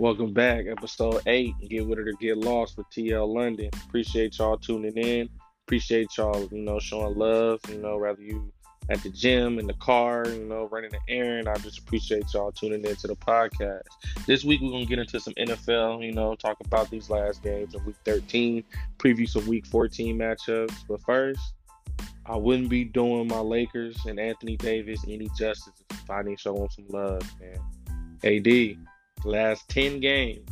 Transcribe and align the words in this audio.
Welcome 0.00 0.32
back, 0.32 0.66
episode 0.66 1.22
eight. 1.26 1.54
Get 1.68 1.86
with 1.86 2.00
it 2.00 2.08
or 2.08 2.12
get 2.14 2.36
lost 2.36 2.76
with 2.76 2.90
TL 2.90 3.32
London. 3.32 3.70
Appreciate 3.86 4.36
y'all 4.38 4.58
tuning 4.58 4.96
in. 4.98 5.28
Appreciate 5.66 6.08
y'all, 6.16 6.48
you 6.50 6.58
know, 6.58 6.80
showing 6.80 7.16
love. 7.16 7.60
You 7.68 7.78
know, 7.78 7.98
whether 7.98 8.20
you 8.20 8.52
at 8.90 9.00
the 9.04 9.08
gym, 9.08 9.60
in 9.60 9.68
the 9.68 9.74
car, 9.74 10.26
you 10.26 10.44
know, 10.46 10.68
running 10.72 10.92
an 10.92 11.00
errand. 11.08 11.48
I 11.48 11.54
just 11.58 11.78
appreciate 11.78 12.24
y'all 12.34 12.50
tuning 12.50 12.84
in 12.84 12.96
to 12.96 13.06
the 13.06 13.14
podcast. 13.14 13.82
This 14.26 14.42
week 14.42 14.60
we're 14.60 14.72
gonna 14.72 14.84
get 14.84 14.98
into 14.98 15.20
some 15.20 15.34
NFL. 15.34 16.04
You 16.04 16.12
know, 16.12 16.34
talk 16.34 16.56
about 16.64 16.90
these 16.90 17.08
last 17.08 17.44
games 17.44 17.76
of 17.76 17.86
Week 17.86 17.96
13, 18.04 18.64
preview 18.98 19.28
some 19.28 19.46
Week 19.46 19.64
14 19.64 20.18
matchups. 20.18 20.74
But 20.88 21.02
first, 21.02 21.54
I 22.26 22.36
wouldn't 22.36 22.68
be 22.68 22.82
doing 22.82 23.28
my 23.28 23.38
Lakers 23.38 23.96
and 24.06 24.18
Anthony 24.18 24.56
Davis 24.56 25.04
any 25.06 25.30
justice 25.38 25.84
if 25.88 26.10
I 26.10 26.24
didn't 26.24 26.40
show 26.40 26.54
them 26.54 26.68
some 26.68 26.88
love, 26.88 27.22
man. 27.40 27.60
AD, 28.24 28.76
last 29.24 29.68
10 29.68 30.00
games, 30.00 30.48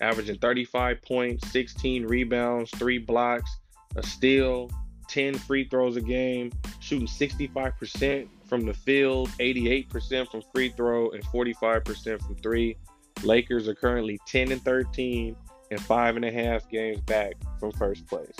averaging 0.00 0.38
35 0.38 1.02
points, 1.02 1.50
16 1.50 2.06
rebounds, 2.06 2.70
three 2.72 2.98
blocks, 2.98 3.50
a 3.96 4.02
steal, 4.02 4.70
10 5.08 5.34
free 5.34 5.68
throws 5.68 5.96
a 5.96 6.00
game, 6.00 6.50
shooting 6.80 7.06
65% 7.06 8.28
from 8.46 8.66
the 8.66 8.74
field, 8.74 9.28
88% 9.40 10.30
from 10.30 10.42
free 10.54 10.70
throw, 10.70 11.10
and 11.10 11.24
45% 11.26 12.22
from 12.22 12.34
three. 12.36 12.76
Lakers 13.22 13.68
are 13.68 13.74
currently 13.74 14.18
10 14.26 14.52
and 14.52 14.62
13 14.62 15.36
and 15.70 15.80
five 15.80 16.16
and 16.16 16.24
a 16.24 16.30
half 16.30 16.68
games 16.68 17.00
back 17.00 17.34
from 17.58 17.72
first 17.72 18.06
place. 18.06 18.36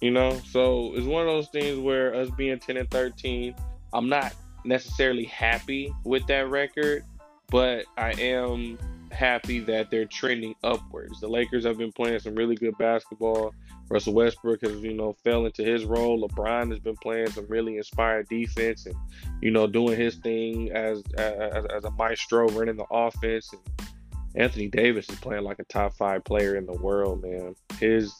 You 0.00 0.10
know, 0.10 0.38
so 0.46 0.92
it's 0.94 1.06
one 1.06 1.22
of 1.22 1.28
those 1.28 1.48
things 1.48 1.78
where 1.78 2.14
us 2.14 2.28
being 2.36 2.58
10 2.58 2.76
and 2.76 2.90
13, 2.90 3.54
I'm 3.92 4.08
not 4.08 4.34
necessarily 4.64 5.24
happy 5.24 5.92
with 6.04 6.26
that 6.26 6.50
record, 6.50 7.04
but 7.50 7.84
I 7.96 8.12
am 8.12 8.78
happy 9.12 9.60
that 9.60 9.90
they're 9.90 10.04
trending 10.04 10.54
upwards. 10.62 11.20
The 11.20 11.28
Lakers 11.28 11.64
have 11.64 11.78
been 11.78 11.92
playing 11.92 12.18
some 12.20 12.34
really 12.34 12.56
good 12.56 12.76
basketball. 12.78 13.54
Russell 13.88 14.14
Westbrook 14.14 14.62
has, 14.62 14.82
you 14.82 14.94
know, 14.94 15.14
fell 15.24 15.46
into 15.46 15.62
his 15.62 15.84
role. 15.84 16.28
LeBron 16.28 16.70
has 16.70 16.80
been 16.80 16.96
playing 16.96 17.30
some 17.30 17.46
really 17.48 17.76
inspired 17.76 18.28
defense 18.28 18.86
and, 18.86 18.96
you 19.40 19.50
know, 19.50 19.66
doing 19.66 19.96
his 19.96 20.16
thing 20.16 20.72
as 20.72 21.02
as, 21.16 21.64
as 21.66 21.84
a 21.84 21.90
maestro 21.92 22.48
running 22.48 22.76
the 22.76 22.86
offense. 22.90 23.52
And 23.52 23.88
Anthony 24.34 24.68
Davis 24.68 25.08
is 25.08 25.18
playing 25.20 25.44
like 25.44 25.60
a 25.60 25.64
top 25.64 25.94
five 25.94 26.24
player 26.24 26.56
in 26.56 26.66
the 26.66 26.74
world, 26.74 27.22
man. 27.22 27.54
His 27.78 28.12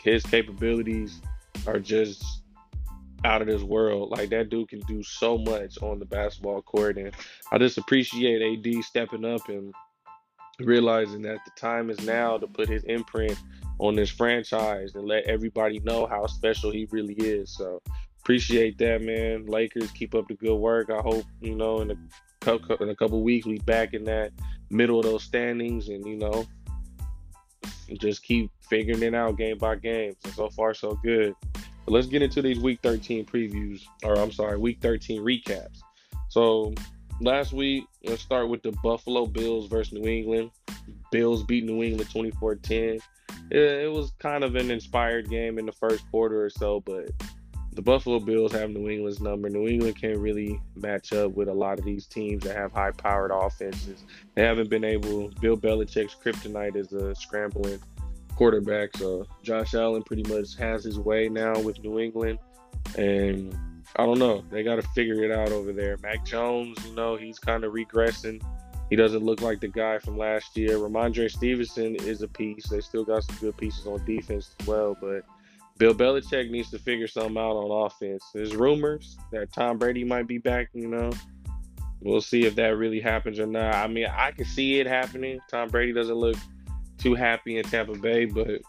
his 0.00 0.24
capabilities 0.24 1.20
are 1.66 1.80
just 1.80 2.39
out 3.24 3.42
of 3.42 3.48
this 3.48 3.62
world. 3.62 4.10
Like 4.10 4.30
that 4.30 4.50
dude 4.50 4.68
can 4.68 4.80
do 4.80 5.02
so 5.02 5.38
much 5.38 5.78
on 5.82 5.98
the 5.98 6.04
basketball 6.04 6.62
court, 6.62 6.98
and 6.98 7.12
I 7.52 7.58
just 7.58 7.78
appreciate 7.78 8.42
AD 8.42 8.84
stepping 8.84 9.24
up 9.24 9.48
and 9.48 9.74
realizing 10.60 11.22
that 11.22 11.38
the 11.44 11.52
time 11.56 11.90
is 11.90 12.04
now 12.04 12.38
to 12.38 12.46
put 12.46 12.68
his 12.68 12.84
imprint 12.84 13.38
on 13.78 13.94
this 13.94 14.10
franchise 14.10 14.94
and 14.94 15.06
let 15.06 15.24
everybody 15.24 15.80
know 15.80 16.06
how 16.06 16.26
special 16.26 16.70
he 16.70 16.86
really 16.90 17.14
is. 17.14 17.56
So 17.56 17.80
appreciate 18.22 18.78
that, 18.78 19.02
man. 19.02 19.46
Lakers 19.46 19.90
keep 19.92 20.14
up 20.14 20.28
the 20.28 20.34
good 20.34 20.56
work. 20.56 20.90
I 20.90 21.00
hope 21.00 21.24
you 21.40 21.54
know 21.54 21.80
in 21.80 21.90
a 21.90 21.96
couple 22.40 22.76
in 22.76 22.90
a 22.90 22.96
couple 22.96 23.22
weeks 23.22 23.46
we 23.46 23.58
back 23.58 23.94
in 23.94 24.04
that 24.04 24.32
middle 24.70 24.98
of 24.98 25.04
those 25.04 25.24
standings, 25.24 25.88
and 25.88 26.04
you 26.06 26.16
know 26.16 26.46
just 27.98 28.22
keep 28.22 28.50
figuring 28.60 29.02
it 29.02 29.14
out 29.14 29.36
game 29.36 29.58
by 29.58 29.76
game. 29.76 30.14
So, 30.24 30.30
so 30.30 30.50
far, 30.50 30.74
so 30.74 30.98
good. 31.02 31.34
But 31.84 31.92
let's 31.92 32.06
get 32.06 32.22
into 32.22 32.42
these 32.42 32.58
Week 32.58 32.78
13 32.82 33.26
previews, 33.26 33.82
or 34.04 34.18
I'm 34.18 34.32
sorry, 34.32 34.58
Week 34.58 34.78
13 34.80 35.22
recaps. 35.22 35.80
So 36.28 36.74
last 37.20 37.52
week, 37.52 37.84
let's 38.04 38.22
start 38.22 38.48
with 38.48 38.62
the 38.62 38.72
Buffalo 38.82 39.26
Bills 39.26 39.68
versus 39.68 39.92
New 39.92 40.08
England. 40.08 40.50
Bills 41.10 41.42
beat 41.42 41.64
New 41.64 41.82
England 41.82 42.10
24-10. 42.10 43.00
It, 43.50 43.58
it 43.58 43.92
was 43.92 44.12
kind 44.18 44.44
of 44.44 44.54
an 44.56 44.70
inspired 44.70 45.28
game 45.28 45.58
in 45.58 45.66
the 45.66 45.72
first 45.72 46.08
quarter 46.10 46.44
or 46.44 46.50
so, 46.50 46.80
but 46.80 47.10
the 47.72 47.82
Buffalo 47.82 48.18
Bills 48.18 48.52
have 48.52 48.70
New 48.70 48.88
England's 48.88 49.20
number. 49.20 49.48
New 49.48 49.68
England 49.68 50.00
can't 50.00 50.18
really 50.18 50.60
match 50.74 51.12
up 51.12 51.32
with 51.32 51.48
a 51.48 51.54
lot 51.54 51.78
of 51.78 51.84
these 51.84 52.06
teams 52.06 52.44
that 52.44 52.56
have 52.56 52.72
high 52.72 52.90
powered 52.90 53.30
offenses. 53.30 54.04
They 54.34 54.42
haven't 54.42 54.70
been 54.70 54.84
able. 54.84 55.28
Bill 55.40 55.56
Belichick's 55.56 56.14
kryptonite 56.14 56.76
is 56.76 56.92
a 56.92 57.14
scrambling 57.14 57.80
quarterback. 58.40 58.96
So 58.96 59.26
Josh 59.42 59.74
Allen 59.74 60.02
pretty 60.02 60.22
much 60.22 60.56
has 60.56 60.82
his 60.82 60.98
way 60.98 61.28
now 61.28 61.60
with 61.60 61.78
New 61.80 62.00
England. 62.00 62.38
And 62.96 63.54
I 63.96 64.06
don't 64.06 64.18
know. 64.18 64.42
They 64.50 64.62
got 64.62 64.76
to 64.76 64.82
figure 64.94 65.22
it 65.22 65.30
out 65.30 65.52
over 65.52 65.74
there. 65.74 65.98
Mac 66.02 66.24
Jones, 66.24 66.78
you 66.86 66.94
know, 66.94 67.16
he's 67.16 67.38
kind 67.38 67.64
of 67.64 67.74
regressing. 67.74 68.42
He 68.88 68.96
doesn't 68.96 69.22
look 69.22 69.42
like 69.42 69.60
the 69.60 69.68
guy 69.68 69.98
from 69.98 70.16
last 70.16 70.56
year. 70.56 70.78
Rhamondre 70.78 71.30
Stevenson 71.30 71.96
is 71.96 72.22
a 72.22 72.28
piece. 72.28 72.66
They 72.70 72.80
still 72.80 73.04
got 73.04 73.24
some 73.24 73.36
good 73.36 73.58
pieces 73.58 73.86
on 73.86 74.02
defense 74.06 74.56
as 74.58 74.66
well, 74.66 74.96
but 74.98 75.22
Bill 75.76 75.92
Belichick 75.92 76.50
needs 76.50 76.70
to 76.70 76.78
figure 76.78 77.08
something 77.08 77.36
out 77.36 77.56
on 77.56 77.86
offense. 77.86 78.24
There's 78.32 78.56
rumors 78.56 79.18
that 79.32 79.52
Tom 79.52 79.76
Brady 79.76 80.02
might 80.02 80.26
be 80.26 80.38
back, 80.38 80.70
you 80.72 80.88
know. 80.88 81.10
We'll 82.00 82.22
see 82.22 82.46
if 82.46 82.54
that 82.54 82.78
really 82.78 83.00
happens 83.00 83.38
or 83.38 83.46
not. 83.46 83.74
I 83.74 83.86
mean, 83.86 84.06
I 84.06 84.30
can 84.30 84.46
see 84.46 84.80
it 84.80 84.86
happening. 84.86 85.40
Tom 85.50 85.68
Brady 85.68 85.92
doesn't 85.92 86.16
look 86.16 86.36
too 87.00 87.14
happy 87.14 87.58
in 87.58 87.64
Tampa 87.64 87.98
Bay, 87.98 88.26
but 88.26 88.60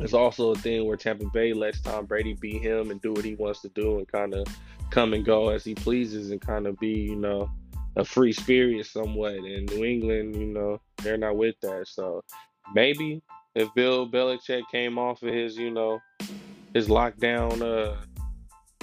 it's 0.00 0.14
also 0.14 0.50
a 0.50 0.56
thing 0.56 0.86
where 0.86 0.96
Tampa 0.96 1.26
Bay 1.26 1.52
lets 1.52 1.80
Tom 1.80 2.06
Brady 2.06 2.34
be 2.34 2.58
him 2.58 2.90
and 2.90 3.00
do 3.00 3.12
what 3.12 3.24
he 3.24 3.34
wants 3.34 3.60
to 3.62 3.68
do 3.70 3.98
and 3.98 4.08
kind 4.08 4.34
of 4.34 4.46
come 4.90 5.12
and 5.14 5.24
go 5.24 5.50
as 5.50 5.64
he 5.64 5.74
pleases 5.74 6.30
and 6.30 6.40
kind 6.40 6.66
of 6.66 6.78
be, 6.78 6.88
you 6.88 7.16
know, 7.16 7.50
a 7.96 8.04
free 8.04 8.32
spirit 8.32 8.86
somewhat. 8.86 9.34
And 9.34 9.70
New 9.70 9.84
England, 9.84 10.36
you 10.36 10.46
know, 10.46 10.80
they're 11.02 11.18
not 11.18 11.36
with 11.36 11.54
that. 11.62 11.86
So 11.86 12.24
maybe 12.74 13.22
if 13.54 13.72
Bill 13.74 14.08
Belichick 14.08 14.62
came 14.70 14.98
off 14.98 15.22
of 15.22 15.32
his, 15.32 15.56
you 15.56 15.70
know, 15.70 16.00
his 16.72 16.88
lockdown 16.88 17.62
uh, 17.62 17.96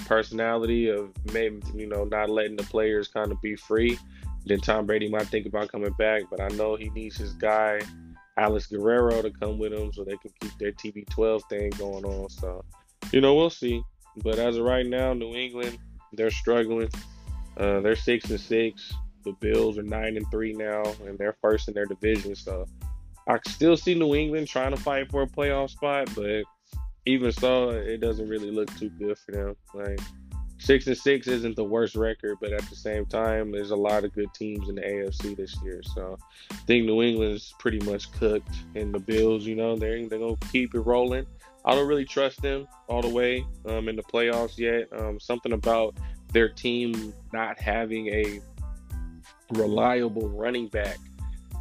personality 0.05 0.89
of 0.89 1.09
maybe, 1.33 1.61
you 1.73 1.87
know, 1.87 2.03
not 2.03 2.29
letting 2.29 2.57
the 2.57 2.63
players 2.63 3.07
kind 3.07 3.31
of 3.31 3.41
be 3.41 3.55
free, 3.55 3.97
then 4.45 4.59
Tom 4.59 4.85
Brady 4.85 5.09
might 5.09 5.27
think 5.27 5.45
about 5.45 5.71
coming 5.71 5.93
back. 5.93 6.23
But 6.29 6.41
I 6.41 6.49
know 6.49 6.75
he 6.75 6.89
needs 6.89 7.17
his 7.17 7.33
guy, 7.33 7.81
Alex 8.37 8.67
Guerrero, 8.67 9.21
to 9.21 9.31
come 9.31 9.57
with 9.57 9.71
them 9.71 9.91
so 9.91 10.03
they 10.03 10.17
can 10.17 10.31
keep 10.39 10.57
their 10.59 10.71
TB12 10.71 11.41
thing 11.49 11.69
going 11.71 12.05
on. 12.05 12.29
So, 12.29 12.63
you 13.11 13.21
know, 13.21 13.35
we'll 13.35 13.49
see. 13.49 13.81
But 14.17 14.39
as 14.39 14.57
of 14.57 14.63
right 14.63 14.85
now, 14.85 15.13
New 15.13 15.33
England, 15.33 15.77
they're 16.13 16.31
struggling. 16.31 16.89
Uh, 17.57 17.79
they're 17.81 17.95
six 17.95 18.29
and 18.29 18.39
six. 18.39 18.93
The 19.23 19.33
Bills 19.33 19.77
are 19.77 19.83
nine 19.83 20.17
and 20.17 20.25
three 20.31 20.53
now, 20.53 20.83
and 21.05 21.17
they're 21.17 21.37
first 21.41 21.67
in 21.67 21.73
their 21.73 21.85
division. 21.85 22.35
So 22.35 22.65
I 23.27 23.39
still 23.47 23.75
see 23.75 23.93
New 23.93 24.15
England 24.15 24.47
trying 24.47 24.71
to 24.71 24.77
fight 24.81 25.11
for 25.11 25.23
a 25.23 25.27
playoff 25.27 25.71
spot, 25.71 26.09
but 26.15 26.43
even 27.05 27.31
so, 27.31 27.69
it 27.69 27.99
doesn't 27.99 28.27
really 28.27 28.51
look 28.51 28.73
too 28.77 28.89
good 28.89 29.17
for 29.17 29.31
them. 29.31 29.55
Like 29.73 29.99
six 30.59 30.87
and 30.87 30.97
six 30.97 31.27
isn't 31.27 31.55
the 31.55 31.63
worst 31.63 31.95
record, 31.95 32.37
but 32.41 32.53
at 32.53 32.67
the 32.69 32.75
same 32.75 33.05
time, 33.05 33.51
there's 33.51 33.71
a 33.71 33.75
lot 33.75 34.03
of 34.03 34.13
good 34.13 34.33
teams 34.33 34.69
in 34.69 34.75
the 34.75 34.81
AFC 34.81 35.35
this 35.35 35.55
year. 35.63 35.81
So 35.83 36.17
I 36.51 36.55
think 36.65 36.85
New 36.85 37.01
England's 37.01 37.53
pretty 37.59 37.79
much 37.79 38.11
cooked, 38.13 38.55
and 38.75 38.93
the 38.93 38.99
Bills, 38.99 39.45
you 39.45 39.55
know, 39.55 39.75
they're 39.75 40.07
they're 40.07 40.19
gonna 40.19 40.37
keep 40.51 40.75
it 40.75 40.81
rolling. 40.81 41.25
I 41.65 41.75
don't 41.75 41.87
really 41.87 42.05
trust 42.05 42.41
them 42.41 42.67
all 42.87 43.01
the 43.01 43.09
way 43.09 43.45
um, 43.65 43.89
in 43.89 43.95
the 43.95 44.03
playoffs 44.03 44.57
yet. 44.57 44.87
Um, 44.97 45.19
something 45.19 45.51
about 45.51 45.97
their 46.31 46.49
team 46.49 47.13
not 47.33 47.59
having 47.59 48.07
a 48.07 48.39
reliable 49.51 50.29
running 50.29 50.67
back 50.67 50.97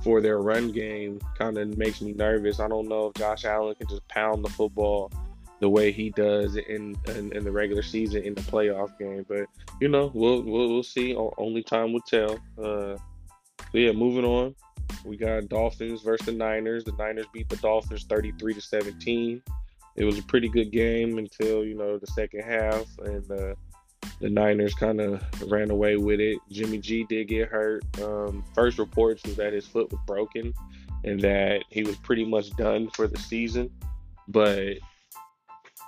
for 0.02 0.20
their 0.20 0.38
run 0.38 0.70
game 0.70 1.20
kind 1.36 1.58
of 1.58 1.76
makes 1.76 2.00
me 2.00 2.12
nervous. 2.12 2.60
I 2.60 2.68
don't 2.68 2.88
know 2.88 3.08
if 3.08 3.14
Josh 3.14 3.44
Allen 3.44 3.74
can 3.74 3.88
just 3.88 4.06
pound 4.06 4.44
the 4.44 4.50
football 4.50 5.10
the 5.60 5.68
way 5.68 5.90
he 5.90 6.10
does 6.10 6.56
in, 6.56 6.96
in, 7.08 7.32
in 7.32 7.44
the 7.44 7.50
regular 7.50 7.82
season 7.82 8.22
in 8.22 8.34
the 8.34 8.42
playoff 8.42 8.98
game. 8.98 9.24
But 9.28 9.46
you 9.80 9.88
know, 9.88 10.10
we'll 10.14 10.42
we'll, 10.42 10.68
we'll 10.68 10.82
see. 10.82 11.14
Only 11.38 11.62
time 11.62 11.92
will 11.92 12.00
tell. 12.00 12.38
Uh, 12.58 12.96
so 12.96 13.78
yeah, 13.78 13.92
moving 13.92 14.24
on. 14.24 14.54
We 15.04 15.16
got 15.16 15.48
Dolphins 15.48 16.02
versus 16.02 16.26
the 16.26 16.32
Niners. 16.32 16.84
The 16.84 16.92
Niners 16.92 17.26
beat 17.32 17.48
the 17.48 17.56
Dolphins 17.56 18.04
33 18.08 18.54
to 18.54 18.60
17. 18.60 19.42
It 19.96 20.04
was 20.04 20.18
a 20.18 20.22
pretty 20.22 20.48
good 20.48 20.70
game 20.70 21.18
until 21.18 21.64
you 21.64 21.74
know 21.74 21.98
the 21.98 22.06
second 22.06 22.42
half, 22.42 22.84
and 22.98 23.30
uh, 23.30 23.54
the 24.20 24.28
Niners 24.28 24.74
kind 24.74 25.00
of 25.00 25.22
ran 25.50 25.70
away 25.70 25.96
with 25.96 26.20
it. 26.20 26.38
Jimmy 26.50 26.78
G 26.78 27.04
did 27.04 27.28
get 27.28 27.48
hurt. 27.48 27.84
Um, 28.02 28.44
first 28.54 28.78
reports 28.78 29.22
was 29.24 29.36
that 29.36 29.52
his 29.52 29.66
foot 29.66 29.90
was 29.90 30.00
broken 30.06 30.52
and 31.04 31.20
that 31.20 31.64
he 31.70 31.82
was 31.82 31.96
pretty 31.96 32.24
much 32.24 32.50
done 32.56 32.90
for 32.90 33.06
the 33.06 33.18
season. 33.18 33.70
But 34.28 34.78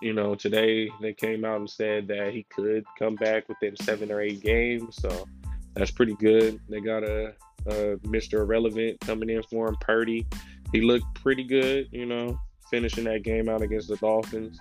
you 0.00 0.12
know, 0.12 0.34
today 0.34 0.90
they 1.00 1.12
came 1.12 1.44
out 1.44 1.56
and 1.56 1.68
said 1.70 2.08
that 2.08 2.32
he 2.32 2.44
could 2.50 2.84
come 2.98 3.14
back 3.16 3.48
within 3.48 3.76
seven 3.76 4.12
or 4.12 4.20
eight 4.20 4.40
games. 4.40 4.96
So 4.96 5.26
that's 5.74 5.90
pretty 5.90 6.14
good. 6.14 6.60
They 6.68 6.80
got 6.80 7.02
a, 7.02 7.34
a 7.66 7.96
Mr. 8.04 8.40
Irrelevant 8.40 9.00
coming 9.00 9.30
in 9.30 9.42
for 9.44 9.68
him, 9.68 9.76
Purdy. 9.80 10.26
He 10.72 10.80
looked 10.80 11.06
pretty 11.14 11.44
good, 11.44 11.88
you 11.90 12.06
know, 12.06 12.38
finishing 12.70 13.04
that 13.04 13.22
game 13.22 13.48
out 13.48 13.62
against 13.62 13.88
the 13.88 13.96
Dolphins. 13.96 14.58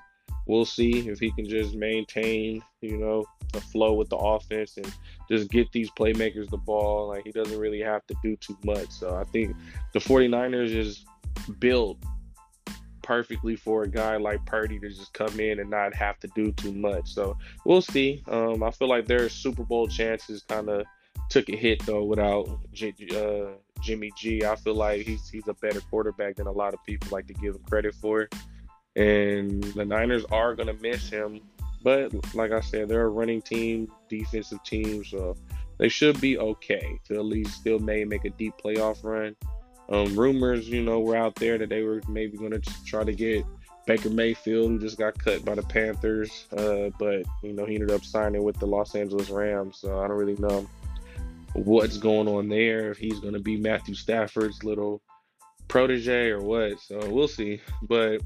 we'll 0.47 0.65
see 0.65 1.09
if 1.09 1.19
he 1.19 1.31
can 1.31 1.47
just 1.47 1.75
maintain, 1.75 2.63
you 2.81 2.97
know, 2.97 3.25
the 3.53 3.61
flow 3.61 3.93
with 3.93 4.09
the 4.09 4.15
offense 4.15 4.77
and 4.77 4.91
just 5.29 5.49
get 5.49 5.71
these 5.71 5.91
playmakers 5.91 6.49
the 6.49 6.57
ball. 6.57 7.09
Like 7.09 7.23
he 7.25 7.31
doesn't 7.31 7.59
really 7.59 7.81
have 7.81 8.05
to 8.07 8.15
do 8.23 8.35
too 8.37 8.57
much. 8.63 8.89
So 8.89 9.15
I 9.15 9.23
think 9.25 9.55
the 9.93 9.99
49ers 9.99 10.75
is 10.75 11.05
built 11.59 11.97
perfectly 13.07 13.55
for 13.55 13.83
a 13.83 13.87
guy 13.87 14.17
like 14.17 14.45
Purdy 14.45 14.77
to 14.79 14.89
just 14.89 15.13
come 15.13 15.39
in 15.39 15.59
and 15.59 15.69
not 15.69 15.95
have 15.95 16.19
to 16.19 16.27
do 16.35 16.51
too 16.51 16.73
much. 16.73 17.13
So 17.13 17.37
we'll 17.63 17.81
see. 17.81 18.21
Um, 18.27 18.61
I 18.61 18.71
feel 18.71 18.89
like 18.89 19.07
their 19.07 19.29
Super 19.29 19.63
Bowl 19.63 19.87
chances 19.87 20.43
kind 20.43 20.67
of 20.67 20.85
took 21.29 21.47
a 21.47 21.55
hit 21.55 21.85
though 21.85 22.03
without 22.03 22.49
uh, 22.49 23.45
Jimmy 23.81 24.11
G. 24.17 24.43
I 24.43 24.57
feel 24.57 24.75
like 24.75 25.03
he's 25.03 25.29
he's 25.29 25.47
a 25.47 25.53
better 25.53 25.79
quarterback 25.89 26.35
than 26.35 26.47
a 26.47 26.51
lot 26.51 26.73
of 26.73 26.83
people 26.85 27.07
like 27.09 27.27
to 27.27 27.33
give 27.33 27.55
him 27.55 27.63
credit 27.69 27.95
for. 27.95 28.27
And 28.97 29.63
the 29.63 29.85
Niners 29.85 30.25
are 30.31 30.53
gonna 30.53 30.73
miss 30.73 31.09
him, 31.09 31.39
but 31.83 32.11
like 32.35 32.51
I 32.51 32.59
said, 32.59 32.89
they're 32.89 33.05
a 33.05 33.09
running 33.09 33.41
team, 33.41 33.89
defensive 34.09 34.61
team, 34.63 35.05
so 35.05 35.37
they 35.77 35.87
should 35.87 36.19
be 36.19 36.37
okay 36.39 36.99
to 37.05 37.13
at 37.13 37.25
least 37.25 37.53
still 37.53 37.79
may 37.79 38.03
make 38.03 38.25
a 38.25 38.31
deep 38.31 38.55
playoff 38.61 39.03
run. 39.03 39.35
Um, 39.89 40.17
rumors, 40.17 40.67
you 40.67 40.83
know, 40.83 40.99
were 40.99 41.15
out 41.15 41.35
there 41.35 41.57
that 41.57 41.69
they 41.69 41.83
were 41.83 42.01
maybe 42.09 42.37
going 42.37 42.51
to 42.51 42.61
try 42.85 43.03
to 43.03 43.13
get 43.13 43.45
Baker 43.87 44.09
Mayfield, 44.09 44.69
who 44.69 44.79
just 44.79 44.97
got 44.97 45.17
cut 45.17 45.45
by 45.45 45.55
the 45.55 45.63
Panthers, 45.63 46.45
uh, 46.55 46.89
but 46.99 47.23
you 47.41 47.53
know 47.53 47.65
he 47.65 47.75
ended 47.75 47.89
up 47.89 48.03
signing 48.03 48.43
with 48.43 48.59
the 48.59 48.67
Los 48.67 48.93
Angeles 48.93 49.29
Rams. 49.29 49.79
So 49.79 49.99
I 49.99 50.07
don't 50.07 50.17
really 50.17 50.35
know 50.35 50.67
what's 51.53 51.97
going 51.97 52.27
on 52.27 52.49
there. 52.49 52.91
If 52.91 52.97
he's 52.97 53.21
going 53.21 53.33
to 53.33 53.39
be 53.39 53.55
Matthew 53.55 53.95
Stafford's 53.95 54.63
little 54.63 55.01
protege 55.69 56.29
or 56.29 56.41
what, 56.41 56.79
so 56.81 56.99
we'll 57.09 57.29
see. 57.29 57.61
But 57.81 58.21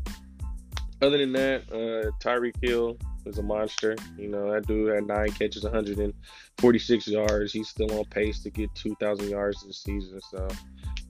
other 0.99 1.19
than 1.19 1.31
that, 1.33 1.61
uh, 1.71 2.09
Tyreek 2.19 2.55
Hill 2.59 2.97
is 3.27 3.37
a 3.37 3.43
monster. 3.43 3.95
You 4.17 4.29
know 4.29 4.51
that 4.51 4.65
dude 4.65 4.95
had 4.95 5.05
nine 5.05 5.31
catches, 5.31 5.63
146 5.63 7.07
yards. 7.07 7.53
He's 7.53 7.69
still 7.69 7.99
on 7.99 8.05
pace 8.05 8.41
to 8.43 8.49
get 8.49 8.73
2,000 8.73 9.29
yards 9.29 9.63
this 9.63 9.83
season. 9.83 10.19
So 10.31 10.47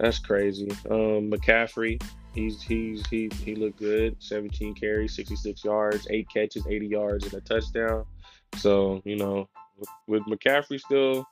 that's 0.01 0.18
crazy. 0.18 0.71
Um, 0.89 1.30
McCaffrey, 1.30 2.01
he's 2.33 2.59
he's 2.59 3.06
he 3.07 3.30
he 3.45 3.53
looked 3.53 3.77
good. 3.77 4.15
17 4.18 4.74
carries, 4.74 5.15
66 5.15 5.63
yards, 5.63 6.07
eight 6.09 6.27
catches, 6.27 6.65
80 6.65 6.88
yards, 6.88 7.25
and 7.25 7.36
a 7.36 7.42
touchdown. 7.42 8.06
So 8.57 9.03
you 9.06 9.15
know, 9.15 9.48
with, 10.07 10.24
McCaffrey 10.24 10.80
still 10.80 11.24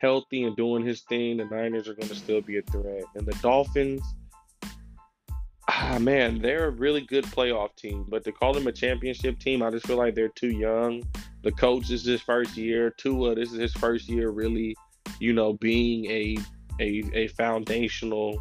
healthy 0.00 0.44
and 0.44 0.54
doing 0.56 0.84
his 0.84 1.00
thing, 1.08 1.38
the 1.38 1.46
Niners 1.46 1.88
are 1.88 1.94
going 1.94 2.08
to 2.08 2.14
still 2.14 2.42
be 2.42 2.58
a 2.58 2.62
threat. 2.62 3.04
And 3.14 3.26
the 3.26 3.32
Dolphins, 3.40 4.02
ah 5.66 5.98
man, 5.98 6.42
they're 6.42 6.66
a 6.66 6.70
really 6.70 7.00
good 7.00 7.24
playoff 7.24 7.74
team. 7.76 8.04
But 8.10 8.24
to 8.24 8.32
call 8.32 8.52
them 8.52 8.66
a 8.66 8.72
championship 8.72 9.38
team, 9.38 9.62
I 9.62 9.70
just 9.70 9.86
feel 9.86 9.96
like 9.96 10.14
they're 10.14 10.28
too 10.28 10.52
young. 10.52 11.02
The 11.44 11.52
coach 11.52 11.90
is 11.90 12.04
his 12.04 12.20
first 12.20 12.58
year. 12.58 12.90
Tua, 12.90 13.36
this 13.36 13.52
is 13.52 13.58
his 13.58 13.72
first 13.72 14.06
year 14.06 14.28
really, 14.28 14.76
you 15.18 15.32
know, 15.32 15.54
being 15.54 16.04
a 16.10 16.36
a, 16.80 17.02
a 17.14 17.28
foundational 17.28 18.38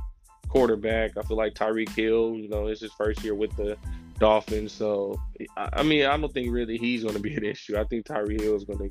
quarterback. 0.47 1.17
I 1.17 1.21
feel 1.23 1.37
like 1.37 1.53
Tyreek 1.53 1.89
Hill, 1.89 2.35
you 2.35 2.49
know, 2.49 2.67
it's 2.67 2.81
his 2.81 2.93
first 2.93 3.23
year 3.23 3.35
with 3.35 3.55
the 3.55 3.77
Dolphins. 4.19 4.71
So, 4.71 5.19
I 5.57 5.83
mean, 5.83 6.05
I 6.05 6.17
don't 6.17 6.33
think 6.33 6.51
really 6.51 6.77
he's 6.77 7.03
going 7.03 7.15
to 7.15 7.21
be 7.21 7.35
an 7.35 7.45
issue. 7.45 7.77
I 7.77 7.83
think 7.83 8.05
Tyreek 8.05 8.41
Hill 8.41 8.55
is 8.55 8.63
going 8.63 8.79
to 8.79 8.89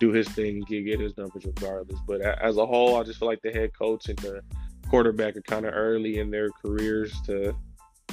do 0.00 0.10
his 0.10 0.28
thing 0.28 0.60
get, 0.68 0.84
get 0.84 1.00
his 1.00 1.16
numbers 1.16 1.44
regardless. 1.44 1.98
But 2.06 2.20
as 2.20 2.56
a 2.56 2.66
whole, 2.66 2.96
I 2.96 3.04
just 3.04 3.18
feel 3.18 3.28
like 3.28 3.42
the 3.42 3.52
head 3.52 3.70
coach 3.78 4.08
and 4.08 4.18
the 4.18 4.42
quarterback 4.88 5.36
are 5.36 5.42
kind 5.42 5.66
of 5.66 5.74
early 5.74 6.18
in 6.18 6.30
their 6.30 6.50
careers 6.50 7.14
to 7.22 7.54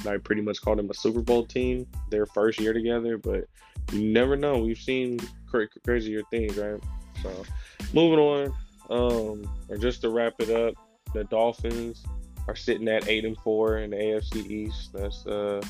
I 0.06 0.16
pretty 0.16 0.42
much 0.42 0.60
call 0.60 0.74
them 0.74 0.90
a 0.90 0.94
Super 0.94 1.20
Bowl 1.20 1.44
team 1.44 1.86
their 2.10 2.26
first 2.26 2.60
year 2.60 2.72
together. 2.72 3.18
But 3.18 3.44
you 3.92 4.12
never 4.12 4.36
know. 4.36 4.58
We've 4.58 4.78
seen 4.78 5.20
cra- 5.48 5.68
crazier 5.84 6.22
things, 6.30 6.56
right? 6.56 6.80
So, 7.22 7.44
moving 7.92 8.18
on. 8.18 8.54
Um, 8.90 9.48
or 9.68 9.76
just 9.76 10.02
to 10.02 10.10
wrap 10.10 10.34
it 10.38 10.50
up, 10.50 10.74
the 11.14 11.24
Dolphins 11.24 12.04
are 12.48 12.56
sitting 12.56 12.88
at 12.88 13.08
eight 13.08 13.24
and 13.24 13.36
four 13.38 13.78
in 13.78 13.90
the 13.90 13.96
AFC 13.96 14.50
East. 14.50 14.92
That's 14.92 15.26
uh, 15.26 15.62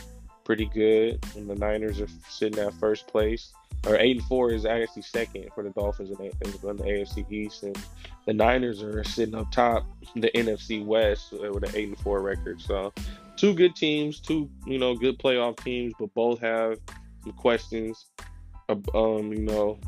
pretty 0.44 0.66
good. 0.66 1.24
And 1.36 1.48
the 1.48 1.54
Niners 1.54 2.00
are 2.00 2.08
sitting 2.28 2.58
at 2.58 2.74
first 2.74 3.06
place. 3.06 3.52
Or 3.86 3.96
eight 3.96 4.18
and 4.18 4.26
four 4.26 4.52
is 4.52 4.64
actually 4.64 5.02
second 5.02 5.48
for 5.54 5.64
the 5.64 5.70
Dolphins 5.70 6.10
in 6.10 6.16
the, 6.16 6.68
in 6.68 6.76
the 6.76 6.84
AFC 6.84 7.30
East, 7.32 7.64
and 7.64 7.76
the 8.26 8.32
Niners 8.32 8.80
are 8.80 9.02
sitting 9.02 9.34
up 9.34 9.50
top 9.50 9.84
the 10.14 10.30
NFC 10.36 10.84
West 10.84 11.32
with 11.32 11.64
an 11.64 11.70
eight 11.74 11.88
and 11.88 11.98
four 11.98 12.22
record. 12.22 12.60
So, 12.60 12.92
two 13.34 13.54
good 13.54 13.74
teams, 13.74 14.20
two 14.20 14.48
you 14.66 14.78
know 14.78 14.94
good 14.94 15.18
playoff 15.18 15.56
teams, 15.64 15.94
but 15.98 16.14
both 16.14 16.38
have 16.38 16.78
some 17.24 17.32
questions. 17.32 18.06
Um, 18.68 19.32
you 19.32 19.42
know, 19.42 19.80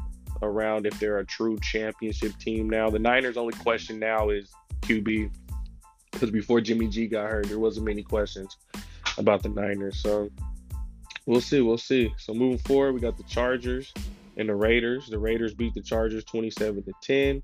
around 0.42 0.86
if 0.86 0.98
they're 0.98 1.18
a 1.18 1.26
true 1.26 1.58
championship 1.60 2.36
team 2.38 2.68
now. 2.68 2.90
The 2.90 2.98
Niners' 2.98 3.36
only 3.36 3.54
question 3.54 3.98
now 3.98 4.30
is 4.30 4.50
QB 4.82 5.30
because 6.12 6.30
before 6.30 6.60
Jimmy 6.60 6.88
G 6.88 7.06
got 7.06 7.30
hurt, 7.30 7.46
there 7.46 7.58
wasn't 7.58 7.86
many 7.86 8.02
questions 8.02 8.56
about 9.18 9.42
the 9.42 9.48
Niners. 9.48 10.00
So 10.00 10.30
we'll 11.26 11.40
see, 11.40 11.60
we'll 11.60 11.78
see. 11.78 12.12
So 12.18 12.32
moving 12.32 12.58
forward, 12.58 12.94
we 12.94 13.00
got 13.00 13.16
the 13.16 13.24
Chargers 13.24 13.92
and 14.36 14.48
the 14.48 14.54
Raiders. 14.54 15.08
The 15.08 15.18
Raiders 15.18 15.54
beat 15.54 15.74
the 15.74 15.82
Chargers 15.82 16.24
27 16.24 16.84
to 16.84 16.92
10. 17.02 17.42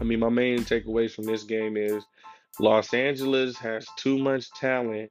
I 0.00 0.04
mean, 0.04 0.18
my 0.18 0.28
main 0.28 0.58
takeaways 0.60 1.12
from 1.12 1.24
this 1.24 1.44
game 1.44 1.76
is 1.76 2.04
Los 2.58 2.92
Angeles 2.92 3.56
has 3.58 3.86
too 3.96 4.18
much 4.18 4.50
talent 4.52 5.10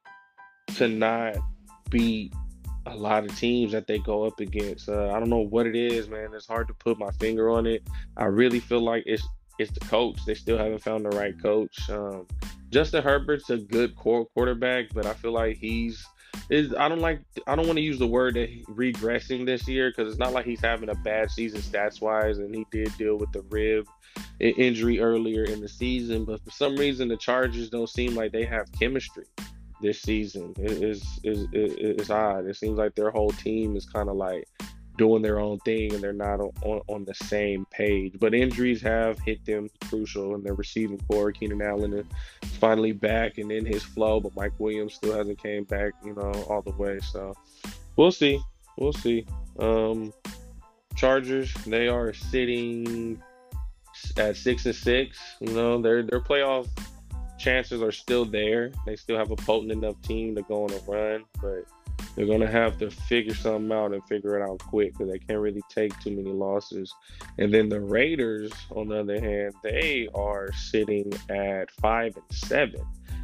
to 0.75 0.88
not 0.88 1.36
beat 1.89 2.33
a 2.85 2.95
lot 2.95 3.25
of 3.25 3.38
teams 3.38 3.71
that 3.71 3.88
they 3.88 4.00
go 4.00 4.24
up 4.24 4.39
against. 4.39 4.89
Uh, 4.89 5.12
I 5.12 5.19
don't 5.19 5.30
know 5.30 5.45
what 5.45 5.65
it 5.65 5.75
is, 5.75 6.09
man. 6.09 6.30
It's 6.33 6.47
hard 6.47 6.68
to 6.68 6.74
put 6.74 7.00
my 7.00 7.12
finger 7.12 7.50
on 7.50 7.65
it. 7.65 7.88
I 8.18 8.25
really 8.25 8.59
feel 8.59 8.81
like 8.81 9.03
it's 9.06 9.25
it's 9.59 9.71
the 9.71 9.80
coach. 9.81 10.25
They 10.25 10.33
still 10.33 10.57
haven't 10.57 10.81
found 10.81 11.06
the 11.06 11.09
right 11.09 11.39
coach. 11.41 11.89
Um, 11.89 12.27
Justin 12.69 13.03
Herbert's 13.03 13.50
a 13.50 13.57
good 13.57 13.95
core 13.95 14.25
quarterback, 14.25 14.88
but 14.94 15.06
I 15.06 15.13
feel 15.13 15.31
like 15.31 15.57
he's 15.57 16.03
is 16.50 16.74
I 16.74 16.89
don't 16.89 17.00
like 17.00 17.21
I 17.47 17.56
don't 17.56 17.68
want 17.68 17.77
to 17.77 17.83
use 17.83 18.00
the 18.00 18.07
word 18.07 18.33
that 18.35 18.50
regressing 18.65 19.45
this 19.45 19.68
year 19.68 19.91
because 19.91 20.12
it's 20.12 20.19
not 20.19 20.33
like 20.33 20.45
he's 20.45 20.62
having 20.62 20.89
a 20.89 20.95
bad 20.95 21.31
season 21.31 21.62
stats 21.62 22.01
wise, 22.01 22.39
and 22.39 22.53
he 22.53 22.65
did 22.71 22.95
deal 22.97 23.18
with 23.18 23.31
the 23.31 23.41
rib 23.50 23.88
injury 24.39 25.00
earlier 25.00 25.44
in 25.44 25.62
the 25.62 25.69
season. 25.69 26.25
But 26.25 26.44
for 26.44 26.51
some 26.51 26.75
reason, 26.75 27.07
the 27.07 27.18
Chargers 27.18 27.69
don't 27.69 27.89
seem 27.89 28.15
like 28.15 28.31
they 28.31 28.45
have 28.45 28.71
chemistry 28.77 29.25
this 29.83 30.01
season. 30.01 30.53
It 30.57 30.81
is 30.81 31.19
is 31.24 31.47
it's 31.51 32.09
odd. 32.09 32.47
It 32.47 32.56
seems 32.56 32.80
like 32.80 32.95
their 32.95 33.12
whole 33.12 33.31
team 33.31 33.75
is 33.75 33.85
kind 33.85 34.09
of 34.09 34.15
like 34.15 34.47
doing 34.97 35.21
their 35.21 35.39
own 35.39 35.57
thing 35.59 35.91
and 35.94 36.03
they're 36.03 36.13
not 36.13 36.39
on, 36.39 36.81
on 36.88 37.06
the 37.06 37.13
same 37.13 37.65
page. 37.71 38.13
But 38.19 38.33
injuries 38.33 38.81
have 38.81 39.19
hit 39.19 39.46
them 39.46 39.69
crucial 39.89 40.36
in 40.36 40.43
their 40.43 40.53
receiving 40.53 41.00
core. 41.00 41.31
Keenan 41.31 41.62
Allen 41.62 41.93
is 41.93 42.05
finally 42.60 42.91
back 42.91 43.38
and 43.38 43.51
in 43.51 43.65
his 43.65 43.84
flow, 43.84 44.19
but 44.19 44.36
Mike 44.36 44.53
Williams 44.60 44.96
still 44.96 45.15
hasn't 45.15 45.41
came 45.41 45.65
back, 45.65 45.93
you 46.05 46.13
know, 46.13 46.31
all 46.50 46.62
the 46.62 46.72
way. 46.72 47.00
So 47.00 47.36
we'll 47.98 48.12
see. 48.12 48.39
We'll 48.77 48.93
see. 48.93 49.25
Um, 49.60 50.13
Chargers, 50.96 51.53
they 51.65 51.88
are 51.88 52.13
sitting 52.13 53.22
at 54.17 54.38
six 54.38 54.65
and 54.65 54.75
six. 54.75 55.19
You 55.41 55.53
know, 55.53 55.81
their 55.81 56.03
their 56.03 56.22
playoff 56.22 56.67
chances 57.43 57.81
are 57.81 57.91
still 57.91 58.23
there. 58.23 58.71
They 58.85 58.95
still 58.95 59.17
have 59.17 59.31
a 59.31 59.35
potent 59.35 59.73
enough 59.73 60.01
team 60.01 60.33
to 60.35 60.43
go 60.43 60.63
on 60.63 60.71
a 60.71 60.79
run, 60.89 61.25
but 61.41 61.65
they're 62.15 62.25
gonna 62.25 62.50
have 62.50 62.77
to 62.79 62.89
figure 62.89 63.35
something 63.35 63.71
out 63.71 63.93
and 63.93 64.01
figure 64.05 64.39
it 64.39 64.43
out 64.50 64.59
quick 64.59 64.93
because 64.93 65.12
they 65.12 65.19
can't 65.19 65.39
really 65.39 65.62
take 65.67 65.97
too 66.00 66.12
many 66.12 66.31
losses. 66.31 66.93
And 67.38 67.53
then 67.53 67.67
the 67.67 67.81
Raiders, 67.81 68.51
on 68.71 68.88
the 68.88 69.01
other 69.01 69.19
hand, 69.19 69.53
they 69.62 70.07
are 70.15 70.53
sitting 70.53 71.12
at 71.29 71.69
five 71.81 72.15
and 72.15 72.25
seven, 72.31 72.81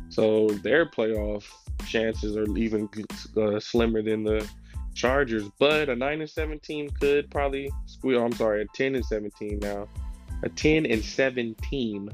so 0.09 0.49
their 0.63 0.85
playoff 0.85 1.45
chances 1.87 2.35
are 2.35 2.57
even 2.57 2.89
uh, 3.37 3.59
slimmer 3.59 4.01
than 4.01 4.23
the 4.23 4.45
Chargers. 4.95 5.49
But 5.59 5.87
a 5.87 5.95
nine 5.95 6.19
and 6.19 6.29
seven 6.29 6.59
team 6.59 6.89
could 6.89 7.31
probably 7.31 7.71
squeal. 7.85 8.21
I'm 8.25 8.33
sorry, 8.33 8.63
a 8.63 8.65
ten 8.75 8.95
and 8.95 9.05
seventeen 9.05 9.59
now. 9.59 9.87
A 10.43 10.49
ten 10.49 10.85
and 10.85 11.03
seven 11.03 11.55
team 11.69 12.09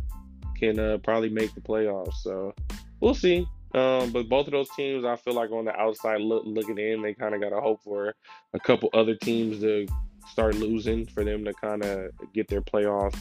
can 0.56 0.80
uh, 0.80 0.98
probably 1.04 1.30
make 1.30 1.54
the 1.54 1.62
playoffs. 1.62 2.16
So 2.22 2.54
we'll 3.00 3.14
see. 3.14 3.48
Um, 3.74 4.12
but 4.12 4.30
both 4.30 4.48
of 4.48 4.54
those 4.54 4.70
teams, 4.70 5.04
I 5.04 5.18
feel 5.18 5.34
like 5.34 5.52
on 5.52 5.66
the 5.66 5.76
outside 5.78 6.22
look, 6.22 6.44
looking 6.46 6.78
in, 6.78 7.02
they 7.02 7.14
kind 7.14 7.36
of 7.36 7.42
got 7.42 7.50
to 7.50 7.60
hope 7.60 7.84
for 7.84 8.16
a 8.54 8.60
couple 8.60 8.90
other 8.94 9.16
teams 9.16 9.60
to 9.60 9.86
start 10.32 10.56
losing 10.56 11.06
for 11.06 11.24
them 11.24 11.44
to 11.44 11.54
kind 11.54 11.84
of 11.84 12.12
get 12.34 12.48
their 12.48 12.62
playoff 12.62 13.16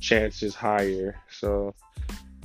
chances 0.00 0.54
higher. 0.54 1.16
So 1.30 1.74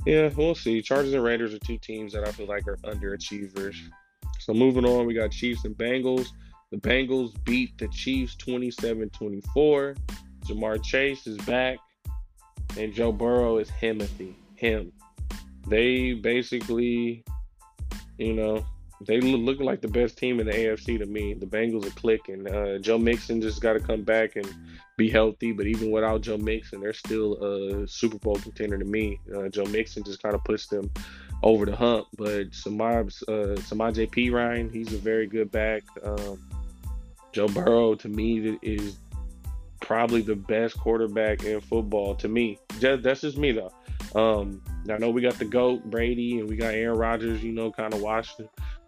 yeah, 0.06 0.30
we'll 0.36 0.54
see. 0.54 0.80
Chargers 0.80 1.12
and 1.12 1.24
Raiders 1.24 1.52
are 1.54 1.58
two 1.58 1.78
teams 1.78 2.12
that 2.12 2.26
I 2.26 2.30
feel 2.30 2.46
like 2.46 2.68
are 2.68 2.76
underachievers. 2.78 3.76
So 4.38 4.54
moving 4.54 4.84
on, 4.84 5.06
we 5.06 5.14
got 5.14 5.32
Chiefs 5.32 5.64
and 5.64 5.76
Bengals. 5.76 6.28
The 6.70 6.76
Bengals 6.76 7.32
beat 7.44 7.76
the 7.78 7.88
Chiefs 7.88 8.36
27-24. 8.36 9.96
Ja'Marr 10.46 10.82
Chase 10.84 11.26
is 11.26 11.36
back 11.38 11.78
and 12.78 12.92
Joe 12.92 13.12
Burrow 13.12 13.58
is 13.58 13.70
Himothy. 13.70 14.34
Him. 14.56 14.92
They 15.68 16.14
basically, 16.14 17.24
you 18.18 18.32
know, 18.32 18.64
they 19.06 19.20
look 19.20 19.60
like 19.60 19.82
the 19.82 19.88
best 19.88 20.16
team 20.16 20.40
in 20.40 20.46
the 20.46 20.52
AFC 20.52 20.98
to 20.98 21.06
me. 21.06 21.34
The 21.34 21.46
Bengals 21.46 21.86
are 21.86 22.00
clicking. 22.00 22.46
Uh, 22.46 22.78
Joe 22.78 22.96
Mixon 22.96 23.42
just 23.42 23.60
got 23.60 23.74
to 23.74 23.80
come 23.80 24.02
back 24.02 24.36
and 24.36 24.48
be 24.96 25.10
healthy. 25.10 25.52
But 25.52 25.66
even 25.66 25.90
without 25.90 26.22
Joe 26.22 26.38
Mixon, 26.38 26.80
they're 26.80 26.94
still 26.94 27.34
a 27.44 27.86
Super 27.86 28.18
Bowl 28.18 28.36
contender 28.36 28.78
to 28.78 28.84
me. 28.84 29.20
Uh, 29.34 29.48
Joe 29.48 29.66
Mixon 29.66 30.02
just 30.02 30.22
kind 30.22 30.34
of 30.34 30.42
pushed 30.44 30.70
them 30.70 30.90
over 31.42 31.66
the 31.66 31.76
hump. 31.76 32.06
But 32.16 32.50
Samaje, 32.52 33.22
uh, 33.28 33.60
Samaj 33.60 33.98
P. 34.10 34.30
Ryan, 34.30 34.70
he's 34.70 34.94
a 34.94 34.98
very 34.98 35.26
good 35.26 35.50
back. 35.50 35.82
Um, 36.02 36.48
Joe 37.32 37.48
Burrow, 37.48 37.94
to 37.96 38.08
me, 38.08 38.56
is 38.62 38.96
probably 39.86 40.20
the 40.20 40.34
best 40.34 40.76
quarterback 40.78 41.44
in 41.44 41.60
football. 41.60 42.16
To 42.16 42.28
me, 42.28 42.58
just, 42.80 43.04
that's 43.04 43.20
just 43.20 43.38
me 43.38 43.52
though. 43.52 43.72
Um, 44.20 44.60
I 44.90 44.98
know 44.98 45.10
we 45.10 45.22
got 45.22 45.38
the 45.38 45.44
GOAT, 45.44 45.84
Brady, 45.84 46.40
and 46.40 46.48
we 46.48 46.56
got 46.56 46.74
Aaron 46.74 46.98
Rodgers, 46.98 47.42
you 47.42 47.52
know, 47.52 47.70
kind 47.70 47.94
of 47.94 48.02
washed, 48.02 48.40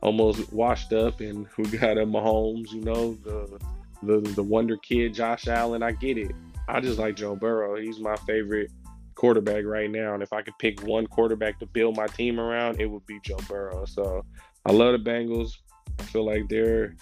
almost 0.02 0.52
washed 0.52 0.92
up, 0.92 1.20
and 1.20 1.46
we 1.56 1.64
got 1.66 1.98
a 1.98 2.04
Mahomes, 2.04 2.72
you 2.72 2.80
know, 2.80 3.14
the, 3.24 3.60
the 4.02 4.18
the 4.30 4.42
wonder 4.42 4.76
kid, 4.76 5.14
Josh 5.14 5.46
Allen. 5.46 5.84
I 5.84 5.92
get 5.92 6.18
it. 6.18 6.32
I 6.66 6.80
just 6.80 6.98
like 6.98 7.14
Joe 7.14 7.36
Burrow. 7.36 7.80
He's 7.80 8.00
my 8.00 8.16
favorite 8.26 8.70
quarterback 9.14 9.64
right 9.64 9.90
now. 9.90 10.14
And 10.14 10.22
if 10.22 10.32
I 10.32 10.42
could 10.42 10.58
pick 10.58 10.82
one 10.82 11.06
quarterback 11.06 11.60
to 11.60 11.66
build 11.66 11.96
my 11.96 12.06
team 12.08 12.40
around, 12.40 12.80
it 12.80 12.86
would 12.86 13.06
be 13.06 13.20
Joe 13.24 13.38
Burrow. 13.48 13.84
So 13.86 14.24
I 14.66 14.72
love 14.72 14.92
the 14.92 15.10
Bengals. 15.10 15.52
I 15.98 16.02
feel 16.02 16.26
like 16.26 16.48
they're 16.48 16.94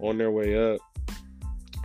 on 0.00 0.18
their 0.18 0.30
way 0.30 0.74
up. 0.74 0.80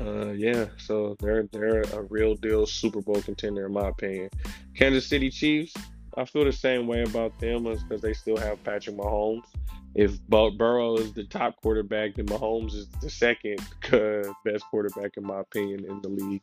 Uh, 0.01 0.31
yeah, 0.31 0.65
so 0.77 1.15
they're 1.19 1.43
they're 1.51 1.81
a 1.81 2.01
real 2.09 2.33
deal 2.35 2.65
Super 2.65 3.01
Bowl 3.01 3.21
contender 3.21 3.67
in 3.67 3.73
my 3.73 3.89
opinion. 3.89 4.29
Kansas 4.75 5.05
City 5.05 5.29
Chiefs, 5.29 5.75
I 6.17 6.25
feel 6.25 6.43
the 6.43 6.51
same 6.51 6.87
way 6.87 7.03
about 7.03 7.37
them 7.39 7.63
because 7.63 8.01
they 8.01 8.13
still 8.13 8.37
have 8.37 8.63
Patrick 8.63 8.97
Mahomes. 8.97 9.43
If 9.93 10.19
Burrow 10.27 10.95
is 10.95 11.13
the 11.13 11.25
top 11.25 11.61
quarterback, 11.61 12.15
then 12.15 12.25
Mahomes 12.25 12.73
is 12.73 12.87
the 13.01 13.09
second 13.09 13.59
best 14.45 14.63
quarterback 14.71 15.17
in 15.17 15.23
my 15.23 15.41
opinion 15.41 15.85
in 15.85 16.01
the 16.01 16.09
league. 16.09 16.41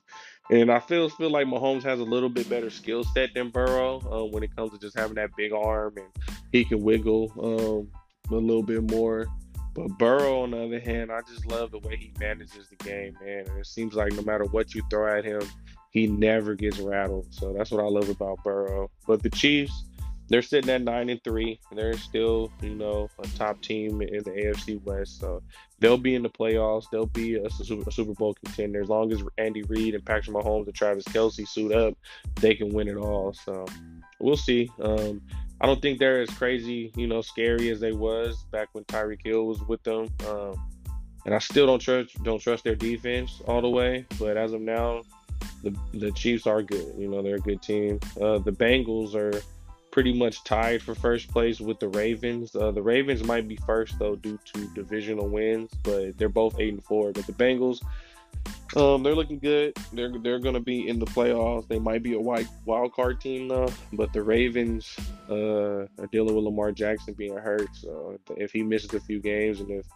And 0.50 0.71
I 0.71 0.79
feel 0.79 1.09
feel 1.09 1.31
like 1.31 1.47
Mahomes 1.47 1.83
has 1.83 1.99
a 1.99 2.05
little 2.05 2.29
bit 2.29 2.49
better 2.49 2.71
skill 2.71 3.03
set 3.03 3.35
than 3.35 3.49
Burrow 3.49 4.00
uh, 4.12 4.25
when 4.27 4.43
it 4.43 4.55
comes 4.55 4.73
to 4.73 4.79
just 4.79 4.97
having 4.97 5.17
that 5.17 5.31
big 5.37 5.53
arm 5.53 5.95
and 5.97 6.07
he 6.53 6.65
can 6.65 6.83
wiggle 6.83 7.33
um, 7.43 8.37
a 8.37 8.41
little 8.41 8.62
bit 8.62 8.88
more. 8.91 9.27
But 9.75 9.98
Burrow, 9.98 10.42
on 10.42 10.50
the 10.50 10.64
other 10.64 10.80
hand, 10.80 11.12
I 11.12 11.20
just 11.22 11.46
love 11.46 11.70
the 11.70 11.78
way 11.78 11.96
he 11.96 12.12
manages 12.18 12.68
the 12.68 12.76
game, 12.76 13.16
man. 13.22 13.46
And 13.48 13.58
it 13.58 13.66
seems 13.66 13.94
like 13.94 14.12
no 14.12 14.22
matter 14.22 14.44
what 14.44 14.75
you 14.75 14.82
throw 14.90 15.16
at 15.16 15.25
him, 15.25 15.42
he 15.90 16.06
never 16.06 16.54
gets 16.54 16.78
rattled. 16.78 17.26
So 17.30 17.52
that's 17.52 17.70
what 17.70 17.82
I 17.82 17.88
love 17.88 18.08
about 18.08 18.42
Burrow. 18.44 18.90
But 19.06 19.22
the 19.22 19.30
Chiefs, 19.30 19.84
they're 20.28 20.42
sitting 20.42 20.70
at 20.70 20.82
nine 20.82 21.08
and 21.08 21.22
three. 21.25 21.58
They're 21.72 21.96
still, 21.96 22.52
you 22.62 22.75
know, 22.75 23.08
a 23.18 23.26
top 23.28 23.62
team 23.62 24.02
in 24.02 24.22
the 24.25 24.30
AFC 24.30 24.82
West. 24.84 25.20
So 25.20 25.42
they'll 25.78 25.96
be 25.96 26.14
in 26.14 26.22
the 26.22 26.28
playoffs. 26.28 26.84
They'll 26.90 27.06
be 27.06 27.37
a, 27.37 27.46
a 27.46 27.50
Super 27.50 28.14
Bowl 28.14 28.34
contender 28.44 28.82
as 28.82 28.88
long 28.88 29.10
as 29.12 29.22
Andy 29.38 29.62
Reid 29.62 29.94
and 29.94 30.04
Patrick 30.04 30.37
Mahomes 30.37 30.66
and 30.66 30.75
Travis 30.75 31.04
Kelce 31.04 31.48
suit 31.48 31.72
up. 31.72 31.94
They 32.37 32.54
can 32.54 32.68
win 32.75 32.88
it 32.88 32.96
all. 32.96 33.32
So 33.32 33.64
we'll 34.18 34.37
see. 34.37 34.70
Um, 34.80 35.22
I 35.61 35.67
don't 35.67 35.83
think 35.83 35.99
they're 35.99 36.21
as 36.21 36.31
crazy, 36.31 36.93
you 36.97 37.07
know, 37.07 37.21
scary 37.21 37.71
as 37.71 37.81
they 37.81 37.93
was 37.93 38.45
back 38.53 38.69
when 38.73 38.85
Tyreek 38.85 39.25
Hill 39.25 39.47
was 39.47 39.61
with 39.62 39.83
them. 39.83 40.09
Um, 40.29 40.55
and 41.25 41.35
I 41.35 41.38
still 41.38 41.67
don't 41.67 41.81
trust 41.81 42.23
don't 42.23 42.41
trust 42.41 42.65
their 42.65 42.77
defense 42.77 43.43
all 43.47 43.61
the 43.61 43.69
way. 43.69 44.07
But 44.19 44.37
as 44.37 44.53
of 44.53 44.61
now, 44.61 45.03
the 45.62 45.77
the 45.95 46.12
Chiefs 46.12 46.47
are 46.47 46.62
good. 46.62 46.95
You 46.97 47.09
know, 47.09 47.23
they're 47.23 47.37
a 47.37 47.41
good 47.41 47.61
team. 47.61 48.00
Uh, 48.21 48.38
the 48.38 48.53
Bengals 48.53 49.15
are 49.15 49.41
pretty 49.91 50.12
much 50.12 50.45
tied 50.45 50.83
for 50.83 50.95
first 50.95 51.29
place 51.29 51.61
with 51.61 51.81
the 51.81 51.88
Ravens. 51.88 52.55
Uh, 52.55 52.71
the 52.71 52.83
Ravens 52.83 53.25
might 53.25 53.49
be 53.49 53.57
first 53.67 53.99
though 53.99 54.15
due 54.17 54.38
to 54.55 54.69
divisional 54.75 55.29
wins, 55.29 55.71
but 55.83 56.17
they're 56.19 56.29
both 56.29 56.59
eight 56.61 56.73
and 56.73 56.85
four. 56.85 57.12
But 57.12 57.27
the 57.27 57.33
Bengals, 57.33 57.83
um, 58.76 59.02
they're 59.02 59.14
looking 59.14 59.38
good. 59.38 59.76
They're 59.92 60.12
they're 60.18 60.38
gonna 60.38 60.61
be 60.61 60.88
in 60.88 60.99
the 60.99 61.07
playoffs. 61.07 61.66
They 61.68 61.78
might 61.78 62.02
be 62.02 62.14
a 62.14 62.21
wild 62.21 62.47
wild 62.64 62.92
card 62.92 63.21
team 63.21 63.49
though, 63.49 63.73
but 63.92 64.12
the 64.12 64.23
Ravens 64.23 64.95
uh, 65.30 65.87
are 65.99 66.07
dealing 66.12 66.35
with 66.35 66.45
Lamar 66.45 66.73
Jackson 66.73 67.14
being 67.14 67.37
hurt. 67.37 67.68
So 67.75 68.18
if 68.37 68.52
he 68.52 68.62
misses 68.62 68.92
a 68.95 69.00
few 69.00 69.21
games 69.21 69.61
and 69.61 69.71
if 69.71 69.87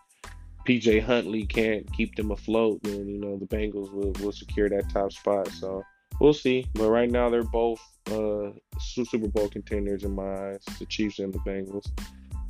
PJ 0.66 1.02
Huntley 1.02 1.44
can't 1.44 1.90
keep 1.92 2.14
them 2.16 2.30
afloat, 2.30 2.82
then 2.82 3.08
you 3.08 3.18
know 3.18 3.36
the 3.36 3.46
Bengals 3.46 3.92
will, 3.92 4.12
will 4.24 4.32
secure 4.32 4.68
that 4.70 4.90
top 4.90 5.12
spot. 5.12 5.48
So 5.48 5.82
we'll 6.20 6.34
see. 6.34 6.66
But 6.74 6.88
right 6.88 7.10
now 7.10 7.28
they're 7.28 7.44
both 7.44 7.80
uh, 8.10 8.50
Super 8.80 9.28
Bowl 9.28 9.48
contenders 9.48 10.04
in 10.04 10.14
my 10.14 10.50
eyes, 10.50 10.64
the 10.78 10.86
Chiefs 10.86 11.18
and 11.18 11.32
the 11.32 11.40
Bengals. 11.40 11.90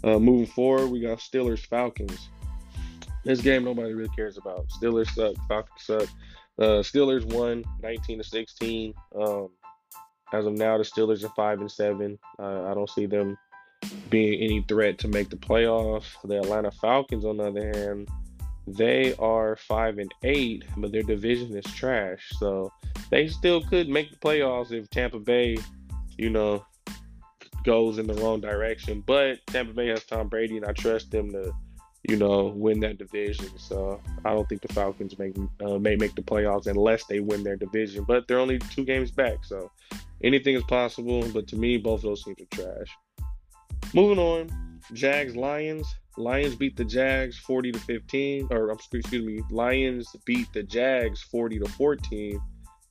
Uh, 0.04 0.18
moving 0.18 0.46
forward, 0.46 0.88
we 0.88 1.00
got 1.00 1.18
Steelers 1.18 1.66
Falcons. 1.66 2.28
This 3.24 3.40
game 3.40 3.64
nobody 3.64 3.92
really 3.92 4.14
cares 4.14 4.36
about. 4.36 4.68
Steelers 4.68 5.10
suck. 5.14 5.34
Falcons 5.48 5.82
suck. 5.82 6.08
Uh, 6.58 6.82
Steelers 6.82 7.24
won 7.24 7.64
19 7.82 8.18
to 8.18 8.24
16. 8.24 8.94
Um, 9.14 9.48
as 10.32 10.46
of 10.46 10.54
now, 10.54 10.78
the 10.78 10.84
Steelers 10.84 11.24
are 11.24 11.32
five 11.36 11.60
and 11.60 11.70
seven. 11.70 12.18
Uh, 12.38 12.64
I 12.70 12.74
don't 12.74 12.90
see 12.90 13.06
them 13.06 13.36
being 14.10 14.40
any 14.40 14.64
threat 14.68 14.98
to 14.98 15.08
make 15.08 15.28
the 15.28 15.36
playoffs. 15.36 16.06
The 16.24 16.38
Atlanta 16.38 16.70
Falcons, 16.70 17.24
on 17.24 17.36
the 17.36 17.44
other 17.44 17.72
hand, 17.74 18.08
they 18.66 19.14
are 19.16 19.56
five 19.56 19.98
and 19.98 20.12
eight, 20.22 20.64
but 20.76 20.92
their 20.92 21.02
division 21.02 21.56
is 21.56 21.64
trash. 21.74 22.30
So 22.38 22.72
they 23.10 23.28
still 23.28 23.62
could 23.62 23.88
make 23.88 24.10
the 24.10 24.16
playoffs 24.16 24.72
if 24.72 24.88
Tampa 24.90 25.18
Bay, 25.18 25.56
you 26.16 26.30
know, 26.30 26.64
goes 27.64 27.98
in 27.98 28.06
the 28.06 28.14
wrong 28.14 28.40
direction. 28.40 29.02
But 29.06 29.38
Tampa 29.48 29.72
Bay 29.72 29.88
has 29.88 30.04
Tom 30.04 30.28
Brady, 30.28 30.56
and 30.56 30.66
I 30.66 30.72
trust 30.72 31.10
them 31.10 31.32
to, 31.32 31.52
you 32.08 32.16
know, 32.16 32.52
win 32.56 32.80
that 32.80 32.98
division. 32.98 33.48
So 33.58 34.00
I 34.24 34.30
don't 34.30 34.48
think 34.48 34.62
the 34.62 34.72
Falcons 34.72 35.18
make 35.18 35.36
uh, 35.64 35.78
may 35.78 35.96
make 35.96 36.14
the 36.14 36.22
playoffs 36.22 36.66
unless 36.66 37.04
they 37.04 37.20
win 37.20 37.44
their 37.44 37.56
division. 37.56 38.04
But 38.04 38.26
they're 38.26 38.40
only 38.40 38.58
two 38.58 38.84
games 38.84 39.10
back, 39.10 39.44
so 39.44 39.70
anything 40.22 40.54
is 40.54 40.64
possible. 40.64 41.28
But 41.32 41.46
to 41.48 41.56
me, 41.56 41.76
both 41.78 42.00
of 42.00 42.02
those 42.02 42.24
teams 42.24 42.38
are 42.40 42.56
trash. 42.56 42.88
Moving 43.94 44.18
on, 44.18 44.80
Jags 44.92 45.36
Lions. 45.36 45.86
Lions 46.18 46.54
beat 46.56 46.76
the 46.76 46.84
Jags 46.84 47.38
40 47.38 47.72
to 47.72 47.78
15, 47.78 48.48
or 48.50 48.70
excuse 48.70 49.10
me, 49.10 49.40
Lions 49.50 50.14
beat 50.26 50.52
the 50.52 50.62
Jags 50.62 51.22
40 51.22 51.60
to 51.60 51.68
14. 51.70 52.38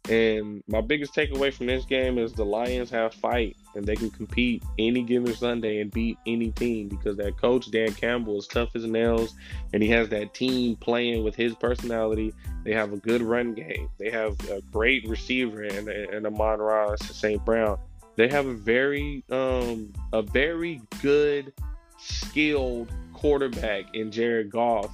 And 0.10 0.64
my 0.68 0.82
biggest 0.82 1.14
takeaway 1.14 1.54
from 1.54 1.68
this 1.68 1.86
game 1.86 2.18
is 2.18 2.34
the 2.34 2.44
Lions 2.44 2.90
have 2.90 3.14
fight 3.14 3.56
and 3.76 3.86
they 3.86 3.96
can 3.96 4.10
compete 4.10 4.64
any 4.80 5.04
given 5.04 5.34
Sunday 5.34 5.80
and 5.80 5.92
beat 5.92 6.18
any 6.26 6.52
team 6.52 6.88
because 6.90 7.18
that 7.18 7.38
coach 7.38 7.70
Dan 7.70 7.94
Campbell 7.94 8.40
is 8.40 8.48
tough 8.48 8.76
as 8.76 8.84
nails 8.86 9.36
and 9.74 9.84
he 9.84 9.90
has 9.90 10.10
that 10.10 10.34
team 10.34 10.76
playing 10.78 11.24
with 11.24 11.36
his 11.36 11.54
personality. 11.56 12.34
They 12.64 12.74
have 12.74 12.94
a 12.94 12.98
good 12.98 13.22
run 13.22 13.54
game. 13.54 13.90
They 14.00 14.10
have 14.10 14.38
a 14.50 14.62
great 14.72 15.08
receiver 15.08 15.64
and 15.64 15.88
and 15.88 16.26
Amon-Ra 16.26 16.96
St. 16.96 17.44
Brown. 17.46 17.78
They 18.16 18.28
have 18.28 18.48
a 18.48 18.54
very 18.54 19.24
um 19.30 19.94
a 20.14 20.24
very 20.24 20.82
good 21.02 21.54
skilled 21.98 22.92
quarterback 23.14 23.94
in 23.94 24.12
Jared 24.12 24.50
Goff. 24.50 24.92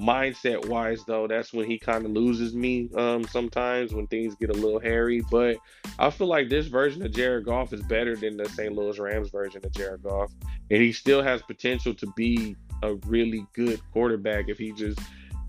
Mindset 0.00 0.66
wise, 0.66 1.04
though, 1.04 1.26
that's 1.26 1.52
when 1.52 1.66
he 1.66 1.78
kind 1.78 2.06
of 2.06 2.12
loses 2.12 2.54
me 2.54 2.88
um, 2.96 3.24
sometimes 3.24 3.92
when 3.92 4.06
things 4.06 4.34
get 4.34 4.48
a 4.48 4.54
little 4.54 4.80
hairy. 4.80 5.22
But 5.30 5.58
I 5.98 6.08
feel 6.08 6.26
like 6.26 6.48
this 6.48 6.68
version 6.68 7.04
of 7.04 7.12
Jared 7.12 7.44
Goff 7.44 7.72
is 7.72 7.82
better 7.82 8.16
than 8.16 8.36
the 8.36 8.48
St. 8.48 8.72
Louis 8.74 8.98
Rams 8.98 9.30
version 9.30 9.60
of 9.64 9.72
Jared 9.72 10.02
Goff. 10.02 10.32
And 10.70 10.80
he 10.80 10.92
still 10.92 11.22
has 11.22 11.42
potential 11.42 11.92
to 11.94 12.06
be 12.16 12.56
a 12.82 12.94
really 13.06 13.46
good 13.52 13.80
quarterback 13.92 14.48
if 14.48 14.56
he 14.56 14.72
just 14.72 14.98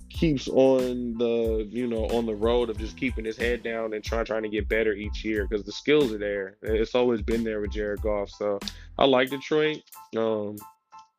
keeps 0.09 0.49
on 0.49 1.17
the 1.17 1.65
you 1.69 1.87
know 1.87 2.05
on 2.07 2.25
the 2.25 2.35
road 2.35 2.69
of 2.69 2.77
just 2.77 2.97
keeping 2.97 3.23
his 3.23 3.37
head 3.37 3.63
down 3.63 3.93
and 3.93 4.03
trying 4.03 4.25
trying 4.25 4.43
to 4.43 4.49
get 4.49 4.67
better 4.67 4.91
each 4.91 5.23
year 5.23 5.47
because 5.47 5.65
the 5.65 5.71
skills 5.71 6.11
are 6.11 6.17
there. 6.17 6.57
It's 6.61 6.95
always 6.95 7.21
been 7.21 7.43
there 7.43 7.61
with 7.61 7.71
Jared 7.71 8.01
Goff. 8.01 8.29
So 8.29 8.59
I 8.99 9.05
like 9.05 9.29
Detroit. 9.29 9.81
Um, 10.17 10.57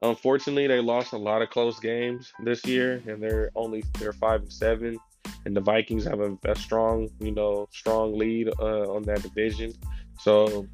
Unfortunately, 0.02 0.66
they 0.66 0.80
lost 0.80 1.12
a 1.12 1.18
lot 1.18 1.42
of 1.42 1.50
close 1.50 1.78
games 1.78 2.32
this 2.42 2.64
year, 2.66 3.02
and 3.06 3.22
they're 3.22 3.50
only 3.54 3.84
they're 3.98 4.12
five 4.12 4.42
and 4.42 4.52
seven. 4.52 4.98
And 5.44 5.56
the 5.56 5.60
Vikings 5.60 6.04
have 6.04 6.20
a, 6.20 6.36
a 6.44 6.56
strong, 6.56 7.08
you 7.20 7.32
know, 7.32 7.68
strong 7.72 8.18
lead 8.18 8.48
uh, 8.60 8.92
on 8.92 9.02
that 9.04 9.22
division. 9.22 9.72
So, 10.18 10.66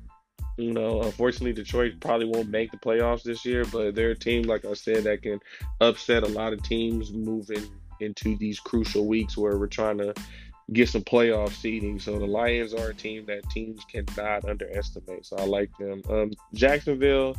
you 0.56 0.72
know, 0.72 1.02
unfortunately, 1.02 1.52
Detroit 1.52 1.94
probably 2.00 2.26
won't 2.26 2.48
make 2.48 2.70
the 2.70 2.78
playoffs 2.78 3.22
this 3.22 3.44
year, 3.44 3.64
but 3.66 3.94
they're 3.94 4.10
a 4.10 4.18
team, 4.18 4.42
like 4.42 4.64
I 4.64 4.74
said, 4.74 5.04
that 5.04 5.22
can 5.22 5.40
upset 5.80 6.22
a 6.22 6.28
lot 6.28 6.52
of 6.52 6.62
teams 6.62 7.12
moving 7.12 7.64
into 8.00 8.36
these 8.36 8.60
crucial 8.60 9.06
weeks 9.06 9.36
where 9.36 9.58
we're 9.58 9.66
trying 9.66 9.98
to 9.98 10.14
get 10.72 10.88
some 10.88 11.02
playoff 11.02 11.50
seeding. 11.50 11.98
So 11.98 12.18
the 12.18 12.26
Lions 12.26 12.74
are 12.74 12.90
a 12.90 12.94
team 12.94 13.26
that 13.26 13.48
teams 13.50 13.84
cannot 13.84 14.44
underestimate. 14.46 15.26
So 15.26 15.36
I 15.36 15.44
like 15.44 15.70
them. 15.78 16.02
Um, 16.08 16.32
Jacksonville 16.54 17.36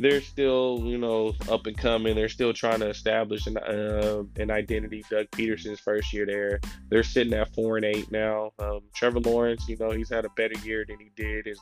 they're 0.00 0.20
still, 0.20 0.80
you 0.84 0.98
know, 0.98 1.34
up 1.48 1.66
and 1.66 1.76
coming. 1.76 2.14
They're 2.14 2.28
still 2.28 2.52
trying 2.52 2.80
to 2.80 2.88
establish 2.88 3.46
an 3.46 3.56
uh, 3.58 4.22
an 4.36 4.50
identity. 4.50 5.04
Doug 5.10 5.30
Pederson's 5.30 5.80
first 5.80 6.12
year 6.12 6.26
there, 6.26 6.60
they're 6.88 7.02
sitting 7.02 7.32
at 7.34 7.54
four 7.54 7.76
and 7.76 7.84
eight 7.84 8.10
now. 8.10 8.52
Um, 8.58 8.80
Trevor 8.94 9.20
Lawrence, 9.20 9.68
you 9.68 9.76
know, 9.76 9.90
he's 9.90 10.10
had 10.10 10.24
a 10.24 10.30
better 10.30 10.58
year 10.64 10.84
than 10.86 10.98
he 10.98 11.10
did 11.16 11.46
his 11.46 11.60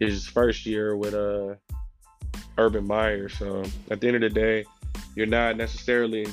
his 0.00 0.26
first 0.26 0.66
year 0.66 0.96
with 0.96 1.14
uh 1.14 1.54
Urban 2.56 2.86
Meyer. 2.86 3.28
So 3.28 3.64
at 3.90 4.00
the 4.00 4.08
end 4.08 4.16
of 4.16 4.22
the 4.22 4.30
day, 4.30 4.64
you're 5.14 5.26
not 5.26 5.56
necessarily 5.56 6.26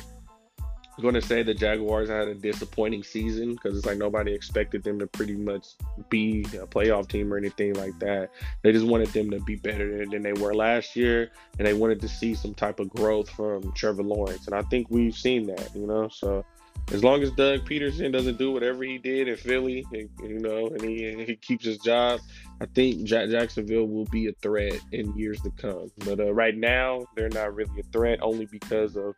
going 1.01 1.13
to 1.13 1.21
say 1.21 1.43
the 1.43 1.53
Jaguars 1.53 2.09
had 2.09 2.27
a 2.27 2.35
disappointing 2.35 3.03
season 3.03 3.51
because 3.51 3.77
it's 3.77 3.85
like 3.85 3.97
nobody 3.97 4.33
expected 4.33 4.83
them 4.83 4.99
to 4.99 5.07
pretty 5.07 5.35
much 5.35 5.67
be 6.09 6.41
a 6.53 6.65
playoff 6.65 7.07
team 7.07 7.33
or 7.33 7.37
anything 7.37 7.73
like 7.73 7.97
that. 7.99 8.29
They 8.61 8.71
just 8.71 8.85
wanted 8.85 9.09
them 9.09 9.29
to 9.31 9.39
be 9.41 9.55
better 9.55 10.05
than 10.05 10.21
they 10.21 10.33
were 10.33 10.53
last 10.53 10.95
year, 10.95 11.31
and 11.59 11.67
they 11.67 11.73
wanted 11.73 11.99
to 12.01 12.07
see 12.07 12.33
some 12.33 12.53
type 12.53 12.79
of 12.79 12.89
growth 12.89 13.29
from 13.29 13.71
Trevor 13.73 14.03
Lawrence. 14.03 14.45
And 14.47 14.55
I 14.55 14.61
think 14.63 14.87
we've 14.89 15.15
seen 15.15 15.47
that, 15.47 15.75
you 15.75 15.85
know. 15.85 16.07
So 16.07 16.45
as 16.91 17.03
long 17.03 17.23
as 17.23 17.31
Doug 17.31 17.67
Pederson 17.67 18.11
doesn't 18.11 18.37
do 18.37 18.51
whatever 18.51 18.83
he 18.83 18.97
did 18.97 19.27
in 19.27 19.35
Philly, 19.35 19.85
you 19.91 20.39
know, 20.39 20.67
and 20.67 20.81
he, 20.81 21.25
he 21.25 21.35
keeps 21.35 21.65
his 21.65 21.79
job, 21.79 22.19
I 22.61 22.67
think 22.67 23.03
Jacksonville 23.03 23.87
will 23.87 24.05
be 24.05 24.27
a 24.27 24.33
threat 24.41 24.79
in 24.91 25.15
years 25.17 25.41
to 25.41 25.49
come. 25.51 25.91
But 26.05 26.19
uh, 26.19 26.33
right 26.33 26.55
now, 26.55 27.05
they're 27.15 27.29
not 27.29 27.53
really 27.53 27.79
a 27.79 27.91
threat 27.91 28.19
only 28.21 28.45
because 28.45 28.95
of 28.95 29.15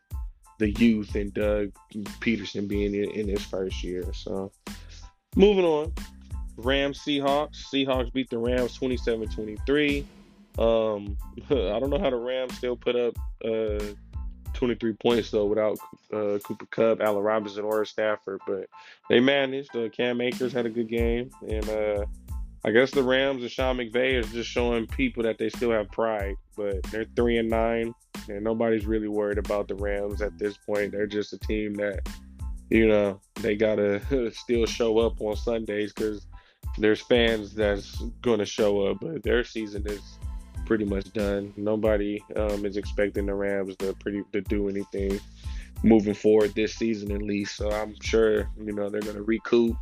the 0.58 0.70
youth 0.72 1.14
and 1.14 1.32
Doug 1.32 1.72
Pederson 2.20 2.68
being 2.68 2.94
in, 2.94 3.10
in 3.10 3.28
his 3.28 3.44
first 3.44 3.82
year. 3.82 4.04
So 4.12 4.52
moving 5.36 5.64
on. 5.64 5.92
Rams 6.56 7.00
Seahawks. 7.00 7.64
Seahawks 7.72 8.12
beat 8.12 8.28
the 8.30 8.38
Rams 8.38 8.74
27 8.74 9.28
23. 9.28 10.06
Um, 10.58 11.16
I 11.50 11.78
don't 11.78 11.90
know 11.90 12.00
how 12.00 12.10
the 12.10 12.16
Rams 12.16 12.56
still 12.56 12.76
put 12.76 12.96
up 12.96 13.14
uh, 13.44 13.94
23 14.54 14.94
points 14.94 15.30
though 15.30 15.46
without 15.46 15.78
uh, 16.12 16.38
Cooper 16.42 16.66
Kupp, 16.70 17.00
Allen 17.00 17.22
Robinson, 17.22 17.64
or 17.64 17.84
Stafford, 17.84 18.40
but 18.46 18.68
they 19.08 19.20
managed. 19.20 19.74
Uh, 19.76 19.88
Cam 19.88 20.20
Akers 20.20 20.52
had 20.52 20.66
a 20.66 20.70
good 20.70 20.88
game, 20.88 21.30
and 21.48 21.68
uh, 21.68 22.04
I 22.64 22.70
guess 22.70 22.90
the 22.90 23.02
Rams 23.02 23.42
and 23.42 23.50
Sean 23.50 23.76
McVay 23.76 24.14
is 24.14 24.30
just 24.32 24.50
showing 24.50 24.86
people 24.86 25.22
that 25.22 25.38
they 25.38 25.48
still 25.48 25.70
have 25.70 25.90
pride. 25.90 26.34
But 26.56 26.82
they're 26.84 27.06
three 27.16 27.38
and 27.38 27.48
nine, 27.48 27.94
and 28.28 28.42
nobody's 28.42 28.86
really 28.86 29.08
worried 29.08 29.38
about 29.38 29.68
the 29.68 29.76
Rams 29.76 30.20
at 30.22 30.38
this 30.38 30.56
point. 30.56 30.92
They're 30.92 31.06
just 31.06 31.32
a 31.32 31.38
team 31.38 31.74
that, 31.74 32.00
you 32.70 32.88
know, 32.88 33.20
they 33.36 33.54
gotta 33.54 34.32
still 34.32 34.66
show 34.66 34.98
up 34.98 35.20
on 35.20 35.36
Sundays 35.36 35.92
because 35.92 36.26
there's 36.78 37.00
fans 37.00 37.54
that's 37.54 38.02
gonna 38.22 38.44
show 38.46 38.86
up. 38.88 38.98
But 39.00 39.22
their 39.22 39.44
season 39.44 39.86
is 39.86 40.18
pretty 40.66 40.84
much 40.84 41.12
done. 41.12 41.54
Nobody 41.56 42.22
um, 42.36 42.66
is 42.66 42.76
expecting 42.76 43.26
the 43.26 43.34
Rams 43.34 43.76
to 43.76 43.94
pretty 43.94 44.22
to 44.32 44.40
do 44.40 44.68
anything 44.68 45.20
moving 45.84 46.14
forward 46.14 46.54
this 46.54 46.74
season 46.74 47.12
at 47.12 47.22
least. 47.22 47.56
So 47.56 47.70
I'm 47.70 47.94
sure 48.02 48.50
you 48.58 48.72
know 48.72 48.88
they're 48.88 49.00
gonna 49.00 49.22
recoup 49.22 49.76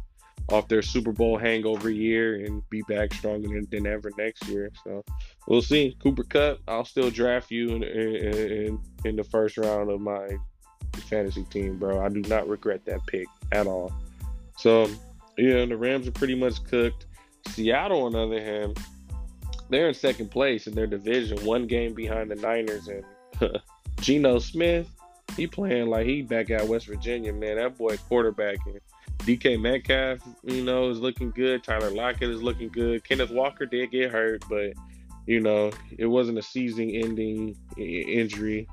off 0.50 0.68
their 0.68 0.82
Super 0.82 1.12
Bowl 1.12 1.38
hangover 1.38 1.90
year 1.90 2.44
and 2.44 2.68
be 2.70 2.82
back 2.82 3.12
stronger 3.12 3.48
than, 3.48 3.66
than 3.70 3.86
ever 3.86 4.10
next 4.16 4.46
year. 4.48 4.70
So 4.84 5.04
we'll 5.48 5.62
see. 5.62 5.96
Cooper 6.02 6.24
Kupp, 6.24 6.58
I'll 6.68 6.84
still 6.84 7.10
draft 7.10 7.50
you 7.50 7.70
in, 7.70 7.82
in, 7.82 8.78
in 9.04 9.16
the 9.16 9.24
first 9.24 9.58
round 9.58 9.90
of 9.90 10.00
my 10.00 10.28
fantasy 11.08 11.44
team, 11.44 11.78
bro. 11.78 12.04
I 12.04 12.08
do 12.08 12.20
not 12.22 12.48
regret 12.48 12.84
that 12.86 13.04
pick 13.06 13.26
at 13.52 13.66
all. 13.66 13.92
So 14.56 14.88
yeah, 15.36 15.64
the 15.66 15.76
Rams 15.76 16.06
are 16.08 16.12
pretty 16.12 16.34
much 16.34 16.62
cooked. 16.64 17.06
Seattle, 17.48 18.02
on 18.04 18.12
the 18.12 18.20
other 18.20 18.42
hand, 18.42 18.78
they're 19.68 19.88
in 19.88 19.94
second 19.94 20.30
place 20.30 20.66
in 20.66 20.74
their 20.74 20.86
division, 20.86 21.44
one 21.44 21.66
game 21.66 21.94
behind 21.94 22.30
the 22.30 22.36
Niners 22.36 22.88
and 22.88 23.04
Geno 24.00 24.38
Smith. 24.38 24.88
He 25.36 25.46
playing 25.46 25.88
like 25.88 26.06
he 26.06 26.22
back 26.22 26.50
at 26.50 26.66
West 26.66 26.86
Virginia, 26.86 27.32
man. 27.32 27.56
That 27.56 27.76
boy 27.76 27.96
quarterbacking. 28.10 28.78
DK 29.18 29.60
Metcalf, 29.60 30.20
you 30.44 30.62
know, 30.62 30.90
is 30.90 31.00
looking 31.00 31.30
good. 31.30 31.64
Tyler 31.64 31.90
Lockett 31.90 32.30
is 32.30 32.42
looking 32.42 32.68
good. 32.68 33.04
Kenneth 33.04 33.30
Walker 33.30 33.66
did 33.66 33.90
get 33.90 34.10
hurt, 34.10 34.44
but 34.48 34.72
you 35.26 35.40
know, 35.40 35.72
it 35.98 36.06
wasn't 36.06 36.38
a 36.38 36.42
season-ending 36.42 37.56
injury 37.76 38.68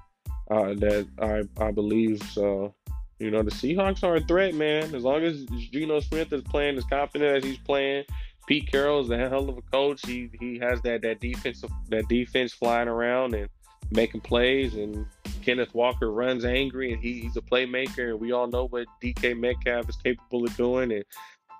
uh, 0.51 0.73
that 0.75 1.07
I 1.19 1.63
I 1.63 1.71
believe. 1.71 2.21
So, 2.31 2.73
you 3.19 3.31
know, 3.31 3.41
the 3.41 3.51
Seahawks 3.51 4.03
are 4.03 4.15
a 4.15 4.21
threat, 4.21 4.53
man. 4.53 4.93
As 4.95 5.03
long 5.03 5.23
as 5.23 5.45
Geno 5.71 5.99
Smith 5.99 6.31
is 6.31 6.43
playing 6.43 6.77
as 6.77 6.83
confident 6.85 7.37
as 7.37 7.43
he's 7.43 7.57
playing, 7.57 8.05
Pete 8.47 8.71
Carroll 8.71 9.01
is 9.01 9.09
a 9.09 9.17
hell 9.17 9.49
of 9.49 9.57
a 9.57 9.61
coach. 9.61 10.05
He 10.05 10.29
he 10.39 10.59
has 10.59 10.81
that 10.81 11.01
that 11.01 11.19
defensive 11.19 11.71
that 11.89 12.07
defense 12.07 12.53
flying 12.53 12.87
around 12.87 13.33
and 13.33 13.49
making 13.93 14.21
plays 14.21 14.75
and 14.75 15.05
Kenneth 15.43 15.73
Walker 15.73 16.11
runs 16.11 16.45
angry 16.45 16.93
and 16.93 17.01
he, 17.01 17.21
he's 17.21 17.37
a 17.37 17.41
playmaker, 17.41 18.09
and 18.11 18.19
we 18.19 18.31
all 18.31 18.47
know 18.47 18.67
what 18.67 18.87
DK 19.01 19.37
Metcalf 19.37 19.89
is 19.89 19.95
capable 19.97 20.45
of 20.45 20.55
doing. 20.55 20.91
And 20.91 21.03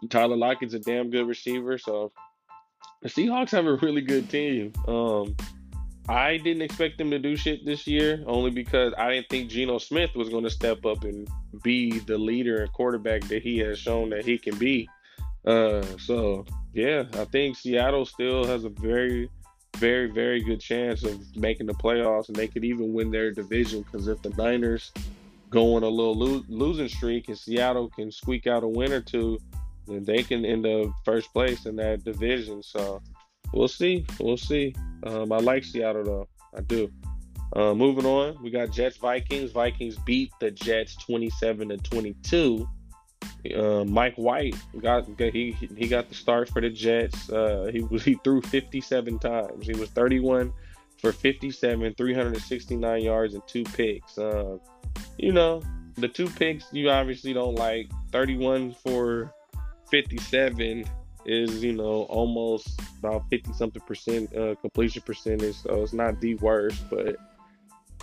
Tyler 0.09 0.37
Lockett's 0.37 0.73
a 0.73 0.79
damn 0.79 1.09
good 1.09 1.27
receiver. 1.27 1.77
So 1.77 2.11
the 3.01 3.09
Seahawks 3.09 3.51
have 3.51 3.65
a 3.65 3.75
really 3.75 4.01
good 4.01 4.29
team. 4.29 4.73
Um, 4.87 5.35
I 6.09 6.37
didn't 6.37 6.63
expect 6.63 6.97
them 6.97 7.11
to 7.11 7.19
do 7.19 7.35
shit 7.35 7.65
this 7.65 7.87
year, 7.87 8.23
only 8.27 8.51
because 8.51 8.93
I 8.97 9.11
didn't 9.11 9.29
think 9.29 9.49
Geno 9.49 9.77
Smith 9.77 10.15
was 10.15 10.29
going 10.29 10.43
to 10.43 10.49
step 10.49 10.85
up 10.85 11.03
and 11.03 11.27
be 11.63 11.99
the 11.99 12.17
leader 12.17 12.61
and 12.61 12.73
quarterback 12.73 13.23
that 13.25 13.41
he 13.41 13.57
has 13.59 13.79
shown 13.79 14.09
that 14.09 14.25
he 14.25 14.37
can 14.37 14.57
be. 14.57 14.89
Uh, 15.45 15.83
so 15.97 16.45
yeah, 16.73 17.03
I 17.13 17.25
think 17.25 17.55
Seattle 17.55 18.05
still 18.05 18.45
has 18.45 18.65
a 18.65 18.69
very 18.69 19.29
very, 19.77 20.09
very 20.09 20.41
good 20.41 20.59
chance 20.59 21.03
of 21.03 21.35
making 21.35 21.67
the 21.67 21.73
playoffs, 21.73 22.27
and 22.27 22.35
they 22.35 22.47
could 22.47 22.63
even 22.63 22.93
win 22.93 23.11
their 23.11 23.31
division. 23.31 23.81
Because 23.83 24.07
if 24.07 24.21
the 24.21 24.29
Niners 24.31 24.91
go 25.49 25.75
on 25.75 25.83
a 25.83 25.89
little 25.89 26.15
lo- 26.15 26.43
losing 26.47 26.87
streak 26.87 27.27
and 27.29 27.37
Seattle 27.37 27.89
can 27.89 28.11
squeak 28.11 28.47
out 28.47 28.63
a 28.63 28.67
win 28.67 28.91
or 28.91 29.01
two, 29.01 29.39
then 29.87 30.03
they 30.03 30.23
can 30.23 30.45
end 30.45 30.65
up 30.65 30.91
first 31.05 31.31
place 31.33 31.65
in 31.65 31.75
that 31.77 32.03
division. 32.03 32.63
So 32.63 33.01
we'll 33.53 33.67
see. 33.67 34.05
We'll 34.19 34.37
see. 34.37 34.75
Um, 35.03 35.31
I 35.31 35.37
like 35.37 35.63
Seattle 35.63 36.03
though. 36.03 36.27
I 36.55 36.61
do. 36.61 36.89
Uh, 37.55 37.73
moving 37.75 38.05
on, 38.05 38.41
we 38.41 38.49
got 38.49 38.71
Jets 38.71 38.97
Vikings. 38.97 39.51
Vikings 39.51 39.95
beat 40.05 40.31
the 40.39 40.49
Jets 40.49 40.95
27 40.95 41.69
to 41.69 41.77
22. 41.77 42.67
Uh, 43.55 43.83
Mike 43.83 44.15
White 44.15 44.55
got 44.79 45.05
he 45.17 45.51
he 45.51 45.87
got 45.87 46.09
the 46.09 46.15
start 46.15 46.49
for 46.49 46.61
the 46.61 46.69
Jets. 46.69 47.29
Uh, 47.29 47.69
he 47.71 47.81
was 47.81 48.03
he 48.03 48.15
threw 48.23 48.41
57 48.41 49.19
times. 49.19 49.65
He 49.65 49.73
was 49.73 49.89
31 49.89 50.53
for 50.97 51.11
57, 51.11 51.93
369 51.95 53.01
yards 53.01 53.33
and 53.33 53.45
two 53.47 53.63
picks. 53.63 54.17
Uh, 54.17 54.57
you 55.17 55.31
know 55.31 55.61
the 55.95 56.07
two 56.07 56.27
picks 56.27 56.65
you 56.71 56.89
obviously 56.89 57.33
don't 57.33 57.55
like. 57.55 57.89
31 58.11 58.73
for 58.73 59.33
57 59.91 60.85
is 61.25 61.63
you 61.63 61.73
know 61.73 62.03
almost 62.09 62.79
about 62.99 63.23
50 63.29 63.53
something 63.53 63.81
percent 63.81 64.35
uh, 64.35 64.55
completion 64.55 65.01
percentage. 65.05 65.55
So 65.55 65.83
it's 65.83 65.93
not 65.93 66.19
the 66.21 66.35
worst, 66.35 66.83
but 66.89 67.17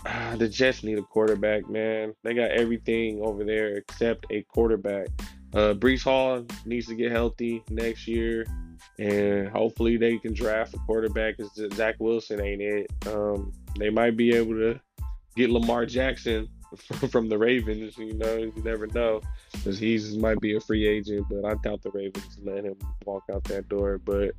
the 0.36 0.48
Jets 0.48 0.82
need 0.82 0.98
a 0.98 1.02
quarterback, 1.02 1.68
man. 1.68 2.14
They 2.22 2.34
got 2.34 2.50
everything 2.50 3.20
over 3.22 3.44
there 3.44 3.76
except 3.76 4.26
a 4.30 4.42
quarterback. 4.42 5.08
Uh, 5.52 5.74
Breece 5.74 6.04
Hall 6.04 6.46
needs 6.64 6.86
to 6.86 6.94
get 6.94 7.10
healthy 7.10 7.62
next 7.70 8.06
year, 8.06 8.46
and 8.98 9.48
hopefully 9.48 9.96
they 9.96 10.18
can 10.18 10.32
draft 10.32 10.74
a 10.74 10.78
quarterback. 10.78 11.36
Because 11.36 11.52
Zach 11.74 11.96
Wilson 11.98 12.40
ain't 12.40 12.62
it. 12.62 12.90
Um, 13.08 13.52
they 13.78 13.90
might 13.90 14.16
be 14.16 14.34
able 14.34 14.54
to 14.54 14.80
get 15.36 15.50
Lamar 15.50 15.86
Jackson 15.86 16.48
from 17.10 17.28
the 17.28 17.36
Ravens. 17.36 17.98
You 17.98 18.14
know, 18.14 18.36
you 18.36 18.52
never 18.64 18.86
know 18.86 19.20
because 19.52 19.78
he's 19.78 20.16
might 20.16 20.40
be 20.40 20.54
a 20.54 20.60
free 20.60 20.86
agent, 20.86 21.26
but 21.28 21.44
I 21.44 21.54
doubt 21.62 21.82
the 21.82 21.90
Ravens 21.90 22.38
let 22.42 22.64
him 22.64 22.76
walk 23.04 23.24
out 23.32 23.44
that 23.44 23.68
door. 23.68 23.98
But 23.98 24.34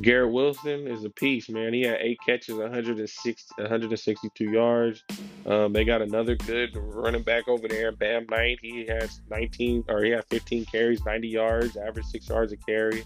Garrett 0.00 0.32
Wilson 0.32 0.86
is 0.86 1.04
a 1.04 1.10
piece, 1.10 1.48
man. 1.48 1.74
He 1.74 1.82
had 1.82 1.98
eight 2.00 2.18
catches, 2.24 2.56
106, 2.56 3.46
162 3.56 4.44
yards. 4.44 5.04
Um, 5.46 5.72
they 5.72 5.84
got 5.84 6.02
another 6.02 6.34
good 6.34 6.70
running 6.76 7.22
back 7.22 7.46
over 7.46 7.68
there, 7.68 7.92
Bam 7.92 8.26
Knight. 8.30 8.58
He 8.62 8.86
has 8.86 9.20
19 9.30 9.84
or 9.88 10.02
he 10.02 10.10
had 10.10 10.24
15 10.30 10.64
carries, 10.66 11.04
90 11.04 11.28
yards, 11.28 11.76
average 11.76 12.06
six 12.06 12.28
yards 12.28 12.52
a 12.52 12.56
carry. 12.56 13.04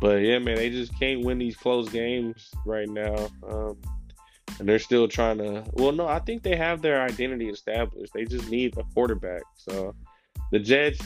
But 0.00 0.16
yeah, 0.16 0.38
man, 0.38 0.56
they 0.56 0.68
just 0.68 0.98
can't 0.98 1.24
win 1.24 1.38
these 1.38 1.56
close 1.56 1.88
games 1.88 2.50
right 2.66 2.88
now. 2.88 3.28
Um, 3.48 3.78
and 4.58 4.68
they're 4.68 4.78
still 4.78 5.08
trying 5.08 5.38
to. 5.38 5.64
Well, 5.72 5.92
no, 5.92 6.06
I 6.06 6.18
think 6.18 6.42
they 6.42 6.56
have 6.56 6.82
their 6.82 7.02
identity 7.02 7.48
established. 7.48 8.12
They 8.12 8.24
just 8.24 8.50
need 8.50 8.76
a 8.76 8.82
quarterback. 8.94 9.42
So 9.56 9.94
the 10.50 10.58
Jets, 10.58 11.00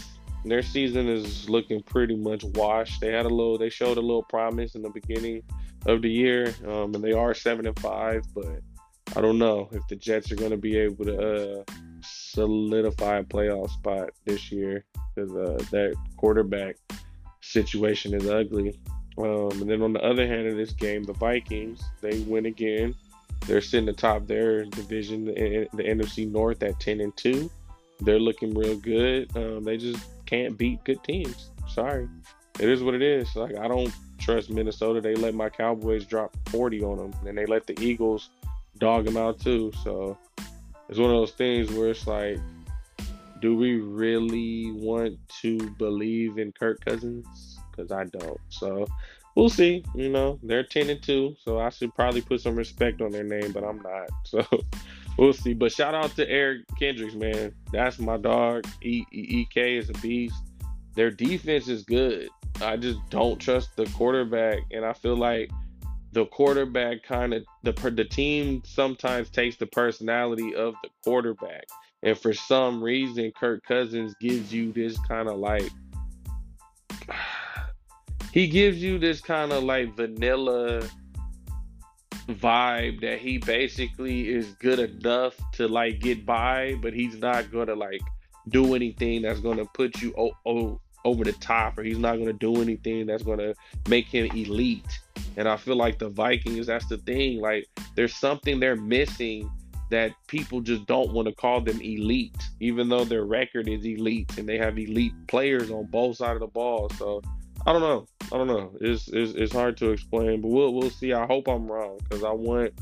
their 0.44 0.62
season 0.62 1.08
is 1.08 1.48
looking 1.48 1.82
pretty 1.82 2.16
much 2.16 2.44
washed. 2.44 3.00
They 3.00 3.12
had 3.12 3.26
a 3.26 3.28
little, 3.28 3.58
they 3.58 3.70
showed 3.70 3.98
a 3.98 4.00
little 4.00 4.22
promise 4.22 4.74
in 4.74 4.82
the 4.82 4.90
beginning 4.90 5.42
of 5.86 6.02
the 6.02 6.10
year, 6.10 6.54
um, 6.66 6.94
and 6.94 7.04
they 7.04 7.12
are 7.12 7.34
seven 7.34 7.66
and 7.66 7.78
five. 7.78 8.22
But 8.34 8.60
I 9.16 9.20
don't 9.20 9.38
know 9.38 9.68
if 9.72 9.86
the 9.88 9.96
Jets 9.96 10.30
are 10.32 10.36
going 10.36 10.50
to 10.50 10.56
be 10.56 10.76
able 10.76 11.04
to 11.06 11.60
uh, 11.60 11.64
solidify 12.02 13.18
a 13.18 13.24
playoff 13.24 13.70
spot 13.70 14.10
this 14.24 14.50
year 14.50 14.84
because 15.14 15.30
uh, 15.32 15.62
that 15.70 15.94
quarterback 16.16 16.76
situation 17.40 18.14
is 18.14 18.28
ugly. 18.28 18.80
Um, 19.18 19.50
and 19.60 19.68
then 19.68 19.82
on 19.82 19.92
the 19.92 20.02
other 20.02 20.26
hand 20.26 20.46
of 20.46 20.56
this 20.56 20.72
game, 20.72 21.02
the 21.02 21.12
Vikings 21.14 21.82
they 22.00 22.20
win 22.20 22.46
again. 22.46 22.94
They're 23.46 23.62
sitting 23.62 23.88
atop 23.88 24.26
their 24.26 24.64
division, 24.64 25.24
the, 25.24 25.66
the 25.72 25.82
NFC 25.82 26.30
North, 26.30 26.62
at 26.62 26.78
ten 26.78 27.00
and 27.00 27.16
two. 27.16 27.50
They're 28.00 28.20
looking 28.20 28.54
real 28.54 28.76
good. 28.76 29.34
Um, 29.34 29.64
they 29.64 29.76
just 29.76 30.04
can't 30.30 30.56
beat 30.56 30.82
good 30.84 31.02
teams. 31.02 31.50
Sorry, 31.68 32.08
it 32.60 32.68
is 32.68 32.82
what 32.82 32.94
it 32.94 33.02
is. 33.02 33.34
Like 33.34 33.56
I 33.56 33.66
don't 33.66 33.92
trust 34.18 34.48
Minnesota. 34.48 35.00
They 35.00 35.16
let 35.16 35.34
my 35.34 35.50
Cowboys 35.50 36.04
drop 36.04 36.34
forty 36.48 36.82
on 36.82 36.96
them, 36.98 37.12
and 37.26 37.36
they 37.36 37.46
let 37.46 37.66
the 37.66 37.78
Eagles 37.80 38.30
dog 38.78 39.04
them 39.04 39.16
out 39.16 39.40
too. 39.40 39.72
So 39.82 40.16
it's 40.88 40.98
one 40.98 41.10
of 41.10 41.16
those 41.16 41.32
things 41.32 41.70
where 41.72 41.90
it's 41.90 42.06
like, 42.06 42.38
do 43.42 43.56
we 43.56 43.80
really 43.80 44.70
want 44.72 45.18
to 45.42 45.58
believe 45.72 46.38
in 46.38 46.52
Kirk 46.52 46.84
Cousins? 46.84 47.58
Because 47.70 47.90
I 47.90 48.04
don't. 48.04 48.40
So 48.50 48.86
we'll 49.34 49.50
see. 49.50 49.84
You 49.96 50.10
know, 50.10 50.38
they're 50.44 50.62
ten 50.62 50.90
and 50.90 51.02
two, 51.02 51.34
so 51.44 51.58
I 51.58 51.70
should 51.70 51.94
probably 51.94 52.20
put 52.20 52.40
some 52.40 52.54
respect 52.54 53.00
on 53.00 53.10
their 53.10 53.24
name, 53.24 53.50
but 53.52 53.64
I'm 53.64 53.82
not. 53.82 54.10
So 54.24 54.46
we'll 55.20 55.32
see. 55.34 55.54
But 55.54 55.70
shout 55.70 55.94
out 55.94 56.16
to 56.16 56.28
Eric 56.28 56.62
Kendricks, 56.78 57.14
man. 57.14 57.54
That's 57.72 57.98
my 57.98 58.16
dog. 58.16 58.66
E- 58.82 59.04
e- 59.12 59.46
Ek 59.46 59.56
is 59.56 59.90
a 59.90 59.92
beast. 59.94 60.34
Their 60.96 61.10
defense 61.10 61.68
is 61.68 61.82
good. 61.84 62.28
I 62.62 62.76
just 62.76 62.98
don't 63.10 63.38
trust 63.38 63.76
the 63.76 63.86
quarterback, 63.86 64.58
and 64.72 64.84
I 64.84 64.92
feel 64.94 65.16
like 65.16 65.50
the 66.12 66.26
quarterback 66.26 67.04
kind 67.04 67.34
of 67.34 67.44
the 67.62 67.72
the 67.90 68.04
team 68.04 68.62
sometimes 68.64 69.30
takes 69.30 69.56
the 69.56 69.66
personality 69.66 70.54
of 70.54 70.74
the 70.82 70.88
quarterback, 71.04 71.64
and 72.02 72.18
for 72.18 72.32
some 72.32 72.82
reason, 72.82 73.30
Kirk 73.38 73.62
Cousins 73.64 74.14
gives 74.20 74.52
you 74.52 74.72
this 74.72 74.98
kind 75.06 75.28
of 75.28 75.38
like 75.38 75.70
he 78.32 78.48
gives 78.48 78.82
you 78.82 78.98
this 78.98 79.20
kind 79.20 79.52
of 79.52 79.62
like 79.62 79.94
vanilla 79.96 80.82
vibe 82.36 83.00
that 83.00 83.18
he 83.18 83.38
basically 83.38 84.28
is 84.28 84.52
good 84.54 84.78
enough 84.78 85.36
to 85.52 85.68
like 85.68 86.00
get 86.00 86.24
by, 86.26 86.76
but 86.82 86.92
he's 86.92 87.16
not 87.16 87.50
gonna 87.50 87.74
like 87.74 88.00
do 88.48 88.74
anything 88.74 89.22
that's 89.22 89.40
gonna 89.40 89.64
put 89.74 90.00
you 90.00 90.14
o- 90.16 90.36
o- 90.46 90.80
over 91.04 91.24
the 91.24 91.32
top, 91.32 91.78
or 91.78 91.82
he's 91.82 91.98
not 91.98 92.18
gonna 92.18 92.32
do 92.32 92.60
anything 92.60 93.06
that's 93.06 93.22
gonna 93.22 93.54
make 93.88 94.06
him 94.06 94.26
elite. 94.36 95.00
And 95.36 95.48
I 95.48 95.56
feel 95.56 95.76
like 95.76 95.98
the 95.98 96.08
Vikings, 96.08 96.66
that's 96.66 96.86
the 96.86 96.98
thing. 96.98 97.40
Like 97.40 97.66
there's 97.94 98.14
something 98.14 98.60
they're 98.60 98.76
missing 98.76 99.50
that 99.90 100.12
people 100.28 100.60
just 100.60 100.86
don't 100.86 101.12
want 101.12 101.26
to 101.28 101.34
call 101.34 101.60
them 101.60 101.80
elite, 101.80 102.36
even 102.60 102.88
though 102.88 103.04
their 103.04 103.24
record 103.24 103.68
is 103.68 103.84
elite 103.84 104.38
and 104.38 104.48
they 104.48 104.56
have 104.56 104.78
elite 104.78 105.12
players 105.26 105.70
on 105.70 105.86
both 105.86 106.16
sides 106.16 106.34
of 106.36 106.40
the 106.40 106.46
ball. 106.46 106.88
So 106.96 107.22
I 107.66 107.72
don't 107.72 107.82
know. 107.82 108.06
I 108.32 108.36
don't 108.36 108.46
know. 108.46 108.72
It's 108.80 109.08
it's, 109.08 109.32
it's 109.32 109.52
hard 109.52 109.76
to 109.78 109.90
explain, 109.90 110.40
but 110.40 110.48
we'll 110.48 110.72
we'll 110.72 110.90
see. 110.90 111.12
I 111.12 111.26
hope 111.26 111.48
I'm 111.48 111.70
wrong 111.70 111.98
because 111.98 112.24
I 112.24 112.30
want 112.30 112.72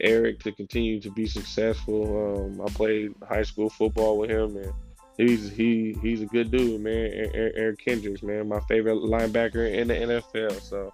Eric 0.00 0.40
to 0.40 0.52
continue 0.52 1.00
to 1.00 1.10
be 1.10 1.26
successful. 1.26 2.46
Um, 2.46 2.60
I 2.60 2.70
played 2.70 3.14
high 3.28 3.42
school 3.42 3.68
football 3.68 4.18
with 4.18 4.30
him, 4.30 4.56
and 4.56 4.72
he's 5.16 5.50
he 5.50 5.96
he's 6.00 6.22
a 6.22 6.26
good 6.26 6.50
dude, 6.50 6.80
man. 6.80 7.30
Eric 7.34 7.84
Kendricks, 7.84 8.22
man, 8.22 8.48
my 8.48 8.60
favorite 8.60 8.96
linebacker 8.96 9.72
in 9.72 9.88
the 9.88 9.94
NFL. 9.94 10.60
So 10.60 10.92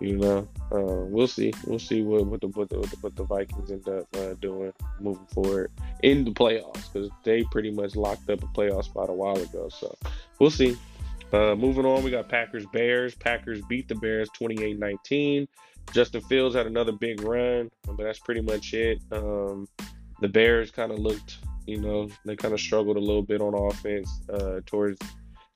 you 0.00 0.16
know, 0.16 0.48
uh, 0.72 1.06
we'll 1.06 1.26
see. 1.26 1.52
We'll 1.64 1.78
see 1.78 2.02
what 2.02 2.26
what 2.26 2.40
the 2.40 2.48
what 2.48 2.68
the, 2.68 2.76
what 3.00 3.16
the 3.16 3.24
Vikings 3.24 3.70
end 3.70 3.88
up 3.88 4.06
uh, 4.16 4.34
doing 4.40 4.72
moving 5.00 5.26
forward 5.26 5.70
in 6.02 6.24
the 6.24 6.32
playoffs 6.32 6.92
because 6.92 7.10
they 7.24 7.44
pretty 7.44 7.70
much 7.70 7.96
locked 7.96 8.28
up 8.28 8.42
a 8.42 8.46
playoff 8.48 8.84
spot 8.84 9.08
a 9.08 9.12
while 9.12 9.38
ago. 9.38 9.68
So 9.68 9.96
we'll 10.38 10.50
see. 10.50 10.76
Uh, 11.32 11.54
moving 11.54 11.84
on, 11.84 12.04
we 12.04 12.10
got 12.10 12.28
Packers 12.28 12.66
Bears. 12.66 13.14
Packers 13.14 13.60
beat 13.68 13.88
the 13.88 13.94
Bears 13.96 14.28
28 14.34 14.78
19. 14.78 15.48
Justin 15.92 16.20
Fields 16.22 16.54
had 16.54 16.66
another 16.66 16.92
big 16.92 17.22
run, 17.22 17.70
but 17.84 17.98
that's 17.98 18.18
pretty 18.18 18.40
much 18.40 18.74
it. 18.74 18.98
Um, 19.12 19.68
the 20.20 20.28
Bears 20.28 20.70
kind 20.70 20.92
of 20.92 20.98
looked, 20.98 21.38
you 21.66 21.80
know, 21.80 22.08
they 22.24 22.36
kind 22.36 22.54
of 22.54 22.60
struggled 22.60 22.96
a 22.96 23.00
little 23.00 23.22
bit 23.22 23.40
on 23.40 23.54
offense 23.54 24.20
uh, 24.32 24.60
towards 24.66 24.98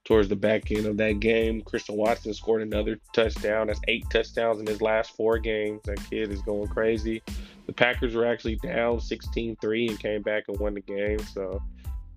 towards 0.04 0.28
the 0.28 0.36
back 0.36 0.70
end 0.72 0.86
of 0.86 0.96
that 0.96 1.20
game. 1.20 1.62
Christian 1.62 1.96
Watson 1.96 2.34
scored 2.34 2.62
another 2.62 2.98
touchdown. 3.12 3.68
That's 3.68 3.80
eight 3.86 4.04
touchdowns 4.10 4.58
in 4.58 4.66
his 4.66 4.80
last 4.80 5.14
four 5.16 5.38
games. 5.38 5.82
That 5.84 5.98
kid 6.10 6.32
is 6.32 6.42
going 6.42 6.68
crazy. 6.68 7.22
The 7.66 7.72
Packers 7.72 8.14
were 8.14 8.26
actually 8.26 8.56
down 8.56 9.00
16 9.00 9.56
3 9.60 9.88
and 9.88 10.00
came 10.00 10.22
back 10.22 10.44
and 10.48 10.58
won 10.58 10.74
the 10.74 10.80
game. 10.80 11.20
So 11.20 11.62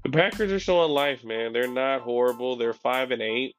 the 0.04 0.10
Packers 0.10 0.52
are 0.52 0.60
showing 0.60 0.92
life, 0.92 1.24
man. 1.24 1.54
They're 1.54 1.68
not 1.68 2.02
horrible. 2.02 2.56
They're 2.56 2.74
five 2.74 3.12
and 3.12 3.22
eight, 3.22 3.56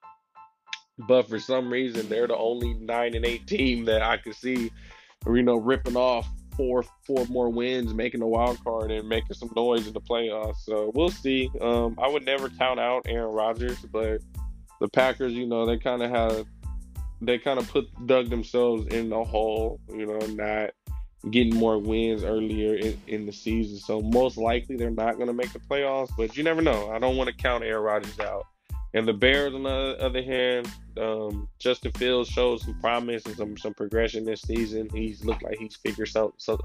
but 1.08 1.28
for 1.28 1.38
some 1.38 1.70
reason, 1.70 2.08
they're 2.08 2.26
the 2.26 2.36
only 2.36 2.74
nine 2.74 3.14
and 3.14 3.24
eight 3.24 3.46
team 3.46 3.84
that 3.86 4.02
I 4.02 4.16
could 4.18 4.34
see, 4.34 4.70
you 5.26 5.42
know, 5.42 5.56
ripping 5.56 5.96
off 5.96 6.28
four 6.56 6.84
four 7.06 7.26
more 7.26 7.48
wins, 7.48 7.94
making 7.94 8.22
a 8.22 8.28
wild 8.28 8.62
card, 8.62 8.90
and 8.90 9.08
making 9.08 9.34
some 9.34 9.50
noise 9.56 9.86
in 9.86 9.92
the 9.92 10.00
playoffs. 10.00 10.58
So 10.58 10.92
we'll 10.94 11.08
see. 11.08 11.50
Um, 11.60 11.98
I 12.00 12.08
would 12.08 12.24
never 12.24 12.48
count 12.50 12.78
out 12.78 13.06
Aaron 13.06 13.34
Rodgers, 13.34 13.78
but 13.90 14.20
the 14.80 14.88
Packers, 14.88 15.32
you 15.32 15.46
know, 15.46 15.66
they 15.66 15.78
kind 15.78 16.02
of 16.02 16.10
have 16.10 16.46
they 17.20 17.38
kind 17.38 17.58
of 17.58 17.68
put 17.70 17.86
dug 18.06 18.28
themselves 18.28 18.86
in 18.88 19.08
the 19.08 19.24
hole, 19.24 19.80
you 19.88 20.06
know, 20.06 20.18
not 20.26 20.70
getting 21.30 21.54
more 21.54 21.78
wins 21.78 22.24
earlier 22.24 22.74
in, 22.74 23.00
in, 23.06 23.26
the 23.26 23.32
season. 23.32 23.78
So 23.78 24.00
most 24.00 24.36
likely 24.36 24.76
they're 24.76 24.90
not 24.90 25.16
going 25.16 25.28
to 25.28 25.32
make 25.32 25.52
the 25.52 25.58
playoffs, 25.58 26.10
but 26.16 26.36
you 26.36 26.42
never 26.42 26.62
know. 26.62 26.90
I 26.90 26.98
don't 26.98 27.16
want 27.16 27.28
to 27.28 27.36
count 27.36 27.64
Aaron 27.64 27.82
Rodgers 27.82 28.20
out. 28.20 28.46
And 28.94 29.08
the 29.08 29.12
Bears, 29.12 29.54
on 29.54 29.64
the 29.64 29.96
other 29.98 30.22
hand, 30.22 30.70
um, 30.98 31.48
Justin 31.58 31.90
Fields 31.92 32.30
showed 32.30 32.60
some 32.60 32.78
promise 32.80 33.26
and 33.26 33.36
some, 33.36 33.56
some 33.56 33.74
progression 33.74 34.24
this 34.24 34.42
season. 34.42 34.88
He's 34.94 35.24
looked 35.24 35.42
like 35.42 35.58
he's 35.58 35.74
figured 35.74 36.08
some, 36.08 36.32
some 36.36 36.58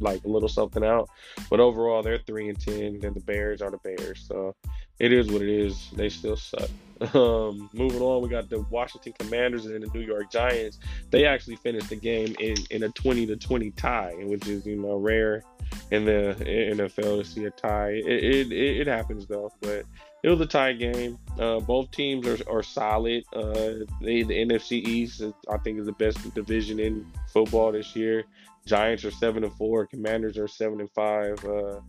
like 0.00 0.24
a 0.24 0.28
little 0.28 0.48
something 0.48 0.82
out. 0.82 1.10
But 1.50 1.60
overall, 1.60 2.02
they're 2.02 2.20
three 2.26 2.48
and 2.48 2.58
ten, 2.58 3.00
and 3.02 3.14
the 3.14 3.20
Bears 3.20 3.60
are 3.60 3.70
the 3.70 3.76
Bears. 3.78 4.24
So 4.26 4.56
it 4.98 5.12
is 5.12 5.30
what 5.30 5.42
it 5.42 5.48
is. 5.48 5.90
They 5.94 6.08
still 6.08 6.36
suck. 6.36 6.70
Um, 7.12 7.68
moving 7.72 8.00
on, 8.00 8.22
we 8.22 8.28
got 8.28 8.48
the 8.48 8.60
Washington 8.70 9.12
Commanders 9.18 9.66
and 9.66 9.82
the 9.82 9.88
New 9.92 10.06
York 10.06 10.30
Giants. 10.30 10.78
They 11.10 11.26
actually 11.26 11.56
finished 11.56 11.88
the 11.88 11.96
game 11.96 12.36
in, 12.38 12.54
in 12.70 12.84
a 12.84 12.88
20 12.88 13.26
to 13.26 13.36
20 13.36 13.72
tie, 13.72 14.14
which 14.20 14.46
is 14.46 14.64
you 14.64 14.76
know 14.76 14.96
rare 14.96 15.42
in 15.90 16.04
the 16.04 16.36
NFL 16.38 17.18
to 17.18 17.24
see 17.24 17.44
a 17.44 17.50
tie. 17.50 17.90
It, 17.90 18.52
it, 18.52 18.52
it 18.52 18.86
happens 18.86 19.26
though, 19.26 19.50
but 19.60 19.84
it 20.22 20.30
was 20.30 20.40
a 20.40 20.46
tie 20.46 20.72
game. 20.72 21.18
Uh, 21.38 21.60
both 21.60 21.90
teams 21.90 22.26
are, 22.26 22.38
are 22.48 22.62
solid. 22.62 23.24
Uh, 23.34 23.84
they, 24.00 24.22
the 24.22 24.34
NFC 24.34 24.72
East, 24.86 25.22
I 25.50 25.58
think, 25.58 25.78
is 25.78 25.86
the 25.86 25.92
best 25.92 26.32
division 26.34 26.80
in 26.80 27.06
football 27.32 27.72
this 27.72 27.94
year. 27.94 28.24
Giants 28.66 29.04
are 29.04 29.10
seven 29.10 29.44
and 29.44 29.52
four. 29.52 29.86
Commanders 29.86 30.38
are 30.38 30.48
seven 30.48 30.80
and 30.80 30.90
five. 30.92 31.44
Uh, 31.44 31.80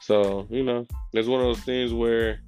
so 0.00 0.46
you 0.50 0.62
know, 0.62 0.86
it's 1.12 1.28
one 1.28 1.40
of 1.40 1.46
those 1.46 1.64
things 1.64 1.92
where 1.92 2.40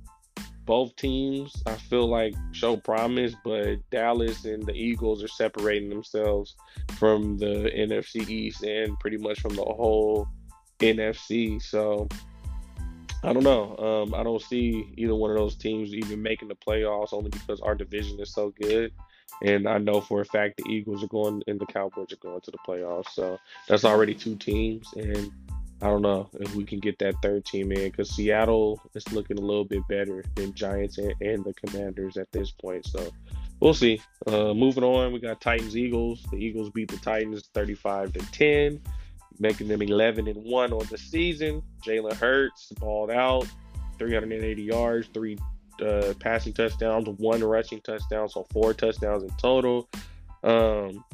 both 0.64 0.94
teams 0.96 1.60
I 1.66 1.74
feel 1.74 2.08
like 2.08 2.34
show 2.52 2.76
promise, 2.76 3.34
but 3.44 3.78
Dallas 3.90 4.44
and 4.44 4.64
the 4.64 4.74
Eagles 4.74 5.22
are 5.22 5.28
separating 5.28 5.88
themselves 5.88 6.54
from 6.98 7.36
the 7.38 7.70
NFC 7.74 8.28
East 8.28 8.62
and 8.62 8.98
pretty 9.00 9.16
much 9.16 9.40
from 9.40 9.56
the 9.56 9.62
whole 9.62 10.28
NFC. 10.80 11.60
So 11.62 12.08
I 13.24 13.32
don't 13.32 13.44
know. 13.44 13.76
Um, 13.76 14.14
I 14.14 14.22
don't 14.22 14.42
see 14.42 14.92
either 14.96 15.14
one 15.14 15.30
of 15.30 15.36
those 15.36 15.56
teams 15.56 15.94
even 15.94 16.22
making 16.22 16.48
the 16.48 16.56
playoffs 16.56 17.12
only 17.12 17.30
because 17.30 17.60
our 17.60 17.74
division 17.74 18.20
is 18.20 18.32
so 18.32 18.52
good. 18.60 18.92
And 19.42 19.68
I 19.68 19.78
know 19.78 20.00
for 20.00 20.20
a 20.20 20.24
fact 20.24 20.58
the 20.58 20.70
Eagles 20.70 21.02
are 21.02 21.08
going 21.08 21.42
and 21.46 21.58
the 21.58 21.66
Cowboys 21.66 22.12
are 22.12 22.16
going 22.16 22.40
to 22.40 22.50
the 22.50 22.58
playoffs. 22.66 23.10
So 23.10 23.38
that's 23.68 23.84
already 23.84 24.14
two 24.14 24.36
teams. 24.36 24.88
And 24.94 25.32
I 25.82 25.86
don't 25.86 26.02
know 26.02 26.30
if 26.38 26.54
we 26.54 26.64
can 26.64 26.78
get 26.78 27.00
that 27.00 27.16
third 27.22 27.44
team 27.44 27.72
in 27.72 27.90
because 27.90 28.08
Seattle 28.08 28.80
is 28.94 29.10
looking 29.12 29.36
a 29.36 29.40
little 29.40 29.64
bit 29.64 29.82
better 29.88 30.24
than 30.36 30.54
Giants 30.54 30.98
and, 30.98 31.12
and 31.20 31.44
the 31.44 31.52
Commanders 31.54 32.16
at 32.16 32.30
this 32.30 32.52
point. 32.52 32.86
So 32.86 33.12
we'll 33.58 33.74
see. 33.74 34.00
Uh, 34.24 34.54
moving 34.54 34.84
on, 34.84 35.12
we 35.12 35.18
got 35.18 35.40
Titans 35.40 35.76
Eagles. 35.76 36.24
The 36.30 36.36
Eagles 36.36 36.70
beat 36.70 36.88
the 36.88 36.98
Titans 36.98 37.48
35 37.52 38.12
to 38.12 38.20
10, 38.30 38.80
making 39.40 39.66
them 39.66 39.82
11 39.82 40.28
and 40.28 40.44
1 40.44 40.72
on 40.72 40.86
the 40.86 40.98
season. 40.98 41.64
Jalen 41.84 42.12
Hurts 42.12 42.70
balled 42.78 43.10
out 43.10 43.48
380 43.98 44.62
yards, 44.62 45.08
three 45.12 45.36
uh, 45.84 46.14
passing 46.20 46.52
touchdowns, 46.52 47.08
one 47.08 47.42
rushing 47.42 47.80
touchdown, 47.80 48.28
so 48.28 48.46
four 48.52 48.72
touchdowns 48.72 49.24
in 49.24 49.30
total. 49.30 49.88
Um, 50.42 51.04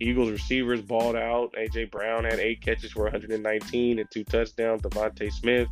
Eagles 0.00 0.30
receivers 0.30 0.80
balled 0.80 1.16
out. 1.16 1.52
AJ 1.58 1.90
Brown 1.90 2.24
had 2.24 2.38
eight 2.38 2.60
catches 2.60 2.92
for 2.92 3.04
119 3.04 3.98
and 3.98 4.10
two 4.10 4.24
touchdowns. 4.24 4.82
DeVonta 4.82 5.32
Smith 5.32 5.68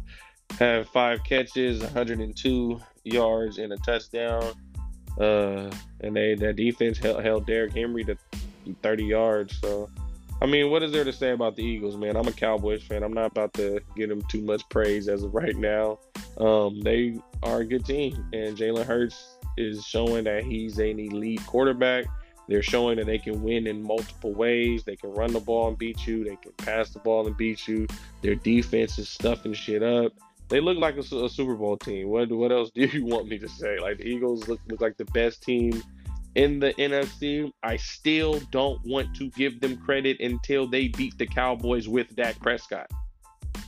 had 0.58 0.88
five 0.88 1.22
catches, 1.24 1.80
102 1.80 2.80
yards 3.04 3.58
and 3.58 3.72
a 3.72 3.76
touchdown. 3.78 4.52
Uh, 5.20 5.70
and 6.00 6.14
they 6.14 6.34
that 6.34 6.56
defense 6.56 6.98
held, 6.98 7.22
held 7.24 7.46
Derrick 7.46 7.72
Henry 7.72 8.04
to 8.04 8.16
30 8.82 9.04
yards. 9.04 9.58
So, 9.60 9.88
I 10.42 10.46
mean, 10.46 10.70
what 10.70 10.82
is 10.82 10.92
there 10.92 11.04
to 11.04 11.12
say 11.12 11.30
about 11.30 11.56
the 11.56 11.62
Eagles, 11.62 11.96
man? 11.96 12.16
I'm 12.16 12.28
a 12.28 12.32
Cowboys 12.32 12.82
fan. 12.82 13.02
I'm 13.02 13.14
not 13.14 13.30
about 13.30 13.54
to 13.54 13.80
give 13.96 14.08
them 14.08 14.22
too 14.28 14.42
much 14.42 14.68
praise 14.68 15.08
as 15.08 15.22
of 15.22 15.34
right 15.34 15.56
now. 15.56 15.98
Um, 16.38 16.80
they 16.80 17.18
are 17.42 17.60
a 17.60 17.64
good 17.64 17.86
team, 17.86 18.28
and 18.32 18.56
Jalen 18.56 18.84
Hurts 18.84 19.38
is 19.56 19.84
showing 19.86 20.24
that 20.24 20.44
he's 20.44 20.78
an 20.78 20.98
elite 20.98 21.44
quarterback. 21.46 22.04
They're 22.48 22.62
showing 22.62 22.96
that 22.98 23.06
they 23.06 23.18
can 23.18 23.42
win 23.42 23.66
in 23.66 23.82
multiple 23.82 24.32
ways. 24.32 24.84
They 24.84 24.96
can 24.96 25.10
run 25.12 25.32
the 25.32 25.40
ball 25.40 25.68
and 25.68 25.78
beat 25.78 26.06
you. 26.06 26.24
They 26.24 26.36
can 26.36 26.52
pass 26.52 26.90
the 26.90 27.00
ball 27.00 27.26
and 27.26 27.36
beat 27.36 27.66
you. 27.66 27.86
Their 28.22 28.36
defense 28.36 28.98
is 28.98 29.08
stuffing 29.08 29.52
shit 29.52 29.82
up. 29.82 30.12
They 30.48 30.60
look 30.60 30.78
like 30.78 30.96
a, 30.96 31.00
a 31.00 31.28
Super 31.28 31.56
Bowl 31.56 31.76
team. 31.76 32.08
What 32.08 32.30
what 32.30 32.52
else 32.52 32.70
do 32.74 32.86
you 32.86 33.04
want 33.04 33.28
me 33.28 33.38
to 33.38 33.48
say? 33.48 33.78
Like 33.78 33.98
the 33.98 34.06
Eagles 34.06 34.48
look, 34.48 34.60
look 34.68 34.80
like 34.80 34.96
the 34.96 35.04
best 35.06 35.42
team 35.42 35.82
in 36.36 36.60
the 36.60 36.72
NFC. 36.74 37.50
I 37.62 37.76
still 37.76 38.40
don't 38.52 38.80
want 38.84 39.16
to 39.16 39.30
give 39.30 39.60
them 39.60 39.76
credit 39.78 40.20
until 40.20 40.68
they 40.68 40.88
beat 40.88 41.18
the 41.18 41.26
Cowboys 41.26 41.88
with 41.88 42.14
Dak 42.14 42.38
Prescott. 42.40 42.90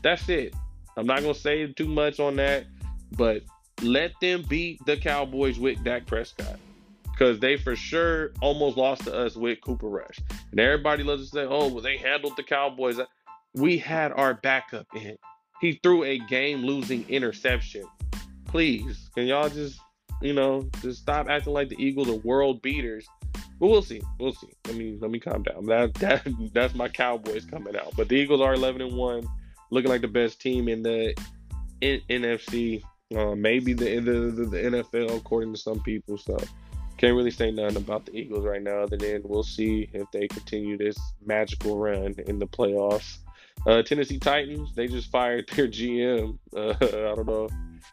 That's 0.03 0.29
it. 0.29 0.55
I'm 0.97 1.07
not 1.07 1.23
gonna 1.23 1.35
say 1.35 1.67
too 1.73 1.88
much 1.88 2.21
on 2.21 2.37
that, 2.37 2.67
but 3.12 3.43
let 3.83 4.12
them 4.21 4.45
beat 4.49 4.85
the 4.87 4.97
Cowboys 4.97 5.59
with 5.59 5.83
Dak 5.83 6.07
Prescott. 6.07 6.59
Because 7.18 7.40
they 7.40 7.57
for 7.57 7.74
sure 7.74 8.31
almost 8.40 8.76
lost 8.76 9.02
to 9.04 9.14
us 9.14 9.35
with 9.35 9.61
Cooper 9.61 9.88
Rush. 9.88 10.20
And 10.52 10.61
everybody 10.61 11.02
loves 11.02 11.24
to 11.24 11.37
say, 11.37 11.42
oh, 11.42 11.66
well, 11.66 11.83
they 11.83 11.96
handled 11.96 12.37
the 12.37 12.44
Cowboys. 12.44 13.00
We 13.54 13.76
had 13.78 14.12
our 14.12 14.35
backup 14.35 14.87
in. 14.94 15.16
He 15.61 15.81
threw 15.83 16.04
a 16.04 16.18
game 16.18 16.62
losing 16.62 17.09
interception. 17.09 17.85
Please, 18.44 19.11
can 19.16 19.26
y'all 19.26 19.48
just, 19.48 19.81
you 20.22 20.33
know, 20.33 20.68
just 20.81 21.02
stop 21.02 21.28
acting 21.28 21.52
like 21.52 21.68
the 21.68 21.83
Eagles 21.83 22.09
are 22.09 22.14
world 22.14 22.62
beaters 22.62 23.09
but 23.61 23.68
we'll 23.68 23.83
see. 23.83 24.00
We'll 24.18 24.33
see. 24.33 24.52
Let 24.66 24.76
me 24.76 24.98
let 25.00 25.11
me 25.11 25.18
calm 25.18 25.42
down. 25.42 25.66
That 25.66 25.94
that 25.94 26.22
that's 26.52 26.74
my 26.74 26.88
Cowboys 26.88 27.44
coming 27.44 27.76
out. 27.76 27.94
But 27.96 28.09
the 28.09 28.16
Eagles 28.16 28.40
are 28.40 28.54
11 28.54 28.81
and 28.81 28.96
one, 28.96 29.26
looking 29.70 29.90
like 29.90 30.00
the 30.00 30.09
best 30.09 30.40
team 30.40 30.68
in 30.68 30.83
the 30.83 31.14
in, 31.81 32.00
NFC. 32.09 32.83
Uh, 33.16 33.35
maybe 33.35 33.72
the, 33.72 34.00
the 34.00 34.12
the 34.44 34.59
NFL, 34.59 35.16
according 35.16 35.52
to 35.54 35.59
some 35.59 35.81
people. 35.81 36.18
So 36.18 36.37
can't 36.99 37.17
really 37.17 37.31
say 37.31 37.51
nothing 37.51 37.77
about 37.77 38.07
the 38.07 38.17
Eagles 38.17 38.45
right 38.45 38.63
now. 38.63 38.83
Other 38.83 38.97
than 38.97 39.23
we'll 39.25 39.43
see 39.43 39.89
if 39.93 40.11
they 40.13 40.29
continue 40.29 40.77
this 40.77 40.99
magical 41.25 41.79
run 41.79 42.15
in 42.27 42.39
the 42.39 42.47
playoffs. 42.47 43.19
Uh, 43.67 43.83
Tennessee 43.83 44.19
Titans, 44.19 44.75
they 44.75 44.87
just 44.87 45.11
fired 45.11 45.49
their 45.49 45.67
GM. 45.67 46.39
Uh, 46.57 46.75
I 46.81 47.15
don't 47.15 47.27
know 47.27 47.49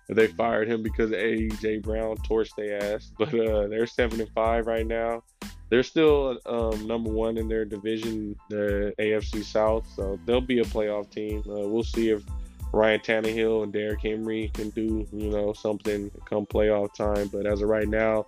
if 0.10 0.16
they 0.16 0.28
fired 0.28 0.68
him 0.70 0.84
because 0.84 1.12
AJ 1.12 1.82
Brown 1.82 2.18
torched 2.18 2.56
their 2.56 2.96
ass, 2.96 3.12
but 3.18 3.34
uh, 3.34 3.68
they're 3.68 3.88
seven 3.88 4.22
and 4.22 4.30
five 4.30 4.68
right 4.68 4.86
now 4.86 5.24
they're 5.70 5.84
still 5.84 6.40
um, 6.46 6.88
number 6.88 7.10
one 7.10 7.38
in 7.38 7.48
their 7.48 7.66
division, 7.66 8.36
the 8.50 8.94
AFC 9.00 9.44
South. 9.44 9.86
So 9.96 10.20
they'll 10.26 10.42
be 10.42 10.60
a 10.60 10.66
playoff 10.66 11.10
team. 11.10 11.44
Uh, 11.48 11.68
we'll 11.68 11.84
see 11.84 12.10
if 12.10 12.24
Ryan 12.72 13.00
Tannehill 13.00 13.64
and 13.64 13.74
Derrick 13.74 14.02
Henry 14.02 14.52
can 14.54 14.70
do, 14.70 15.08
you 15.12 15.30
know, 15.30 15.54
something 15.54 16.12
come 16.26 16.46
playoff 16.46 16.94
time. 16.94 17.28
But 17.30 17.46
as 17.46 17.62
of 17.62 17.70
right 17.70 17.88
now, 17.88 18.28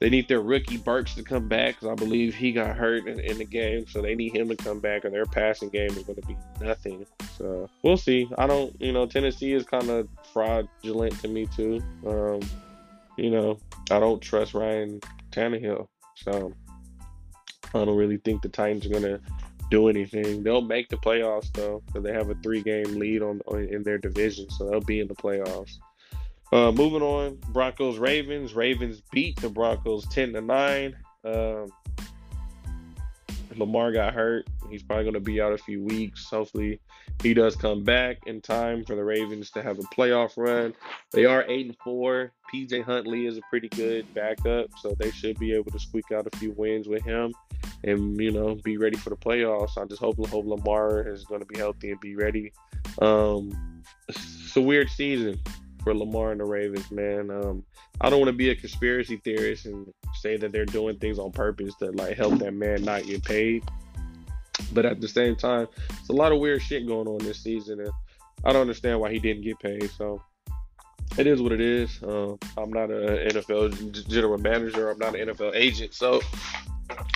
they 0.00 0.10
need 0.10 0.28
their 0.28 0.42
rookie 0.42 0.76
Burks 0.76 1.14
to 1.14 1.22
come 1.22 1.48
back 1.48 1.76
because 1.76 1.88
I 1.88 1.94
believe 1.94 2.34
he 2.34 2.52
got 2.52 2.76
hurt 2.76 3.08
in, 3.08 3.18
in, 3.18 3.38
the 3.38 3.44
game. 3.44 3.86
So 3.86 4.02
they 4.02 4.14
need 4.14 4.36
him 4.36 4.48
to 4.48 4.56
come 4.56 4.78
back, 4.78 5.04
or 5.04 5.10
their 5.10 5.24
passing 5.24 5.70
game 5.70 5.90
is 5.90 6.02
going 6.02 6.20
to 6.20 6.26
be 6.26 6.36
nothing. 6.60 7.06
So 7.38 7.70
we'll 7.82 7.96
see. 7.96 8.28
I 8.36 8.46
don't, 8.46 8.78
you 8.80 8.92
know, 8.92 9.06
Tennessee 9.06 9.52
is 9.52 9.64
kind 9.64 9.88
of 9.88 10.08
fraudulent 10.32 11.18
to 11.20 11.28
me 11.28 11.46
too. 11.46 11.82
Um, 12.06 12.40
you 13.16 13.30
know, 13.30 13.58
I 13.90 13.98
don't 13.98 14.20
trust 14.20 14.52
Ryan 14.52 15.00
Tannehill. 15.30 15.88
So 16.16 16.52
I 17.74 17.84
don't 17.84 17.96
really 17.96 18.18
think 18.18 18.42
the 18.42 18.48
Titans 18.50 18.86
are 18.86 18.90
gonna 18.90 19.20
do 19.70 19.88
anything. 19.88 20.42
They'll 20.42 20.60
make 20.60 20.88
the 20.88 20.96
playoffs 20.96 21.52
though, 21.52 21.82
because 21.86 22.04
they 22.04 22.12
have 22.12 22.30
a 22.30 22.34
three-game 22.36 22.98
lead 22.98 23.22
on, 23.22 23.40
on, 23.46 23.64
in 23.64 23.82
their 23.82 23.98
division, 23.98 24.48
so 24.50 24.68
they'll 24.68 24.80
be 24.80 25.00
in 25.00 25.08
the 25.08 25.14
playoffs. 25.14 25.78
Uh, 26.52 26.70
moving 26.72 27.02
on, 27.02 27.38
Broncos 27.48 27.98
Ravens. 27.98 28.54
Ravens 28.54 29.02
beat 29.12 29.40
the 29.40 29.48
Broncos 29.48 30.06
ten 30.08 30.32
to 30.32 30.40
nine. 30.40 30.96
Um, 31.24 31.68
Lamar 33.56 33.92
got 33.92 34.14
hurt. 34.14 34.46
He's 34.70 34.82
probably 34.82 35.04
going 35.04 35.14
to 35.14 35.20
be 35.20 35.40
out 35.40 35.52
a 35.52 35.58
few 35.58 35.82
weeks. 35.82 36.28
Hopefully, 36.30 36.80
he 37.22 37.34
does 37.34 37.56
come 37.56 37.82
back 37.82 38.18
in 38.26 38.40
time 38.40 38.84
for 38.84 38.94
the 38.94 39.04
Ravens 39.04 39.50
to 39.52 39.62
have 39.62 39.78
a 39.78 39.82
playoff 39.82 40.32
run. 40.36 40.74
They 41.12 41.24
are 41.24 41.44
eight 41.48 41.66
and 41.66 41.76
four. 41.82 42.32
PJ 42.52 42.84
Huntley 42.84 43.26
is 43.26 43.38
a 43.38 43.42
pretty 43.50 43.68
good 43.68 44.12
backup, 44.14 44.70
so 44.78 44.94
they 44.98 45.10
should 45.10 45.38
be 45.38 45.52
able 45.52 45.72
to 45.72 45.78
squeak 45.78 46.12
out 46.12 46.28
a 46.32 46.36
few 46.38 46.52
wins 46.52 46.86
with 46.86 47.02
him, 47.02 47.32
and 47.82 48.20
you 48.20 48.30
know, 48.30 48.54
be 48.62 48.76
ready 48.76 48.96
for 48.96 49.10
the 49.10 49.16
playoffs. 49.16 49.78
I 49.78 49.84
just 49.84 50.00
hope 50.00 50.16
hope 50.28 50.46
Lamar 50.46 51.08
is 51.08 51.24
going 51.24 51.40
to 51.40 51.46
be 51.46 51.58
healthy 51.58 51.90
and 51.90 52.00
be 52.00 52.14
ready. 52.14 52.52
Um, 53.00 53.82
it's 54.08 54.56
a 54.56 54.60
weird 54.60 54.90
season 54.90 55.40
for 55.86 55.94
Lamar 55.94 56.32
and 56.32 56.40
the 56.40 56.44
Ravens, 56.44 56.90
man. 56.90 57.30
Um, 57.30 57.62
I 58.00 58.10
don't 58.10 58.18
want 58.18 58.28
to 58.28 58.36
be 58.36 58.50
a 58.50 58.56
conspiracy 58.56 59.20
theorist 59.22 59.66
and 59.66 59.86
say 60.14 60.36
that 60.36 60.50
they're 60.50 60.66
doing 60.66 60.98
things 60.98 61.16
on 61.16 61.30
purpose 61.30 61.76
to 61.76 61.92
like 61.92 62.16
help 62.16 62.40
that 62.40 62.54
man 62.54 62.82
not 62.82 63.06
get 63.06 63.22
paid. 63.22 63.62
But 64.72 64.84
at 64.84 65.00
the 65.00 65.06
same 65.06 65.36
time, 65.36 65.68
it's 65.90 66.08
a 66.08 66.12
lot 66.12 66.32
of 66.32 66.40
weird 66.40 66.60
shit 66.60 66.88
going 66.88 67.06
on 67.06 67.18
this 67.18 67.40
season, 67.40 67.78
and 67.78 67.90
I 68.44 68.52
don't 68.52 68.62
understand 68.62 68.98
why 68.98 69.12
he 69.12 69.20
didn't 69.20 69.44
get 69.44 69.60
paid. 69.60 69.88
So 69.92 70.20
it 71.16 71.28
is 71.28 71.40
what 71.40 71.52
it 71.52 71.60
is. 71.60 72.02
Uh, 72.02 72.34
I'm 72.58 72.72
not 72.72 72.90
an 72.90 73.28
NFL 73.28 74.08
general 74.08 74.38
manager. 74.38 74.90
I'm 74.90 74.98
not 74.98 75.14
an 75.14 75.28
NFL 75.28 75.52
agent, 75.54 75.94
so 75.94 76.20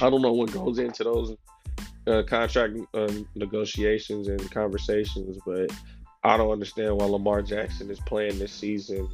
I 0.00 0.08
don't 0.08 0.22
know 0.22 0.32
what 0.32 0.52
goes 0.52 0.78
into 0.78 1.02
those 1.02 1.34
uh, 2.06 2.22
contract 2.22 2.78
uh, 2.94 3.12
negotiations 3.34 4.28
and 4.28 4.48
conversations. 4.52 5.38
But 5.44 5.72
I 6.22 6.36
don't 6.36 6.50
understand 6.50 6.96
why 6.96 7.06
Lamar 7.06 7.42
Jackson 7.42 7.90
is 7.90 8.00
playing 8.00 8.38
this 8.38 8.52
season 8.52 9.08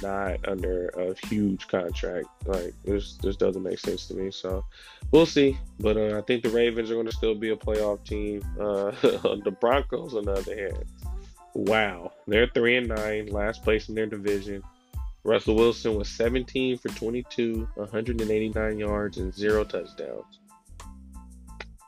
not 0.00 0.46
under 0.48 0.88
a 0.88 1.14
huge 1.26 1.68
contract. 1.68 2.28
Like 2.46 2.74
this, 2.84 3.14
this 3.16 3.36
doesn't 3.36 3.62
make 3.62 3.78
sense 3.78 4.06
to 4.08 4.14
me. 4.14 4.30
So 4.30 4.64
we'll 5.10 5.26
see. 5.26 5.58
But 5.80 5.96
uh, 5.96 6.18
I 6.18 6.22
think 6.22 6.42
the 6.42 6.50
Ravens 6.50 6.90
are 6.90 6.94
going 6.94 7.06
to 7.06 7.12
still 7.12 7.34
be 7.34 7.50
a 7.50 7.56
playoff 7.56 8.04
team. 8.04 8.42
Uh, 8.58 8.90
the 9.44 9.56
Broncos, 9.60 10.14
on 10.14 10.24
the 10.24 10.32
other 10.32 10.56
hand, 10.56 10.84
wow, 11.54 12.12
they're 12.26 12.48
three 12.48 12.76
and 12.76 12.88
nine, 12.88 13.26
last 13.26 13.62
place 13.62 13.88
in 13.88 13.94
their 13.94 14.06
division. 14.06 14.62
Russell 15.24 15.54
Wilson 15.54 15.94
was 15.94 16.08
17 16.08 16.78
for 16.78 16.88
22, 16.88 17.68
189 17.74 18.78
yards, 18.78 19.18
and 19.18 19.32
zero 19.32 19.62
touchdowns. 19.62 20.40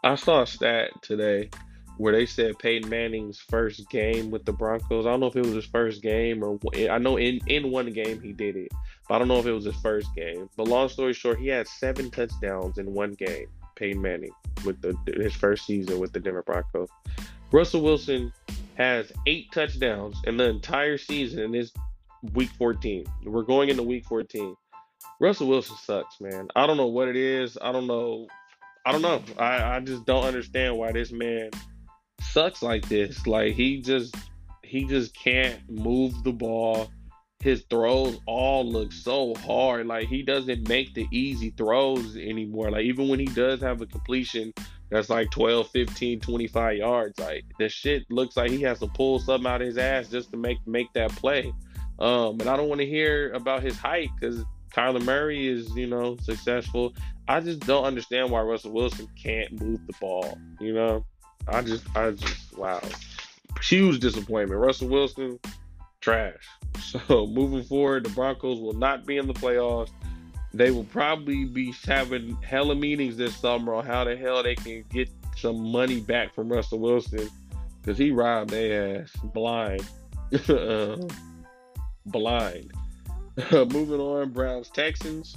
I 0.04 0.14
saw 0.14 0.42
a 0.42 0.46
stat 0.46 0.90
today 1.02 1.50
where 1.96 2.12
they 2.12 2.26
said 2.26 2.58
Peyton 2.58 2.88
Manning's 2.88 3.38
first 3.38 3.88
game 3.88 4.30
with 4.30 4.44
the 4.44 4.52
Broncos. 4.52 5.06
I 5.06 5.10
don't 5.10 5.20
know 5.20 5.26
if 5.26 5.36
it 5.36 5.44
was 5.44 5.54
his 5.54 5.64
first 5.64 6.02
game 6.02 6.42
or 6.42 6.58
I 6.90 6.98
know 6.98 7.16
in 7.16 7.40
in 7.46 7.70
one 7.70 7.92
game 7.92 8.20
he 8.20 8.32
did 8.32 8.56
it, 8.56 8.72
but 9.08 9.14
I 9.14 9.18
don't 9.18 9.28
know 9.28 9.38
if 9.38 9.46
it 9.46 9.52
was 9.52 9.64
his 9.64 9.76
first 9.76 10.14
game. 10.14 10.48
But 10.56 10.68
long 10.68 10.88
story 10.88 11.12
short, 11.12 11.38
he 11.38 11.48
had 11.48 11.68
seven 11.68 12.10
touchdowns 12.10 12.78
in 12.78 12.92
one 12.92 13.12
game. 13.12 13.46
Peyton 13.76 14.00
Manning 14.00 14.30
with 14.64 14.80
the 14.80 14.96
his 15.20 15.34
first 15.34 15.66
season 15.66 15.98
with 15.98 16.12
the 16.12 16.20
Denver 16.20 16.42
Broncos. 16.42 16.88
Russell 17.52 17.82
Wilson 17.82 18.32
has 18.76 19.12
eight 19.26 19.50
touchdowns 19.52 20.16
in 20.24 20.36
the 20.36 20.48
entire 20.48 20.98
season 20.98 21.40
in 21.40 21.52
this 21.52 21.72
week 22.32 22.50
14. 22.58 23.04
We're 23.24 23.42
going 23.42 23.68
into 23.68 23.82
week 23.82 24.04
14. 24.06 24.56
Russell 25.20 25.48
Wilson 25.48 25.76
sucks, 25.76 26.20
man. 26.20 26.48
I 26.56 26.66
don't 26.66 26.76
know 26.76 26.86
what 26.86 27.08
it 27.08 27.16
is. 27.16 27.56
I 27.60 27.70
don't 27.72 27.86
know. 27.86 28.26
I 28.86 28.92
don't 28.92 29.02
know. 29.02 29.22
I, 29.38 29.76
I 29.76 29.80
just 29.80 30.04
don't 30.04 30.24
understand 30.24 30.76
why 30.76 30.92
this 30.92 31.12
man 31.12 31.50
sucks 32.24 32.62
like 32.62 32.88
this. 32.88 33.26
Like 33.26 33.54
he 33.54 33.80
just 33.80 34.14
he 34.62 34.84
just 34.84 35.14
can't 35.14 35.58
move 35.68 36.22
the 36.24 36.32
ball. 36.32 36.90
His 37.40 37.64
throws 37.68 38.18
all 38.26 38.66
look 38.66 38.92
so 38.92 39.34
hard. 39.34 39.86
Like 39.86 40.08
he 40.08 40.22
doesn't 40.22 40.68
make 40.68 40.94
the 40.94 41.06
easy 41.10 41.50
throws 41.50 42.16
anymore. 42.16 42.70
Like 42.70 42.84
even 42.84 43.08
when 43.08 43.20
he 43.20 43.26
does 43.26 43.60
have 43.60 43.80
a 43.82 43.86
completion 43.86 44.52
that's 44.90 45.10
like 45.10 45.30
12, 45.30 45.68
15, 45.70 46.20
25 46.20 46.76
yards, 46.76 47.18
like 47.18 47.44
the 47.58 47.68
shit 47.68 48.04
looks 48.10 48.36
like 48.36 48.50
he 48.50 48.62
has 48.62 48.80
to 48.80 48.86
pull 48.88 49.18
something 49.18 49.50
out 49.50 49.60
of 49.60 49.66
his 49.66 49.78
ass 49.78 50.08
just 50.08 50.30
to 50.30 50.36
make 50.36 50.58
make 50.66 50.92
that 50.94 51.10
play. 51.16 51.52
Um, 51.98 52.40
and 52.40 52.48
I 52.48 52.56
don't 52.56 52.68
want 52.68 52.80
to 52.80 52.86
hear 52.86 53.32
about 53.32 53.62
his 53.62 53.76
height 53.78 54.10
because 54.18 54.44
Kyler 54.72 55.04
Murray 55.04 55.46
is, 55.46 55.74
you 55.76 55.86
know, 55.86 56.16
successful. 56.22 56.94
I 57.28 57.40
just 57.40 57.60
don't 57.60 57.84
understand 57.84 58.30
why 58.30 58.40
Russell 58.40 58.72
Wilson 58.72 59.08
can't 59.22 59.60
move 59.60 59.86
the 59.86 59.94
ball. 60.00 60.36
You 60.60 60.74
know, 60.74 61.06
I 61.48 61.62
just, 61.62 61.84
I 61.96 62.12
just, 62.12 62.56
wow, 62.56 62.80
huge 63.62 64.00
disappointment. 64.00 64.60
Russell 64.60 64.88
Wilson, 64.88 65.38
trash. 66.00 66.34
So 67.08 67.26
moving 67.26 67.62
forward, 67.62 68.04
the 68.04 68.10
Broncos 68.10 68.60
will 68.60 68.72
not 68.72 69.06
be 69.06 69.16
in 69.16 69.28
the 69.28 69.32
playoffs. 69.32 69.90
They 70.52 70.70
will 70.70 70.84
probably 70.84 71.44
be 71.44 71.72
having 71.84 72.36
hella 72.42 72.74
meetings 72.74 73.16
this 73.16 73.36
summer 73.36 73.74
on 73.74 73.86
how 73.86 74.04
the 74.04 74.16
hell 74.16 74.42
they 74.42 74.56
can 74.56 74.84
get 74.90 75.08
some 75.36 75.70
money 75.70 76.00
back 76.00 76.34
from 76.34 76.48
Russell 76.48 76.80
Wilson 76.80 77.28
because 77.80 77.96
he 77.96 78.10
robbed 78.10 78.50
their 78.50 79.02
ass 79.02 79.12
blind. 79.32 79.84
uh, 80.48 80.96
blind. 82.06 82.72
moving 83.52 84.00
on, 84.00 84.30
Browns 84.30 84.70
Texans. 84.70 85.36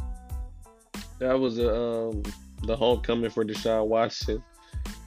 That 1.19 1.39
was 1.39 1.57
a, 1.57 1.75
um, 1.75 2.23
the 2.63 2.75
homecoming 2.75 3.31
for 3.31 3.43
Deshaun 3.43 3.87
Watson. 3.87 4.43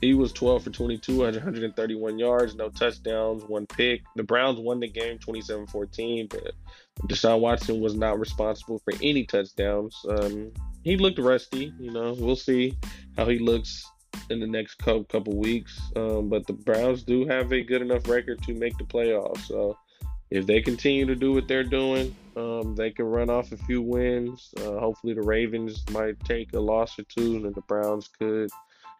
He 0.01 0.15
was 0.15 0.33
12 0.33 0.65
for 0.65 0.71
22, 0.71 1.19
131 1.19 2.19
yards, 2.19 2.55
no 2.55 2.71
touchdowns, 2.71 3.45
one 3.45 3.67
pick. 3.67 4.03
The 4.17 4.23
Browns 4.23 4.59
won 4.59 4.81
the 4.81 4.89
game 4.89 5.19
27 5.19 5.67
14, 5.67 6.27
but 6.29 6.53
Deshaun 7.07 7.41
Watson 7.41 7.81
was 7.81 7.95
not 7.95 8.19
responsible 8.19 8.79
for 8.79 8.95
any 9.03 9.25
touchdowns. 9.25 9.95
Um, 10.09 10.53
he 10.83 10.97
looked 10.97 11.19
rusty, 11.19 11.75
you 11.79 11.91
know. 11.91 12.15
We'll 12.19 12.37
see 12.37 12.79
how 13.17 13.27
he 13.27 13.39
looks 13.39 13.85
in 14.31 14.41
the 14.41 14.47
next 14.47 14.77
couple, 14.77 15.37
weeks. 15.37 15.79
Um, 15.97 16.29
but 16.29 16.47
the 16.47 16.55
Browns 16.55 17.03
do 17.03 17.27
have 17.27 17.53
a 17.53 17.61
good 17.61 17.83
enough 17.83 18.09
record 18.09 18.43
to 18.45 18.55
make 18.55 18.79
the 18.79 18.85
playoffs. 18.85 19.47
So 19.47 19.77
if 20.31 20.47
they 20.47 20.63
continue 20.63 21.05
to 21.07 21.17
do 21.17 21.33
what 21.33 21.49
they're 21.49 21.65
doing, 21.65 22.15
um, 22.37 22.75
they 22.75 22.91
can 22.91 23.05
run 23.05 23.29
off 23.29 23.53
a 23.53 23.57
few 23.57 23.83
wins. 23.83 24.55
Uh, 24.59 24.79
hopefully, 24.79 25.13
the 25.13 25.23
Ravens 25.23 25.85
might 25.91 26.19
take 26.21 26.55
a 26.55 26.61
loss 26.61 26.99
or 26.99 27.03
two, 27.03 27.37
and 27.45 27.55
the 27.55 27.63
Browns 27.63 28.09
could 28.09 28.49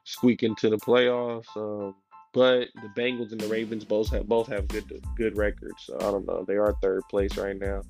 squeak 0.05 0.43
into 0.43 0.71
the 0.71 0.79
playoffs. 0.79 1.47
Um, 1.57 1.95
But 2.33 2.69
the 2.77 3.01
Bengals 3.01 3.33
and 3.33 3.41
the 3.41 3.49
Ravens 3.49 3.85
both 3.85 4.11
have 4.11 4.29
both 4.29 4.47
have 4.49 4.69
good 4.69 4.85
good 5.17 5.37
records. 5.37 5.83
So 5.87 5.97
I 5.97 6.11
don't 6.13 6.27
know. 6.27 6.45
They 6.47 6.57
are 6.57 6.75
third 6.81 7.03
place 7.11 7.37
right 7.37 7.59
now. 7.59 7.83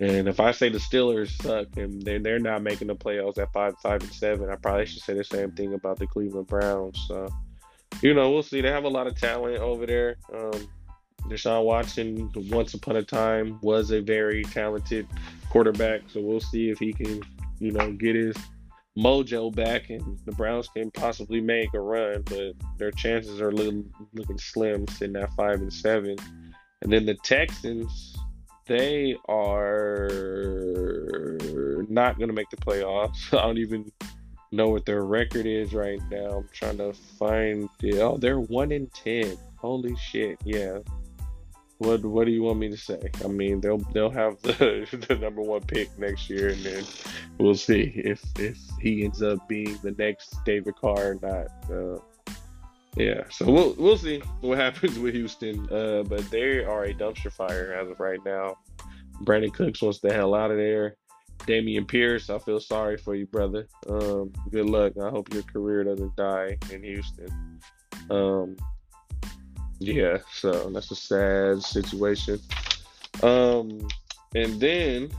And 0.00 0.28
if 0.28 0.38
I 0.40 0.52
say 0.52 0.68
the 0.68 0.78
Steelers 0.78 1.30
suck 1.42 1.76
and 1.76 2.02
they're, 2.02 2.20
they're 2.20 2.38
not 2.38 2.62
making 2.62 2.88
the 2.88 2.96
playoffs 2.96 3.38
at 3.38 3.52
five 3.52 3.74
five 3.82 4.02
and 4.02 4.12
seven, 4.12 4.50
I 4.50 4.56
probably 4.56 4.86
should 4.86 5.02
say 5.02 5.14
the 5.14 5.24
same 5.24 5.52
thing 5.52 5.74
about 5.74 5.98
the 5.98 6.06
Cleveland 6.06 6.48
Browns. 6.48 7.04
So 7.06 7.28
you 8.02 8.14
know, 8.14 8.30
we'll 8.30 8.42
see. 8.42 8.60
They 8.60 8.70
have 8.70 8.84
a 8.84 8.88
lot 8.88 9.06
of 9.06 9.14
talent 9.18 9.58
over 9.58 9.86
there. 9.86 10.16
Um, 10.32 10.68
Deshaun 11.28 11.64
Watson, 11.64 12.30
once 12.50 12.74
upon 12.74 12.96
a 12.96 13.02
time, 13.02 13.58
was 13.60 13.90
a 13.90 14.00
very 14.00 14.44
talented 14.44 15.06
quarterback. 15.50 16.02
So 16.08 16.20
we'll 16.20 16.40
see 16.40 16.70
if 16.70 16.78
he 16.78 16.92
can, 16.92 17.20
you 17.58 17.72
know, 17.72 17.92
get 17.92 18.14
his 18.14 18.36
mojo 18.98 19.54
back 19.54 19.90
and 19.90 20.18
the 20.24 20.32
Browns 20.32 20.68
can 20.68 20.90
possibly 20.90 21.40
make 21.40 21.72
a 21.74 21.80
run, 21.80 22.22
but 22.22 22.54
their 22.78 22.90
chances 22.90 23.40
are 23.40 23.52
little, 23.52 23.84
looking 24.12 24.38
slim, 24.38 24.88
sitting 24.88 25.16
at 25.16 25.32
five 25.34 25.60
and 25.60 25.72
seven. 25.72 26.16
And 26.82 26.92
then 26.92 27.06
the 27.06 27.14
Texans, 27.14 28.16
they 28.66 29.16
are 29.28 30.08
not 31.88 32.18
going 32.18 32.28
to 32.28 32.34
make 32.34 32.50
the 32.50 32.56
playoffs. 32.56 33.32
I 33.32 33.42
don't 33.42 33.58
even 33.58 33.90
know 34.50 34.68
what 34.68 34.84
their 34.86 35.04
record 35.04 35.46
is 35.46 35.72
right 35.74 36.00
now. 36.10 36.38
I'm 36.38 36.48
trying 36.52 36.78
to 36.78 36.92
find 36.92 37.68
it. 37.82 37.98
Oh, 37.98 38.16
they're 38.16 38.40
one 38.40 38.72
in 38.72 38.88
ten. 38.88 39.36
Holy 39.56 39.96
shit! 39.96 40.38
Yeah. 40.44 40.78
What 41.78 42.04
What 42.04 42.24
do 42.26 42.32
you 42.32 42.42
want 42.42 42.58
me 42.58 42.68
to 42.70 42.76
say? 42.76 43.10
I 43.24 43.28
mean, 43.28 43.60
they'll 43.60 43.78
they'll 43.92 44.10
have 44.10 44.40
the 44.42 44.86
the 45.08 45.16
number 45.16 45.42
one 45.42 45.60
pick 45.62 45.96
next 45.98 46.28
year, 46.28 46.48
and 46.48 46.62
then 46.64 46.84
we'll 47.38 47.54
see 47.54 47.92
if 47.94 48.22
if 48.38 48.58
he 48.80 49.04
ends 49.04 49.22
up 49.22 49.48
being 49.48 49.78
the 49.82 49.92
next 49.92 50.36
David 50.44 50.74
Carr 50.76 51.12
or 51.12 51.18
not. 51.22 51.70
Uh, 51.70 52.34
yeah, 52.96 53.22
so 53.30 53.50
we'll 53.50 53.74
we'll 53.78 53.96
see 53.96 54.20
what 54.40 54.58
happens 54.66 54.98
with 54.98 55.14
Houston. 55.14 55.68
Uh, 55.72 56.02
but 56.02 56.28
they 56.30 56.64
are 56.64 56.84
a 56.84 56.94
dumpster 56.94 57.32
fire 57.32 57.72
as 57.80 57.88
of 57.88 58.00
right 58.00 58.20
now. 58.24 58.56
Brandin 59.22 59.52
Cooks 59.52 59.80
wants 59.82 60.00
the 60.00 60.12
hell 60.12 60.34
out 60.34 60.50
of 60.50 60.56
there. 60.56 60.96
Dameon 61.46 61.86
Pierce, 61.86 62.28
I 62.28 62.38
feel 62.38 62.60
sorry 62.60 62.96
for 62.96 63.14
you, 63.14 63.26
brother. 63.26 63.68
Um, 63.88 64.32
good 64.50 64.66
luck. 64.66 64.94
I 65.00 65.08
hope 65.10 65.32
your 65.32 65.44
career 65.44 65.84
doesn't 65.84 66.16
die 66.16 66.58
in 66.72 66.82
Houston. 66.82 67.60
Um, 68.10 68.56
yeah, 69.78 70.18
so 70.32 70.70
that's 70.70 70.90
a 70.90 70.96
sad 70.96 71.62
situation. 71.62 72.40
Um, 73.22 73.86
and 74.34 74.60
then 74.60 75.10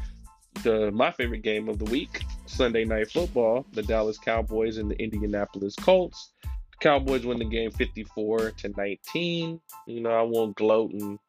the 0.64 0.92
my 0.92 1.12
favorite 1.12 1.42
game 1.44 1.70
of 1.70 1.80
the 1.80 1.86
week, 1.86 2.24
Sunday 2.46 2.86
night 2.86 3.12
football, 3.12 3.66
the 3.74 3.84
Dallas 3.84 4.18
Cowboys 4.18 4.78
and 4.78 4.90
the 4.90 5.02
Indianapolis 5.02 5.76
Colts. 5.76 6.32
The 6.44 6.78
Cowboys 6.80 7.26
win 7.26 7.40
the 7.40 7.46
game 7.46 7.72
54 7.72 8.52
to 8.52 8.70
19. 8.76 9.60
You 9.88 10.02
know, 10.02 10.12
I 10.12 10.22
won't 10.22 10.56
gloat 10.56 10.92
and 10.92 11.20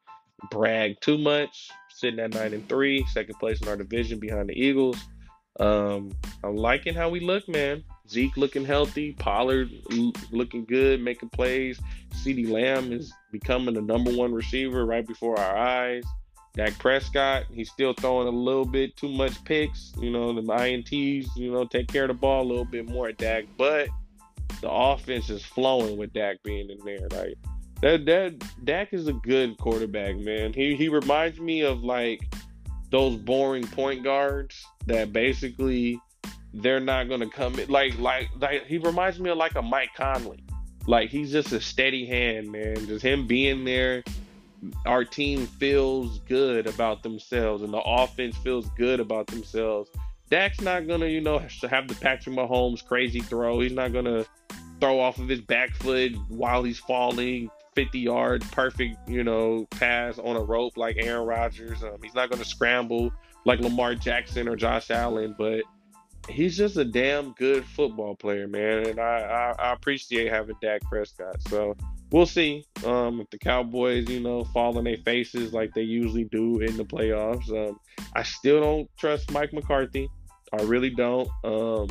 brag 0.49 0.99
too 1.01 1.17
much 1.17 1.69
sitting 1.89 2.19
at 2.19 2.33
nine 2.33 2.53
and 2.53 2.67
three, 2.67 3.05
second 3.13 3.35
place 3.35 3.61
in 3.61 3.67
our 3.67 3.77
division 3.77 4.19
behind 4.19 4.49
the 4.49 4.59
Eagles. 4.59 4.97
Um, 5.59 6.11
I'm 6.43 6.55
liking 6.55 6.95
how 6.95 7.09
we 7.09 7.19
look, 7.19 7.47
man. 7.47 7.83
Zeke 8.11 8.35
looking 8.35 8.65
healthy, 8.65 9.13
Pollard 9.13 9.69
looking 10.31 10.65
good, 10.65 11.01
making 11.01 11.29
plays. 11.29 11.79
CeeDee 12.15 12.51
Lamb 12.51 12.91
is 12.91 13.13
becoming 13.31 13.73
the 13.73 13.81
number 13.81 14.11
one 14.11 14.33
receiver 14.33 14.85
right 14.85 15.07
before 15.07 15.39
our 15.39 15.57
eyes. 15.57 16.03
Dak 16.53 16.77
Prescott, 16.77 17.45
he's 17.53 17.71
still 17.71 17.93
throwing 17.93 18.27
a 18.27 18.31
little 18.31 18.65
bit 18.65 18.97
too 18.97 19.07
much 19.07 19.41
picks. 19.45 19.93
You 19.97 20.11
know, 20.11 20.33
the 20.33 20.41
INTs, 20.41 21.27
you 21.37 21.51
know, 21.51 21.63
take 21.63 21.87
care 21.87 22.03
of 22.03 22.09
the 22.09 22.13
ball 22.13 22.43
a 22.43 22.47
little 22.47 22.65
bit 22.65 22.89
more 22.89 23.07
at 23.07 23.17
Dak. 23.17 23.45
But 23.57 23.87
the 24.59 24.69
offense 24.69 25.29
is 25.29 25.45
flowing 25.45 25.95
with 25.95 26.11
Dak 26.11 26.43
being 26.43 26.69
in 26.69 26.79
there. 26.83 27.07
Like 27.09 27.37
that 27.81 28.05
that 28.05 28.65
Dak 28.65 28.91
is 28.91 29.07
a 29.07 29.13
good 29.13 29.57
quarterback, 29.57 30.17
man. 30.17 30.51
He 30.51 30.75
he 30.75 30.89
reminds 30.89 31.39
me 31.39 31.61
of 31.61 31.83
like 31.85 32.21
those 32.89 33.15
boring 33.15 33.65
point 33.67 34.03
guards 34.03 34.61
that 34.87 35.13
basically 35.13 35.97
they're 36.53 36.79
not 36.79 37.07
gonna 37.09 37.29
come 37.29 37.57
in 37.59 37.69
like 37.69 37.97
like 37.99 38.29
like 38.39 38.65
he 38.65 38.77
reminds 38.77 39.19
me 39.19 39.29
of 39.29 39.37
like 39.37 39.55
a 39.55 39.61
Mike 39.61 39.91
Conley. 39.95 40.43
Like 40.87 41.09
he's 41.09 41.31
just 41.31 41.51
a 41.51 41.61
steady 41.61 42.05
hand, 42.05 42.51
man. 42.51 42.75
Just 42.87 43.03
him 43.03 43.27
being 43.27 43.63
there, 43.63 44.03
our 44.85 45.03
team 45.05 45.45
feels 45.45 46.19
good 46.19 46.67
about 46.67 47.03
themselves 47.03 47.63
and 47.63 47.73
the 47.73 47.81
offense 47.81 48.35
feels 48.37 48.69
good 48.71 48.99
about 48.99 49.27
themselves. 49.27 49.89
Dak's 50.29 50.61
not 50.61 50.87
gonna, 50.87 51.07
you 51.07 51.21
know, 51.21 51.39
have 51.69 51.87
the 51.87 51.95
Patrick 51.95 52.35
Mahomes 52.35 52.85
crazy 52.85 53.19
throw. 53.19 53.59
He's 53.59 53.73
not 53.73 53.93
gonna 53.93 54.25
throw 54.79 54.99
off 54.99 55.19
of 55.19 55.27
his 55.27 55.41
back 55.41 55.71
foot 55.75 56.13
while 56.29 56.63
he's 56.63 56.79
falling. 56.79 57.49
50 57.75 57.99
yard 57.99 58.43
perfect, 58.51 58.97
you 59.07 59.23
know, 59.23 59.65
pass 59.71 60.19
on 60.19 60.35
a 60.35 60.41
rope 60.41 60.75
like 60.75 60.97
Aaron 60.99 61.25
Rodgers. 61.25 61.81
Um, 61.83 61.97
he's 62.03 62.13
not 62.13 62.29
to 62.31 62.43
scramble 62.43 63.13
like 63.45 63.59
Lamar 63.59 63.95
Jackson 63.95 64.47
or 64.47 64.55
Josh 64.55 64.91
Allen, 64.91 65.35
but 65.37 65.63
he's 66.29 66.57
just 66.57 66.77
a 66.77 66.85
damn 66.85 67.33
good 67.33 67.65
football 67.65 68.15
player, 68.15 68.47
man. 68.47 68.87
And 68.87 68.99
I, 68.99 69.55
I, 69.59 69.63
I 69.69 69.73
appreciate 69.73 70.31
having 70.31 70.55
Dak 70.61 70.81
Prescott. 70.83 71.41
So 71.47 71.75
we'll 72.11 72.25
see 72.25 72.65
um, 72.85 73.21
if 73.21 73.29
the 73.29 73.37
Cowboys, 73.37 74.09
you 74.09 74.19
know, 74.19 74.43
fall 74.45 74.77
on 74.77 74.83
their 74.83 74.97
faces 74.97 75.53
like 75.53 75.73
they 75.73 75.81
usually 75.81 76.25
do 76.25 76.59
in 76.59 76.77
the 76.77 76.85
playoffs. 76.85 77.49
Um, 77.49 77.79
I 78.15 78.23
still 78.23 78.61
don't 78.61 78.89
trust 78.97 79.31
Mike 79.31 79.53
McCarthy. 79.53 80.09
I 80.57 80.63
really 80.63 80.89
don't. 80.89 81.29
Um, 81.43 81.87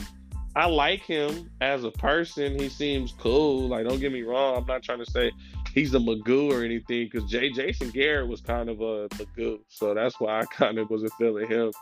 I 0.57 0.67
like 0.67 1.03
him 1.03 1.51
as 1.61 1.85
a 1.85 1.91
person. 1.93 2.59
He 2.59 2.69
seems 2.69 3.13
cool. 3.13 3.69
Like, 3.69 3.87
don't 3.87 4.01
get 4.01 4.13
me 4.13 4.23
wrong. 4.23 4.57
I'm 4.57 4.67
not 4.67 4.83
trying 4.83 4.99
to 4.99 5.11
say 5.11 5.31
he's 5.73 5.95
a 5.95 5.99
Magoo 5.99 6.53
or 6.53 6.65
anything 6.65 7.09
because 7.11 7.31
Jay 7.31 7.51
Jason 7.51 7.91
Garrett 7.91 8.29
was 8.29 8.41
kind 8.41 8.69
of 8.69 8.81
a 8.81 9.09
Magoo, 9.11 9.61
so 9.69 9.95
that's 9.95 10.19
why 10.19 10.41
I 10.41 10.45
kind 10.53 10.79
of 10.79 10.91
wasn't 10.91 11.13
feeling 11.15 11.49
him. 11.49 11.73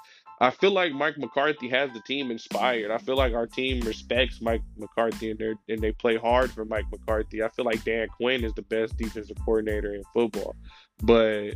I 0.40 0.50
feel 0.50 0.70
like 0.70 0.92
Mike 0.92 1.18
McCarthy 1.18 1.68
has 1.68 1.92
the 1.92 2.00
team 2.00 2.30
inspired. 2.30 2.92
I 2.92 2.98
feel 2.98 3.16
like 3.16 3.34
our 3.34 3.46
team 3.46 3.84
respects 3.84 4.40
Mike 4.40 4.62
McCarthy 4.76 5.30
and 5.32 5.38
they 5.38 5.54
and 5.72 5.82
they 5.82 5.92
play 5.92 6.16
hard 6.16 6.52
for 6.52 6.64
Mike 6.64 6.84
McCarthy. 6.92 7.42
I 7.42 7.48
feel 7.48 7.64
like 7.64 7.82
Dan 7.84 8.08
Quinn 8.08 8.44
is 8.44 8.54
the 8.54 8.62
best 8.62 8.96
defensive 8.96 9.36
coordinator 9.44 9.94
in 9.94 10.02
football, 10.14 10.54
but 11.02 11.54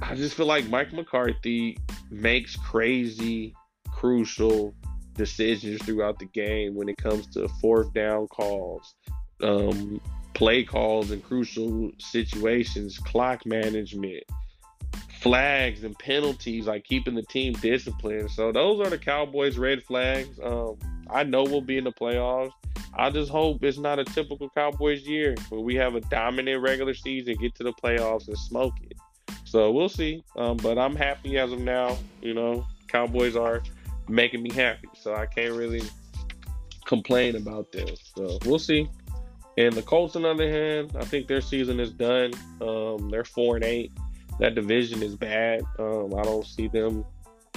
I 0.00 0.16
just 0.16 0.34
feel 0.34 0.46
like 0.46 0.68
Mike 0.68 0.92
McCarthy 0.92 1.78
makes 2.10 2.56
crazy, 2.56 3.54
crucial 3.92 4.74
decisions 5.14 5.80
throughout 5.82 6.18
the 6.18 6.24
game 6.26 6.74
when 6.74 6.88
it 6.88 6.96
comes 6.96 7.28
to 7.28 7.46
fourth 7.60 7.92
down 7.92 8.26
calls, 8.28 8.94
um, 9.42 10.00
play 10.34 10.64
calls 10.64 11.12
in 11.12 11.20
crucial 11.20 11.92
situations, 11.98 12.98
clock 12.98 13.46
management, 13.46 14.24
flags 15.22 15.84
and 15.84 15.96
penalties, 15.98 16.66
like 16.66 16.84
keeping 16.84 17.14
the 17.14 17.22
team 17.22 17.52
disciplined. 17.54 18.30
So 18.30 18.50
those 18.50 18.80
are 18.80 18.90
the 18.90 18.98
Cowboys' 18.98 19.56
red 19.56 19.82
flags. 19.84 20.40
Um, 20.42 20.76
I 21.08 21.22
know 21.22 21.44
we'll 21.44 21.60
be 21.60 21.78
in 21.78 21.84
the 21.84 21.92
playoffs. 21.92 22.50
I 22.94 23.08
just 23.10 23.30
hope 23.30 23.62
it's 23.62 23.78
not 23.78 24.00
a 24.00 24.04
typical 24.04 24.50
Cowboys 24.50 25.06
year 25.06 25.36
where 25.48 25.60
we 25.60 25.76
have 25.76 25.94
a 25.94 26.00
dominant 26.00 26.60
regular 26.60 26.92
season, 26.92 27.36
get 27.36 27.54
to 27.54 27.62
the 27.62 27.72
playoffs, 27.72 28.26
and 28.26 28.36
smoke 28.36 28.74
it. 28.82 28.96
So 29.44 29.70
we'll 29.70 29.88
see. 29.88 30.24
Um, 30.36 30.56
but 30.56 30.76
I'm 30.76 30.96
happy 30.96 31.38
as 31.38 31.52
of 31.52 31.60
now. 31.60 31.96
You 32.20 32.34
know, 32.34 32.66
Cowboys 32.88 33.36
are 33.36 33.62
making 34.08 34.42
me 34.42 34.50
happy, 34.50 34.88
so 34.94 35.14
I 35.14 35.26
can't 35.26 35.54
really 35.54 35.82
complain 36.84 37.36
about 37.36 37.70
this. 37.70 38.12
So 38.16 38.38
we'll 38.44 38.58
see. 38.58 38.88
And 39.56 39.72
the 39.74 39.82
Colts, 39.82 40.16
on 40.16 40.22
the 40.22 40.30
other 40.30 40.50
hand, 40.50 40.96
I 40.98 41.04
think 41.04 41.28
their 41.28 41.40
season 41.40 41.78
is 41.78 41.92
done. 41.92 42.32
Um, 42.60 43.08
they're 43.10 43.24
four 43.24 43.56
and 43.56 43.64
eight. 43.64 43.92
That 44.38 44.54
division 44.54 45.02
is 45.02 45.16
bad. 45.16 45.62
Um, 45.78 46.14
I 46.14 46.22
don't 46.22 46.46
see 46.46 46.68
them 46.68 47.04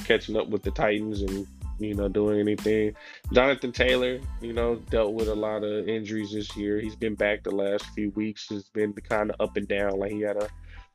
catching 0.04 0.38
up 0.38 0.50
with 0.50 0.62
the 0.64 0.72
Titans 0.72 1.22
and 1.22 1.48
you 1.80 1.94
know 1.94 2.08
doing 2.08 2.40
anything. 2.40 2.96
Jonathan 3.34 3.72
Taylor, 3.72 4.20
you 4.42 4.54
know, 4.54 4.76
dealt 4.90 5.14
with 5.14 5.28
a 5.28 5.36
lot 5.36 5.64
of 5.64 5.88
injuries 5.88 6.32
this 6.32 6.56
year. 6.56 6.80
He's 6.80 6.96
been 6.96 7.16
back 7.16 7.44
the 7.44 7.56
last 7.56 7.86
few 7.96 8.12
weeks. 8.12 8.50
It's 8.52 8.70
been 8.70 8.94
kind 8.94 9.32
of 9.32 9.36
up 9.40 9.58
and 9.58 9.68
down. 9.68 10.00
Like 10.00 10.12
he 10.12 10.22
had 10.22 10.38
a 10.38 10.48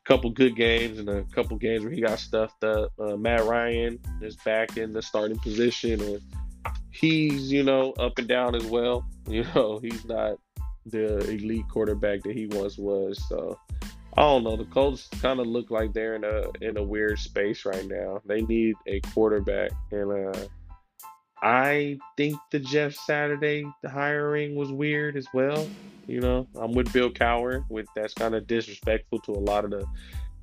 couple 0.03 0.29
good 0.29 0.55
games 0.55 0.99
and 0.99 1.09
a 1.09 1.23
couple 1.25 1.57
games 1.57 1.83
where 1.83 1.91
he 1.91 2.01
got 2.01 2.19
stuffed 2.19 2.63
up. 2.63 2.91
Uh, 2.99 3.15
Matt 3.17 3.45
Ryan 3.45 3.99
is 4.21 4.35
back 4.37 4.77
in 4.77 4.93
the 4.93 5.01
starting 5.01 5.39
position, 5.39 6.01
and 6.01 6.21
he's 6.91 7.51
you 7.51 7.63
know 7.63 7.91
up 7.93 8.17
and 8.17 8.27
down 8.27 8.55
as 8.55 8.65
well. 8.65 9.05
You 9.27 9.45
know, 9.55 9.79
he's 9.79 10.03
not 10.03 10.39
the 10.87 11.19
elite 11.29 11.69
quarterback 11.69 12.23
that 12.23 12.35
he 12.35 12.47
once 12.47 12.79
was. 12.79 13.23
So 13.29 13.57
I 14.21 14.25
don't 14.25 14.43
know. 14.43 14.55
The 14.55 14.65
Colts 14.65 15.09
kind 15.19 15.39
of 15.39 15.47
look 15.47 15.71
like 15.71 15.93
they're 15.93 16.13
in 16.13 16.23
a 16.23 16.43
in 16.63 16.77
a 16.77 16.83
weird 16.83 17.17
space 17.17 17.65
right 17.65 17.87
now. 17.87 18.21
They 18.23 18.41
need 18.41 18.75
a 18.85 18.99
quarterback, 18.99 19.71
and 19.91 20.35
uh, 20.35 20.45
I 21.41 21.97
think 22.17 22.35
the 22.51 22.59
Jeff 22.59 22.93
Saturday 22.93 23.65
hiring 23.83 24.53
was 24.53 24.71
weird 24.71 25.17
as 25.17 25.25
well. 25.33 25.67
You 26.05 26.19
know, 26.19 26.47
I'm 26.53 26.73
with 26.73 26.93
Bill 26.93 27.09
Cowher. 27.09 27.65
With 27.67 27.87
that's 27.95 28.13
kind 28.13 28.35
of 28.35 28.45
disrespectful 28.45 29.21
to 29.21 29.31
a 29.31 29.41
lot 29.41 29.65
of 29.65 29.71
the 29.71 29.87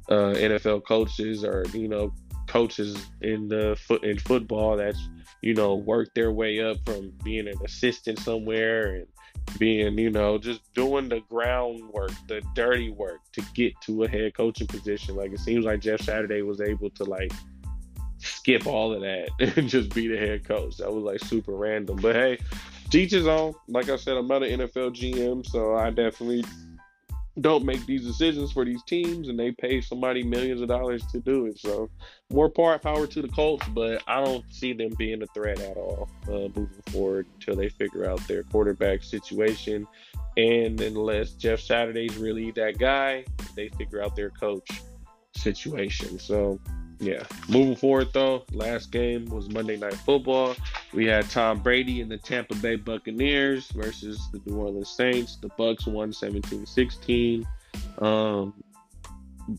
uh, 0.09 0.35
NFL 0.35 0.85
coaches 0.85 1.45
or 1.45 1.65
you 1.73 1.87
know 1.87 2.13
coaches 2.49 2.97
in 3.21 3.47
the 3.47 3.79
foot 3.87 4.03
in 4.03 4.19
football 4.19 4.77
that's 4.77 5.09
you 5.41 5.55
know 5.55 5.77
worked 5.77 6.17
their 6.17 6.33
way 6.33 6.61
up 6.61 6.79
from 6.85 7.13
being 7.23 7.47
an 7.47 7.55
assistant 7.65 8.19
somewhere 8.19 8.97
and 8.97 9.07
being, 9.59 9.99
you 9.99 10.11
know, 10.11 10.39
just 10.39 10.73
doing 10.75 11.09
the 11.09 11.21
groundwork, 11.29 12.13
the 12.27 12.43
dirty 12.55 12.91
work 12.91 13.21
to 13.33 13.43
get 13.55 13.73
to 13.83 14.05
a 14.05 14.09
head 14.09 14.35
coaching 14.35 14.67
position. 14.67 15.17
Like 15.17 15.33
it 15.33 15.41
seems 15.41 15.65
like 15.65 15.81
Jeff 15.81 16.01
Saturday 16.01 16.43
was 16.43 16.61
able 16.61 16.91
to 16.91 17.05
like 17.05 17.33
skip 18.19 18.67
all 18.67 18.93
of 18.93 19.01
that 19.01 19.29
and 19.57 19.69
just 19.69 19.95
be 19.95 20.09
the 20.09 20.19
head 20.19 20.45
coach. 20.45 20.77
That 20.79 20.93
was 20.93 21.05
like 21.05 21.21
super 21.21 21.53
random. 21.53 21.97
But 21.97 22.17
hey, 22.17 22.39
teach 22.91 23.15
own. 23.15 23.55
Like 23.69 23.89
I 23.89 23.97
said, 23.97 24.17
I'm 24.17 24.27
not 24.27 24.43
an 24.43 24.61
NFL 24.61 24.95
GM, 24.97 25.47
so 25.47 25.77
I 25.77 25.91
definitely 25.91 26.45
don't 27.41 27.65
make 27.65 27.85
these 27.87 28.05
decisions 28.05 28.53
for 28.53 28.65
these 28.65 28.83
teams 28.85 29.29
and 29.29 29.39
they 29.39 29.53
pay 29.53 29.81
somebody 29.81 30.23
millions 30.23 30.61
of 30.61 30.69
dollars 30.69 31.05
to 31.07 31.21
do 31.21 31.47
it. 31.47 31.59
So 31.59 31.91
more 32.31 32.49
power 32.49 32.79
power 32.79 33.07
to 33.07 33.23
the 33.23 33.29
Colts, 33.29 33.67
but 33.69 34.03
I 34.07 34.23
don't 34.25 34.45
see 34.53 34.73
them 34.73 34.93
being 34.99 35.23
a 35.23 35.27
threat 35.29 35.61
at 35.61 35.77
all 35.77 36.09
uh, 36.27 36.49
moving 36.55 36.83
forward 36.91 37.27
until 37.35 37.57
they 37.57 37.69
figure 37.69 38.09
out 38.09 38.27
their 38.29 38.43
quarterback 38.45 39.03
situation. 39.03 39.87
And 40.37 40.81
unless 40.81 41.33
Jeff 41.33 41.61
Saturday's 41.61 42.17
really 42.17 42.51
that 42.53 42.79
guy, 42.79 43.25
they 43.57 43.69
figure 43.71 44.03
out 44.03 44.17
their 44.17 44.31
coach 44.31 44.83
situation. 45.35 46.19
So 46.19 46.61
yeah. 47.01 47.23
Moving 47.49 47.77
forward 47.77 48.09
though, 48.13 48.45
last 48.53 48.91
game 48.91 49.27
was 49.27 49.49
Monday 49.49 49.77
Night 49.77 49.95
Football. 49.95 50.57
We 50.93 51.07
had 51.07 51.29
Tom 51.29 51.61
Brady 51.61 52.01
and 52.01 52.11
the 52.11 52.17
Tampa 52.17 52.55
Bay 52.57 52.77
Buccaneers 52.77 53.71
versus 53.73 54.21
the 54.33 54.41
New 54.47 54.57
Orleans 54.57 54.89
Saints. 54.89 55.37
The 55.37 55.49
Bucs 55.51 55.87
won 55.87 56.13
17-16. 56.13 57.45
Um, 57.99 58.55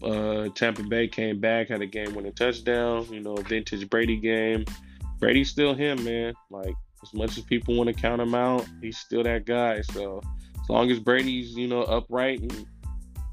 uh, 0.03 0.49
Tampa 0.55 0.83
Bay 0.83 1.07
came 1.07 1.39
back, 1.39 1.69
had 1.69 1.81
a 1.81 1.85
game-winning 1.85 2.33
touchdown. 2.33 3.05
You 3.11 3.19
know, 3.19 3.35
vintage 3.35 3.89
Brady 3.89 4.17
game. 4.17 4.65
Brady's 5.19 5.49
still 5.49 5.73
him, 5.73 6.03
man. 6.03 6.33
Like 6.49 6.75
as 7.03 7.13
much 7.13 7.37
as 7.37 7.43
people 7.43 7.75
want 7.75 7.87
to 7.87 7.93
count 7.93 8.21
him 8.21 8.35
out, 8.35 8.65
he's 8.81 8.97
still 8.97 9.23
that 9.23 9.45
guy. 9.45 9.81
So 9.81 10.21
as 10.61 10.69
long 10.69 10.89
as 10.91 10.99
Brady's 10.99 11.55
you 11.55 11.67
know 11.67 11.83
upright 11.83 12.41
and 12.41 12.65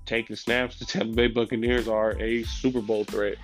taking 0.05 0.36
snaps, 0.36 0.78
the 0.78 0.84
Tampa 0.84 1.14
Bay 1.14 1.28
Buccaneers 1.28 1.88
are 1.88 2.20
a 2.20 2.42
Super 2.44 2.80
Bowl 2.80 3.05
threat. 3.05 3.36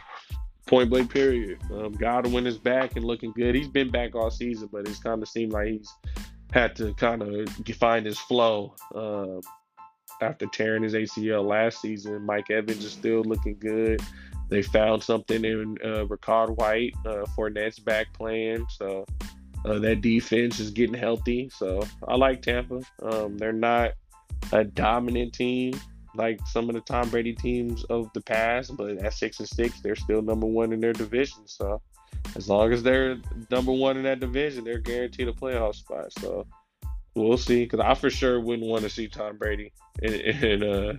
Point 0.66 0.90
blank, 0.90 1.12
period. 1.12 1.58
Um, 1.72 1.92
Godwin 1.92 2.46
is 2.46 2.56
back 2.56 2.96
and 2.96 3.04
looking 3.04 3.32
good. 3.32 3.54
He's 3.54 3.68
been 3.68 3.90
back 3.90 4.14
all 4.14 4.30
season, 4.30 4.68
but 4.72 4.86
it's 4.86 4.98
kind 4.98 5.22
of 5.22 5.28
seemed 5.28 5.52
like 5.52 5.68
he's 5.68 5.92
had 6.52 6.76
to 6.76 6.94
kind 6.94 7.22
of 7.22 7.48
find 7.76 8.06
his 8.06 8.18
flow 8.18 8.74
uh, 8.94 9.40
after 10.24 10.46
tearing 10.46 10.82
his 10.82 10.94
ACL 10.94 11.44
last 11.44 11.80
season. 11.80 12.22
Mike 12.22 12.50
Evans 12.50 12.84
is 12.84 12.92
still 12.92 13.22
looking 13.22 13.58
good. 13.58 14.00
They 14.48 14.62
found 14.62 15.02
something 15.02 15.44
in 15.44 15.78
uh, 15.82 16.04
Rachaad 16.04 16.56
White. 16.56 16.94
Uh, 17.06 17.24
Fournette's 17.36 17.78
back 17.78 18.12
playing, 18.12 18.66
so 18.70 19.06
uh, 19.64 19.78
that 19.78 20.00
defense 20.02 20.60
is 20.60 20.70
getting 20.70 20.94
healthy. 20.94 21.50
So 21.54 21.86
I 22.06 22.16
like 22.16 22.42
Tampa. 22.42 22.80
Um, 23.02 23.38
they're 23.38 23.52
not 23.52 23.92
a 24.52 24.64
dominant 24.64 25.32
team, 25.32 25.72
like 26.14 26.40
some 26.46 26.68
of 26.68 26.74
the 26.74 26.80
Tom 26.82 27.08
Brady 27.08 27.34
teams 27.34 27.84
of 27.84 28.10
the 28.14 28.20
past, 28.20 28.76
but 28.76 28.98
at 28.98 29.14
six 29.14 29.40
and 29.40 29.48
six, 29.48 29.80
they're 29.80 29.96
still 29.96 30.22
number 30.22 30.46
one 30.46 30.72
in 30.72 30.80
their 30.80 30.92
division. 30.92 31.46
So 31.46 31.80
as 32.36 32.48
long 32.48 32.72
as 32.72 32.82
they're 32.82 33.18
number 33.50 33.72
one 33.72 33.96
in 33.96 34.04
that 34.04 34.20
division, 34.20 34.64
they're 34.64 34.78
guaranteed 34.78 35.28
a 35.28 35.32
playoff 35.32 35.74
spot. 35.74 36.12
So 36.18 36.46
we'll 37.14 37.38
see. 37.38 37.64
Because 37.64 37.80
I 37.80 37.94
for 37.94 38.10
sure 38.10 38.40
wouldn't 38.40 38.68
want 38.68 38.82
to 38.82 38.90
see 38.90 39.08
Tom 39.08 39.36
Brady 39.36 39.72
in 40.00 40.14
in, 40.14 40.62
uh, 40.62 40.92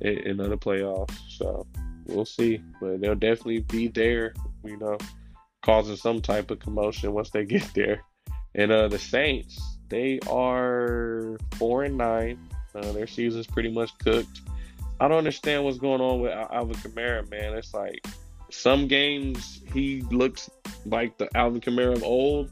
in, 0.00 0.40
in 0.40 0.58
playoffs. 0.58 1.16
So 1.28 1.66
we'll 2.06 2.26
see. 2.26 2.62
But 2.80 3.00
they'll 3.00 3.14
definitely 3.14 3.60
be 3.60 3.88
there. 3.88 4.34
You 4.64 4.76
know, 4.76 4.98
causing 5.62 5.96
some 5.96 6.20
type 6.20 6.50
of 6.50 6.58
commotion 6.58 7.12
once 7.12 7.30
they 7.30 7.44
get 7.46 7.68
there. 7.74 8.02
And 8.54 8.70
uh, 8.70 8.88
the 8.88 8.98
Saints, 8.98 9.60
they 9.88 10.18
are 10.30 11.38
four 11.56 11.84
and 11.84 11.96
nine. 11.96 12.38
Uh, 12.74 12.92
their 12.92 13.06
season's 13.06 13.46
pretty 13.46 13.70
much 13.70 13.96
cooked. 13.98 14.40
I 15.00 15.08
don't 15.08 15.18
understand 15.18 15.64
what's 15.64 15.78
going 15.78 16.00
on 16.00 16.20
with 16.20 16.32
Alvin 16.32 16.76
Kamara, 16.76 17.28
man. 17.30 17.54
It's 17.54 17.74
like 17.74 18.06
some 18.50 18.86
games 18.86 19.60
he 19.72 20.02
looks 20.10 20.50
like 20.86 21.18
the 21.18 21.28
Alvin 21.36 21.60
Kamara 21.60 21.94
of 21.94 22.04
old, 22.04 22.50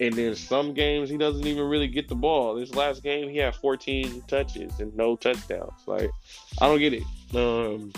and 0.00 0.12
then 0.14 0.34
some 0.34 0.74
games 0.74 1.08
he 1.08 1.16
doesn't 1.16 1.46
even 1.46 1.64
really 1.64 1.88
get 1.88 2.08
the 2.08 2.14
ball. 2.14 2.54
This 2.54 2.74
last 2.74 3.02
game 3.02 3.28
he 3.28 3.38
had 3.38 3.54
14 3.56 4.22
touches 4.28 4.78
and 4.80 4.94
no 4.96 5.16
touchdowns. 5.16 5.80
Like 5.86 6.10
I 6.60 6.66
don't 6.66 6.78
get 6.78 6.92
it. 6.92 7.02
Um, 7.34 7.92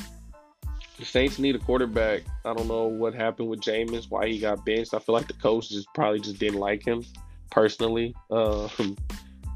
the 0.98 1.04
Saints 1.04 1.38
need 1.38 1.56
a 1.56 1.58
quarterback. 1.58 2.22
I 2.44 2.52
don't 2.52 2.68
know 2.68 2.84
what 2.84 3.14
happened 3.14 3.48
with 3.48 3.60
Jameis, 3.60 4.10
why 4.10 4.28
he 4.28 4.38
got 4.38 4.64
benched. 4.64 4.94
I 4.94 4.98
feel 4.98 5.14
like 5.14 5.26
the 5.26 5.34
coach 5.34 5.70
just 5.70 5.88
probably 5.94 6.20
just 6.20 6.38
didn't 6.38 6.60
like 6.60 6.86
him 6.86 7.04
personally. 7.50 8.14
Um, 8.30 8.96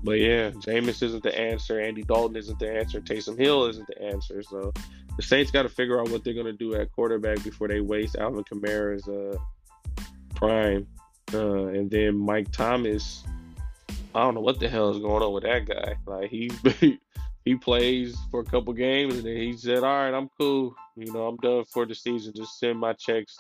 but 0.05 0.19
yeah, 0.19 0.51
Jameis 0.51 1.03
isn't 1.03 1.23
the 1.23 1.37
answer. 1.37 1.81
Andy 1.81 2.03
Dalton 2.03 2.37
isn't 2.37 2.59
the 2.59 2.71
answer. 2.71 3.01
Taysom 3.01 3.39
Hill 3.39 3.65
isn't 3.65 3.87
the 3.87 4.03
answer. 4.03 4.43
So 4.43 4.71
the 5.17 5.23
Saints 5.23 5.51
got 5.51 5.63
to 5.63 5.69
figure 5.71 5.99
out 5.99 6.11
what 6.11 6.23
they're 6.23 6.35
going 6.35 6.45
to 6.47 6.53
do 6.53 6.75
at 6.75 6.93
quarterback 6.93 7.43
before 7.43 7.69
they 7.69 7.81
waste 7.81 8.17
Alvin 8.17 8.45
Kamara's 8.45 9.09
uh, 9.09 9.37
prime. 10.35 10.87
Uh, 11.33 11.67
and 11.69 11.91
then 11.91 12.19
Mike 12.19 12.53
Thomas, 12.53 13.25
I 14.15 14.21
don't 14.21 14.35
know 14.35 14.43
what 14.43 14.61
the 14.61 14.69
hell 14.69 14.91
is 14.91 14.99
going 14.99 15.23
on 15.23 15.33
with 15.33 15.45
that 15.45 15.65
guy. 15.65 15.97
Like 16.07 16.31
he 16.31 16.51
he 17.47 17.55
plays 17.57 18.15
for 18.31 18.41
a 18.41 18.45
couple 18.45 18.75
games 18.75 19.15
and 19.15 19.25
then 19.25 19.37
he 19.39 19.57
said, 19.57 19.79
"All 19.79 19.85
right, 19.85 20.15
I'm 20.15 20.29
cool. 20.39 20.77
You 20.97 21.13
know, 21.13 21.27
I'm 21.27 21.37
done 21.39 21.65
for 21.65 21.87
the 21.87 21.95
season. 21.95 22.35
Just 22.37 22.59
send 22.59 22.79
my 22.79 22.93
checks 22.93 23.37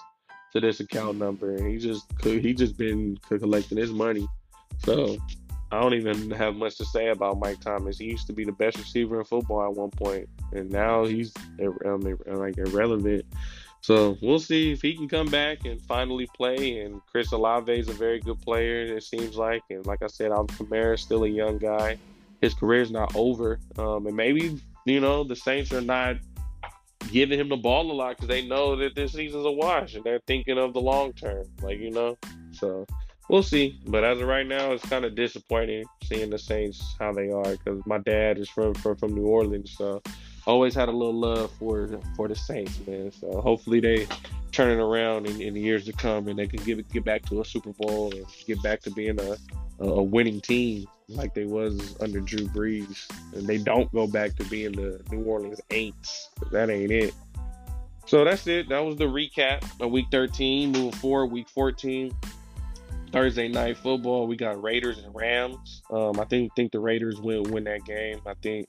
to 0.55 0.61
this 0.61 0.81
account 0.81 1.19
number." 1.19 1.55
And 1.55 1.71
he 1.71 1.77
just 1.77 2.07
he 2.23 2.55
just 2.55 2.79
been 2.79 3.19
collecting 3.29 3.77
his 3.77 3.93
money. 3.93 4.27
So 4.79 5.19
I 5.75 5.81
don't 5.81 5.95
even 5.95 6.31
have 6.31 6.55
much 6.55 6.77
to 6.79 6.85
say 6.85 7.09
about 7.09 7.39
Mike 7.39 7.61
Thomas. 7.61 7.99
He 7.99 8.05
used 8.07 8.27
to 8.29 8.33
be 8.33 8.45
the 8.45 8.53
best 8.53 8.79
receiver 8.79 9.18
in 9.18 9.25
football 9.25 9.64
at 9.64 9.75
one 9.75 9.91
point, 9.91 10.29
and 10.53 10.70
now 10.70 11.05
he's 11.05 11.33
um, 11.85 12.01
like 12.27 12.57
irrelevant. 12.59 13.25
So 13.81 14.16
we'll 14.22 14.39
see 14.39 14.72
if 14.72 14.81
he 14.81 14.97
can 14.97 15.09
come 15.09 15.27
back 15.27 15.66
and 15.66 15.79
finally 15.83 16.27
play. 16.35 16.81
And 16.81 17.03
Chris 17.05 17.33
Olave 17.33 17.70
is 17.70 17.89
a 17.91 17.93
very 17.93 18.18
good 18.18 18.41
player, 18.41 18.97
it 18.97 19.03
seems 19.03 19.37
like. 19.37 19.61
And 19.68 19.85
like 19.85 20.03
I 20.03 20.07
said, 20.07 20.33
Alvin 20.33 20.57
Kamara 20.57 20.95
is 20.95 21.03
still 21.03 21.25
a 21.25 21.29
young 21.29 21.59
guy. 21.59 21.99
His 22.41 22.55
career 22.55 22.81
is 22.81 22.91
not 22.91 23.14
over. 23.14 23.61
Um, 23.77 24.07
and 24.07 24.16
maybe, 24.16 24.59
you 24.87 25.01
know, 25.01 25.22
the 25.22 25.37
Saints 25.37 25.70
are 25.75 25.83
not 25.83 26.16
giving 27.12 27.39
him 27.39 27.51
the 27.51 27.59
ball 27.59 27.91
a 27.91 27.93
lot 27.93 28.16
because 28.16 28.29
they 28.29 28.47
know 28.47 28.75
that 28.77 28.95
this 28.95 29.12
season's 29.12 29.45
a 29.45 29.51
wash 29.51 29.95
and 29.95 30.03
they're 30.03 30.22
thinking 30.27 30.57
of 30.57 30.72
the 30.72 30.81
long 30.81 31.12
term. 31.12 31.45
Like, 31.61 31.79
you 31.79 31.91
know, 31.91 32.16
so 32.53 32.87
we'll 33.29 33.43
see. 33.43 33.81
But 33.87 34.05
as 34.05 34.20
of 34.20 34.29
right 34.29 34.47
now, 34.47 34.72
it's 34.72 34.85
kind 34.85 35.05
of 35.05 35.14
disappointing 35.14 35.85
seeing 36.05 36.31
the 36.31 36.39
Saints 36.39 36.95
how 36.99 37.12
they 37.12 37.31
are 37.31 37.53
because 37.53 37.85
my 37.87 37.99
dad 37.99 38.39
is 38.39 38.49
from, 38.49 38.75
from 38.75 38.97
from 38.97 39.14
New 39.14 39.27
Orleans, 39.27 39.75
so 39.77 40.03
always 40.47 40.75
had 40.75 40.89
a 40.89 40.93
little 40.93 41.18
love 41.18 41.51
for 41.59 41.89
for 42.16 42.29
the 42.29 42.37
Saints, 42.37 42.79
man. 42.87 43.12
So 43.12 43.41
hopefully 43.41 43.81
they 43.81 44.07
turn 44.53 44.70
it 44.70 44.83
around 44.83 45.27
in, 45.27 45.41
in 45.41 45.55
the 45.55 45.61
years 45.61 45.85
to 45.85 45.93
come 45.93 46.29
and 46.29 46.39
they 46.39 46.47
can 46.47 46.62
get 46.64 46.89
get 46.91 47.05
back 47.05 47.22
to 47.27 47.41
a 47.41 47.45
Super 47.45 47.72
Bowl 47.72 48.12
and 48.14 48.25
get 48.47 48.62
back 48.62 48.81
to 48.83 48.91
being 48.91 49.20
a 49.20 49.37
a 49.81 50.03
winning 50.03 50.41
team 50.41 50.87
like 51.09 51.35
they 51.35 51.45
was 51.45 51.97
under 52.01 52.20
Drew 52.20 52.47
Brees, 52.49 53.07
and 53.35 53.47
they 53.47 53.59
don't 53.59 53.93
go 53.93 54.07
back 54.07 54.37
to 54.37 54.45
being 54.45 54.72
the 54.72 55.01
New 55.11 55.22
Orleans 55.25 55.61
Aints. 55.70 56.29
That 56.51 56.70
ain't 56.70 56.91
it. 56.91 57.14
So 58.07 58.25
that's 58.25 58.47
it. 58.47 58.68
That 58.68 58.81
was 58.81 58.97
the 58.97 59.05
recap 59.05 59.64
of 59.81 59.91
Week 59.91 60.07
13. 60.11 60.72
Moving 60.72 60.93
forward, 60.93 61.27
Week 61.27 61.49
14. 61.49 62.14
Thursday 63.15 63.47
night 63.47 63.77
football, 63.77 64.27
we 64.27 64.35
got 64.35 64.61
Raiders 64.61 64.99
and 64.99 65.15
Rams. 65.15 65.83
Um, 65.89 66.19
I 66.19 66.25
think 66.25 66.53
think 66.57 66.73
the 66.73 66.81
Raiders 66.81 67.21
will 67.21 67.45
win 67.45 67.62
that 67.62 67.85
game. 67.85 68.21
I 68.27 68.35
think 68.43 68.67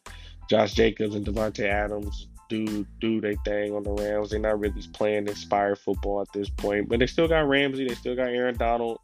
Josh 0.48 0.74
Jacobs 0.74 1.16
and 1.16 1.26
Davante 1.26 1.68
Adams 1.68 2.28
do 2.48 2.86
do 3.02 3.20
their 3.20 3.34
thing 3.43 3.74
on 3.74 3.82
the 3.82 3.89
Rams. 3.93 4.30
They're 4.30 4.39
not 4.39 4.60
really 4.60 4.84
playing 4.93 5.28
inspired 5.28 5.80
football 5.80 6.22
at 6.22 6.32
this 6.32 6.48
point, 6.48 6.89
but 6.89 7.00
they 7.00 7.08
still 7.08 7.28
got 7.28 7.48
Ramsey. 7.48 7.88
They 7.88 7.96
still 7.96 8.16
got 8.16 8.28
Aaron 8.28 8.56
Donald. 8.56 9.00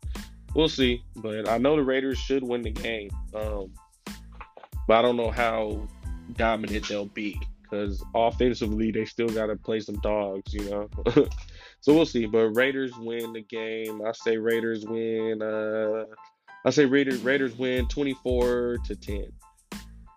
We'll 0.54 0.70
see, 0.70 1.04
but 1.16 1.50
I 1.50 1.58
know 1.58 1.76
the 1.76 1.82
Raiders 1.82 2.20
should 2.20 2.44
win 2.44 2.62
the 2.62 2.70
game. 2.70 3.10
Um, 3.34 3.74
but 4.88 5.00
I 5.00 5.02
don't 5.02 5.18
know 5.18 5.32
how 5.32 5.88
dominant 6.38 6.88
they'll 6.88 7.06
be 7.06 7.42
because 7.64 8.04
offensively 8.14 8.92
they 8.92 9.06
still 9.06 9.30
got 9.30 9.48
to 9.48 9.56
play 9.56 9.80
some 9.80 10.00
dogs, 10.02 10.54
you 10.54 10.70
know. 10.70 10.90
So 11.82 11.94
we'll 11.94 12.06
see. 12.06 12.28
But 12.28 12.50
Raiders 12.50 12.96
win 12.98 13.34
the 13.34 13.42
game. 13.42 14.02
I 14.06 14.12
say 14.14 14.38
Raiders 14.38 14.86
win. 14.86 15.42
Uh, 15.42 16.06
I 16.64 16.70
say 16.70 16.86
Raiders 16.86 17.20
Raiders 17.22 17.58
win 17.58 17.88
24 17.88 18.78
to 18.86 18.96
10. 18.96 19.32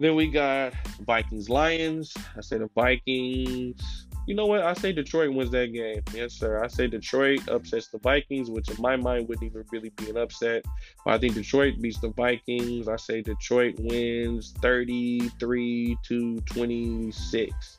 Then 0.00 0.14
we 0.14 0.28
got 0.28 0.74
Vikings 1.00 1.48
Lions. 1.48 2.12
I 2.36 2.42
say 2.42 2.58
the 2.58 2.68
Vikings. 2.74 3.80
You 4.26 4.34
know 4.34 4.46
what? 4.46 4.62
I 4.62 4.72
say 4.74 4.92
Detroit 4.92 5.34
wins 5.34 5.50
that 5.50 5.72
game. 5.72 6.02
Yes, 6.14 6.32
sir. 6.34 6.62
I 6.62 6.66
say 6.66 6.86
Detroit 6.86 7.48
upsets 7.48 7.88
the 7.88 7.98
Vikings, 7.98 8.50
which 8.50 8.70
in 8.70 8.80
my 8.80 8.96
mind 8.96 9.28
wouldn't 9.28 9.44
even 9.44 9.64
really 9.70 9.90
be 9.90 10.10
an 10.10 10.16
upset. 10.16 10.64
But 11.04 11.14
I 11.14 11.18
think 11.18 11.34
Detroit 11.34 11.74
beats 11.80 12.00
the 12.00 12.08
Vikings. 12.08 12.88
I 12.88 12.96
say 12.96 13.20
Detroit 13.20 13.74
wins 13.78 14.54
33 14.60 15.98
to 16.04 16.40
26. 16.40 17.78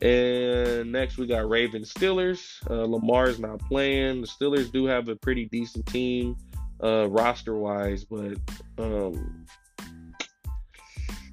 And 0.00 0.92
next 0.92 1.18
we 1.18 1.26
got 1.26 1.48
Ravens 1.48 1.92
Steelers. 1.92 2.58
Uh, 2.70 2.84
Lamar's 2.84 3.40
not 3.40 3.58
playing. 3.60 4.20
The 4.20 4.26
Steelers 4.28 4.70
do 4.70 4.86
have 4.86 5.08
a 5.08 5.16
pretty 5.16 5.46
decent 5.46 5.86
team 5.86 6.36
uh, 6.82 7.08
roster 7.08 7.56
wise, 7.56 8.04
but 8.04 8.38
um, 8.78 9.46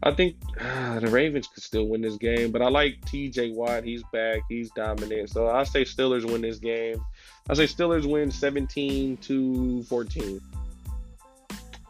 I 0.01 0.11
think 0.11 0.35
uh, 0.59 0.99
the 0.99 1.07
Ravens 1.07 1.47
could 1.47 1.63
still 1.63 1.87
win 1.87 2.01
this 2.01 2.17
game, 2.17 2.51
but 2.51 2.61
I 2.61 2.69
like 2.69 3.03
T.J. 3.05 3.51
Watt. 3.51 3.83
He's 3.83 4.03
back. 4.11 4.41
He's 4.49 4.71
dominant. 4.71 5.29
So 5.29 5.47
I 5.47 5.63
say 5.63 5.83
Steelers 5.83 6.29
win 6.29 6.41
this 6.41 6.59
game. 6.59 7.03
I 7.49 7.53
say 7.53 7.65
Steelers 7.65 8.05
win 8.09 8.31
17 8.31 9.17
to 9.17 9.83
14. 9.83 10.41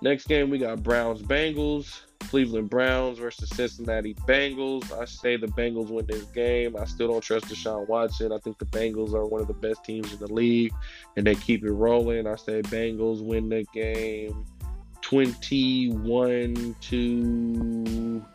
Next 0.02 0.28
game 0.28 0.50
we 0.50 0.58
got 0.58 0.84
Browns 0.84 1.22
Bengals. 1.22 2.02
Cleveland 2.30 2.70
Browns 2.70 3.20
versus 3.20 3.50
Cincinnati 3.50 4.14
Bengals. 4.28 4.92
I 4.92 5.06
say 5.06 5.38
the 5.38 5.48
Bengals 5.48 5.90
win 5.90 6.06
this 6.06 6.24
game. 6.26 6.76
I 6.76 6.86
still 6.86 7.08
don't 7.08 7.22
trust 7.22 7.46
Deshaun 7.46 7.88
Watson. 7.88 8.32
I 8.32 8.38
think 8.40 8.58
the 8.58 8.66
Bengals 8.66 9.14
are 9.14 9.26
one 9.26 9.42
of 9.42 9.48
the 9.48 9.54
best 9.54 9.84
teams 9.84 10.12
in 10.14 10.20
the 10.20 10.32
league, 10.32 10.74
and 11.16 11.26
they 11.26 11.36
keep 11.36 11.64
it 11.64 11.72
rolling. 11.72 12.28
I 12.28 12.36
say 12.36 12.62
Bengals 12.62 13.24
win 13.24 13.50
the 13.50 13.66
game 13.74 14.46
21 15.02 16.76
to 16.82 18.26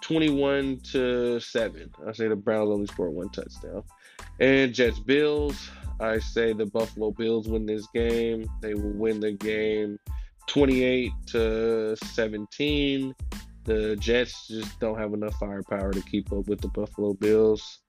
21 0.00 0.80
to 0.92 1.40
7. 1.40 1.90
I 2.06 2.12
say 2.12 2.28
the 2.28 2.36
Browns 2.36 2.70
only 2.70 2.86
score 2.86 3.10
one 3.10 3.28
touchdown. 3.30 3.82
And 4.40 4.74
Jets 4.74 4.98
Bills. 4.98 5.70
I 5.98 6.18
say 6.18 6.52
the 6.52 6.66
Buffalo 6.66 7.10
Bills 7.10 7.48
win 7.48 7.64
this 7.66 7.86
game. 7.94 8.50
They 8.60 8.74
will 8.74 8.92
win 8.92 9.20
the 9.20 9.32
game 9.32 9.98
28 10.46 11.12
to 11.26 11.96
17. 11.96 13.14
The 13.64 13.96
Jets 13.96 14.48
just 14.48 14.78
don't 14.78 14.98
have 14.98 15.12
enough 15.12 15.34
firepower 15.40 15.92
to 15.92 16.00
keep 16.02 16.32
up 16.32 16.46
with 16.46 16.60
the 16.60 16.68
Buffalo 16.68 17.14
Bills. 17.14 17.80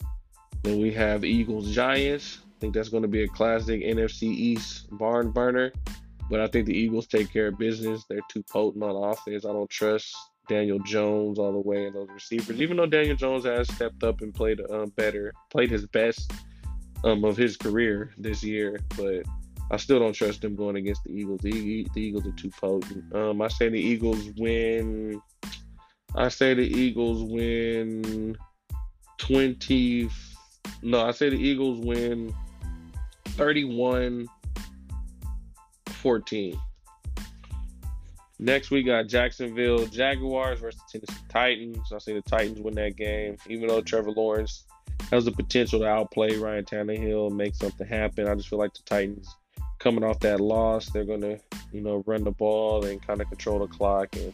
Then 0.64 0.80
we 0.82 0.91
have 0.93 1.24
Eagles 1.24 1.74
Giants. 1.74 2.39
I 2.43 2.60
think 2.60 2.74
that's 2.74 2.89
going 2.89 3.03
to 3.03 3.10
be 3.10 3.24
a 3.24 3.28
classic 3.28 3.82
NFC 3.82 4.24
East 4.24 4.88
barn 4.91 5.32
burner. 5.32 5.72
But 6.30 6.41
I 6.41 6.47
think 6.47 6.66
the 6.66 6.78
Eagles 6.78 7.08
take 7.08 7.32
care 7.32 7.47
of 7.47 7.58
business. 7.58 8.03
They're 8.10 8.20
too 8.30 8.43
potent 8.43 8.84
on 8.84 9.12
offense. 9.12 9.45
I 9.45 9.53
don't 9.53 9.70
trust 9.70 10.16
Daniel 10.47 10.80
Jones 10.80 11.39
all 11.39 11.53
the 11.53 11.60
way 11.60 11.86
in 11.86 11.93
those 11.93 12.10
receivers. 12.14 12.62
Even 12.62 12.78
though 12.78 12.86
Daniel 12.86 13.16
Jones 13.16 13.45
has 13.45 13.74
stepped 13.74 14.03
up 14.03 14.22
and 14.22 14.34
played 14.34 14.60
um, 14.72 14.89
better, 14.95 15.34
played 15.49 15.70
his 15.70 15.86
best 15.88 16.32
um, 17.03 17.24
of 17.24 17.38
his 17.38 17.55
career 17.55 18.12
this 18.18 18.43
year, 18.43 18.80
but 18.97 19.24
I 19.70 19.78
still 19.78 19.99
don't 19.99 20.13
trust 20.13 20.41
them 20.41 20.55
going 20.55 20.78
against 20.78 21.03
the 21.03 21.11
Eagles. 21.11 21.41
The, 21.41 21.86
the 21.93 22.01
Eagles 22.01 22.26
are 22.26 22.32
too 22.32 22.49
potent. 22.49 23.13
Um, 23.13 23.41
I 23.41 23.49
say 23.49 23.70
the 23.70 23.80
Eagles 23.80 24.32
win. 24.38 25.22
I 26.15 26.30
say 26.30 26.53
the 26.53 26.61
Eagles 26.61 27.24
win 27.24 28.38
20. 29.18 30.09
No, 30.84 31.05
I 31.05 31.11
say 31.11 31.30
the 31.30 31.38
Eagles 31.38 31.86
win 31.86 32.34
31 33.26 34.28
14. 35.89 36.59
Next, 38.39 38.70
we 38.70 38.84
got 38.84 39.07
Jacksonville 39.07 39.88
Jaguars 39.88 40.59
versus 40.59 40.82
Tennessee 40.89 41.13
Titans. 41.28 41.91
I 41.91 41.97
say 41.97 42.13
the 42.13 42.22
Titans 42.22 42.61
win 42.61 42.76
that 42.76 42.95
game, 42.95 43.38
even 43.49 43.68
though 43.68 43.82
Trevor 43.82 44.11
Lawrence 44.11 44.63
has 45.11 45.26
the 45.26 45.32
potential 45.32 45.80
to 45.80 45.88
outplay 45.88 46.38
Ryan 46.38 46.65
Tannehill 46.65 47.28
and 47.28 47.38
make 47.38 47.55
something 47.55 47.88
happen. 47.88 48.28
I 48.28 48.36
just 48.36 48.47
feel 48.47 48.59
like 48.59 48.74
the 48.74 48.84
Titans 48.86 49.28
coming 49.80 50.04
off 50.04 50.20
that 50.22 50.40
loss, 50.40 50.90
they're 50.90 51.06
going 51.06 51.22
to, 51.22 51.40
you 51.72 51.82
know, 51.82 52.04
run 52.06 52.24
the 52.24 52.32
ball 52.32 52.86
and 52.86 53.06
kind 53.06 53.22
of 53.22 53.28
control 53.28 53.60
the 53.60 53.68
clock 53.68 54.16
and, 54.16 54.34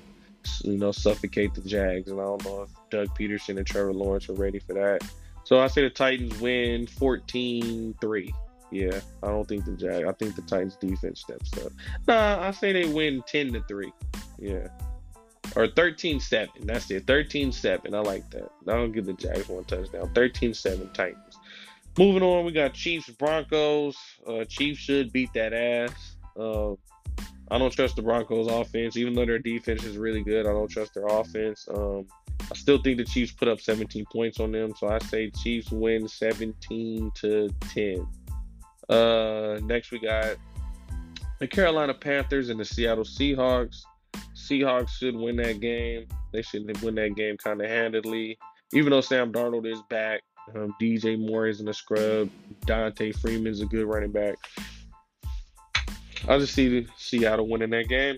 you 0.63 0.77
know, 0.77 0.91
suffocate 0.91 1.53
the 1.53 1.61
Jags. 1.61 2.09
And 2.09 2.19
I 2.19 2.23
don't 2.23 2.43
know 2.45 2.63
if 2.63 2.69
Doug 2.89 3.17
Pederson 3.17 3.57
and 3.57 3.67
Trevor 3.67 3.93
Lawrence 3.93 4.29
are 4.29 4.33
ready 4.33 4.59
for 4.59 4.73
that. 4.73 5.03
So 5.43 5.59
I 5.59 5.67
say 5.67 5.81
the 5.81 5.89
Titans 5.89 6.39
win 6.39 6.87
14 6.87 7.95
3. 7.99 8.33
Yeah, 8.71 8.99
I 9.21 9.27
don't 9.27 9.47
think 9.47 9.65
the 9.65 9.73
Jag. 9.73 10.05
I 10.05 10.11
think 10.13 10.35
the 10.35 10.41
Titans 10.41 10.77
defense 10.77 11.21
steps 11.21 11.51
up. 11.63 11.71
Nah, 12.07 12.41
I 12.41 12.51
say 12.51 12.73
they 12.73 12.91
win 12.91 13.23
10 13.27 13.53
to 13.53 13.61
3. 13.67 13.93
Yeah. 14.39 14.67
Or 15.55 15.67
13 15.67 16.19
7. 16.19 16.49
That's 16.61 16.89
it. 16.89 17.05
13 17.05 17.51
7. 17.51 17.93
I 17.93 17.99
like 17.99 18.27
that. 18.31 18.49
I 18.67 18.71
don't 18.71 18.91
give 18.91 19.05
the 19.05 19.13
Jags 19.13 19.47
one 19.47 19.63
touchdown. 19.65 20.11
13 20.15 20.53
7 20.55 20.89
Titans. 20.93 21.32
Moving 21.97 22.23
on, 22.23 22.45
we 22.45 22.51
got 22.51 22.73
Chiefs 22.73 23.09
Broncos. 23.09 23.95
Uh, 24.25 24.43
Chiefs 24.45 24.79
should 24.79 25.13
beat 25.13 25.31
that 25.33 25.53
ass. 25.53 26.15
Uh, 26.37 26.71
I 27.51 27.59
don't 27.59 27.71
trust 27.71 27.95
the 27.95 28.01
Broncos 28.01 28.47
offense, 28.47 28.97
even 28.97 29.13
though 29.13 29.25
their 29.25 29.37
defense 29.37 29.83
is 29.83 29.97
really 29.97 30.23
good. 30.23 30.47
I 30.47 30.53
don't 30.53 30.69
trust 30.69 30.95
their 30.95 31.05
offense. 31.05 31.67
Um, 31.71 32.07
I 32.51 32.55
still 32.55 32.79
think 32.79 32.97
the 32.97 33.05
Chiefs 33.05 33.31
put 33.31 33.47
up 33.47 33.61
17 33.61 34.05
points 34.11 34.39
on 34.39 34.51
them, 34.51 34.73
so 34.75 34.87
I 34.87 34.97
say 34.99 35.29
Chiefs 35.29 35.71
win 35.71 36.07
17 36.07 37.11
to 37.15 37.49
10. 37.73 38.07
Uh, 38.89 39.59
next 39.63 39.91
we 39.91 39.99
got 39.99 40.35
the 41.39 41.47
Carolina 41.47 41.93
Panthers 41.93 42.49
and 42.49 42.59
the 42.59 42.65
Seattle 42.65 43.03
Seahawks. 43.03 43.83
Seahawks 44.35 44.89
should 44.89 45.15
win 45.15 45.35
that 45.37 45.59
game. 45.59 46.07
They 46.31 46.41
should 46.41 46.81
win 46.81 46.95
that 46.95 47.15
game 47.15 47.37
kind 47.37 47.61
of 47.61 47.69
handedly, 47.69 48.37
even 48.73 48.91
though 48.91 49.01
Sam 49.01 49.31
Darnold 49.31 49.71
is 49.71 49.81
back. 49.89 50.21
Um, 50.55 50.75
DJ 50.81 51.19
Moore 51.19 51.47
is 51.47 51.61
in 51.61 51.67
a 51.67 51.73
scrub. 51.73 52.29
Devonta 52.65 53.15
Freeman's 53.19 53.61
a 53.61 53.65
good 53.65 53.85
running 53.85 54.11
back. 54.11 54.35
I 56.27 56.37
just 56.37 56.53
see 56.53 56.87
Seattle 56.97 57.47
winning 57.47 57.71
that 57.71 57.89
game. 57.89 58.17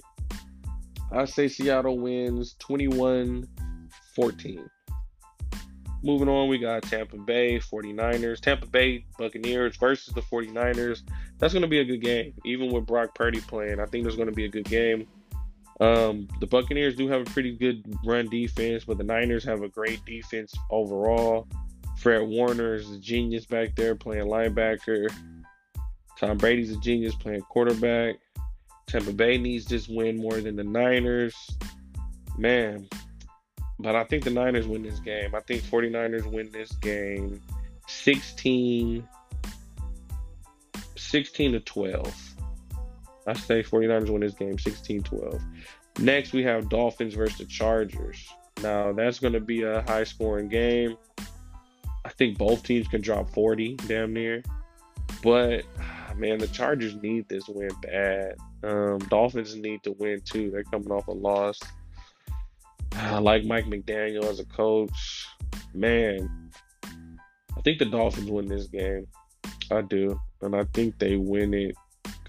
I 1.12 1.26
say 1.26 1.48
Seattle 1.48 2.00
wins 2.00 2.56
21 2.60 3.48
14. 4.16 4.70
Moving 6.04 6.30
on, 6.30 6.50
we 6.50 6.60
got 6.60 6.84
Tampa 6.84 7.18
Bay 7.18 7.58
49ers. 7.58 8.40
Tampa 8.40 8.68
Bay 8.68 9.06
Buccaneers 9.18 9.76
versus 9.78 10.14
the 10.14 10.22
49ers. 10.22 11.02
That's 11.40 11.52
going 11.52 11.64
to 11.64 11.68
be 11.68 11.80
a 11.80 11.84
good 11.84 12.02
game. 12.02 12.34
Even 12.46 12.72
with 12.72 12.86
Brock 12.86 13.16
Purdy 13.16 13.42
playing, 13.42 13.80
I 13.80 13.86
think 13.86 14.04
there's 14.04 14.16
going 14.16 14.30
to 14.30 14.36
be 14.36 14.46
a 14.46 14.50
good 14.50 14.66
game. 14.66 15.08
Um, 15.80 16.28
the 16.40 16.48
Buccaneers 16.48 16.96
do 16.96 17.08
have 17.08 17.22
a 17.22 17.26
pretty 17.26 17.58
good 17.58 17.84
run 18.06 18.30
defense, 18.30 18.86
but 18.86 18.98
the 18.98 19.04
Niners 19.04 19.44
have 19.46 19.64
a 19.64 19.68
great 19.68 20.06
defense 20.06 20.54
overall. 20.70 21.48
Fred 21.98 22.22
Warner 22.22 22.76
is 22.76 22.92
a 22.92 23.00
genius 23.00 23.46
back 23.46 23.76
there 23.76 23.96
playing 23.96 24.26
linebacker. 24.26 25.12
Tom 26.20 26.38
Brady's 26.38 26.72
a 26.72 26.80
genius 26.80 27.16
playing 27.16 27.42
quarterback. 27.42 28.16
Tampa 28.88 29.12
Bay 29.12 29.38
needs 29.38 29.66
this 29.66 29.88
win 29.88 30.18
more 30.18 30.40
than 30.40 30.56
the 30.56 30.64
Niners. 30.64 31.36
Man, 32.38 32.88
but 33.80 33.96
I 33.96 34.04
think 34.04 34.24
the 34.24 34.30
Niners 34.30 34.68
win 34.68 34.84
this 34.84 35.00
game. 35.00 35.34
I 35.34 35.40
think 35.42 35.64
49ers 35.64 36.26
win 36.26 36.52
this 36.52 36.72
game 36.74 37.42
16 37.88 39.08
16 40.98 41.52
to 41.52 41.60
12. 41.60 42.36
I 43.28 43.34
say 43.34 43.64
49ers 43.64 44.10
win 44.10 44.22
this 44.22 44.34
game 44.34 44.58
16 44.58 45.04
12. 45.04 45.42
Next, 46.00 46.34
we 46.34 46.44
have 46.44 46.70
Dolphins 46.70 47.14
versus 47.14 47.38
the 47.38 47.46
Chargers. 47.46 48.28
Now, 48.62 48.92
that's 48.92 49.20
going 49.20 49.34
to 49.34 49.40
be 49.40 49.64
a 49.64 49.82
high 49.84 50.04
scoring 50.04 50.50
game. 50.50 50.98
I 52.06 52.10
think 52.10 52.38
both 52.38 52.64
teams 52.64 52.88
can 52.88 53.02
drop 53.02 53.32
40 53.32 53.76
damn 53.88 54.14
near. 54.14 54.44
But 55.24 55.66
man, 56.16 56.38
the 56.38 56.48
Chargers 56.48 56.96
need 57.02 57.28
this 57.28 57.48
win 57.48 57.72
bad. 57.82 58.36
Um, 58.64 59.00
Dolphins 59.10 59.56
need 59.56 59.84
to 59.84 59.92
win 59.94 60.22
too. 60.22 60.52
They're 60.52 60.64
coming 60.64 60.92
off 60.92 61.08
a 61.08 61.12
loss. 61.12 61.60
I 62.94 63.18
like 63.18 63.44
Mike 63.44 63.66
McDaniel 63.66 64.26
as 64.26 64.40
a 64.40 64.46
coach. 64.46 65.28
Man, 65.74 66.52
I 67.58 67.62
think 67.62 67.80
the 67.80 67.86
Dolphins 67.86 68.30
win 68.30 68.48
this 68.48 68.68
game. 68.68 69.08
I 69.72 69.82
do. 69.82 70.20
And 70.42 70.56
I 70.56 70.64
think 70.74 71.00
they 71.00 71.18
win 71.18 71.54
it 71.54 71.76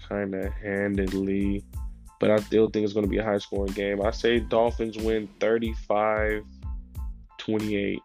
kind 0.09 0.33
of 0.33 0.51
handedly. 0.53 1.63
But 2.19 2.31
I 2.31 2.37
still 2.37 2.67
think 2.69 2.83
it's 2.83 2.93
going 2.93 3.05
to 3.05 3.09
be 3.09 3.19
a 3.19 3.23
high 3.23 3.37
scoring 3.37 3.73
game. 3.73 4.01
I 4.01 4.09
say 4.09 4.39
Dolphins 4.39 4.97
win 4.97 5.29
35 5.39 6.43
28. 7.37 7.99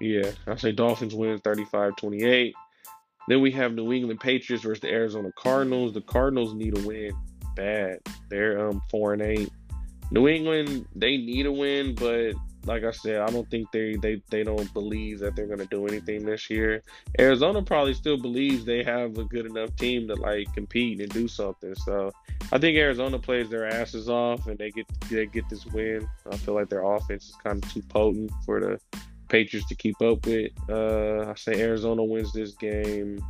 Yeah, 0.00 0.30
I 0.46 0.56
say 0.56 0.72
Dolphins 0.72 1.14
win 1.14 1.38
35 1.40 1.96
28. 1.96 2.54
Then 3.28 3.40
we 3.40 3.50
have 3.52 3.74
New 3.74 3.92
England 3.92 4.20
Patriots 4.20 4.64
versus 4.64 4.80
the 4.80 4.88
Arizona 4.88 5.30
Cardinals. 5.36 5.94
The 5.94 6.00
Cardinals 6.00 6.54
need 6.54 6.76
a 6.76 6.86
win 6.86 7.12
bad. 7.54 8.00
They're 8.28 8.68
um 8.68 8.82
4 8.90 9.14
and 9.14 9.22
8. 9.22 9.50
New 10.12 10.28
England, 10.28 10.86
they 10.96 11.16
need 11.16 11.46
a 11.46 11.52
win, 11.52 11.94
but 11.94 12.34
like 12.66 12.84
I 12.84 12.90
said, 12.90 13.20
I 13.20 13.26
don't 13.30 13.48
think 13.50 13.70
they 13.72 13.96
they, 13.96 14.22
they 14.30 14.42
don't 14.42 14.72
believe 14.74 15.20
that 15.20 15.34
they're 15.34 15.46
gonna 15.46 15.66
do 15.66 15.86
anything 15.86 16.24
this 16.24 16.50
year. 16.50 16.82
Arizona 17.18 17.62
probably 17.62 17.94
still 17.94 18.18
believes 18.18 18.64
they 18.64 18.82
have 18.84 19.16
a 19.18 19.24
good 19.24 19.46
enough 19.46 19.74
team 19.76 20.08
to 20.08 20.14
like 20.14 20.52
compete 20.54 21.00
and 21.00 21.10
do 21.10 21.28
something. 21.28 21.74
So 21.74 22.10
I 22.52 22.58
think 22.58 22.76
Arizona 22.76 23.18
plays 23.18 23.48
their 23.48 23.66
asses 23.66 24.08
off 24.08 24.46
and 24.46 24.58
they 24.58 24.70
get 24.70 24.86
they 25.08 25.26
get 25.26 25.48
this 25.48 25.64
win. 25.66 26.08
I 26.30 26.36
feel 26.36 26.54
like 26.54 26.68
their 26.68 26.84
offense 26.84 27.28
is 27.28 27.36
kind 27.42 27.62
of 27.64 27.72
too 27.72 27.82
potent 27.82 28.30
for 28.44 28.60
the 28.60 28.80
Patriots 29.30 29.68
to 29.68 29.74
keep 29.74 30.00
up 30.02 30.26
with. 30.26 30.52
Uh, 30.68 31.30
I 31.30 31.34
say 31.36 31.60
Arizona 31.60 32.04
wins 32.04 32.32
this 32.32 32.52
game. 32.52 33.24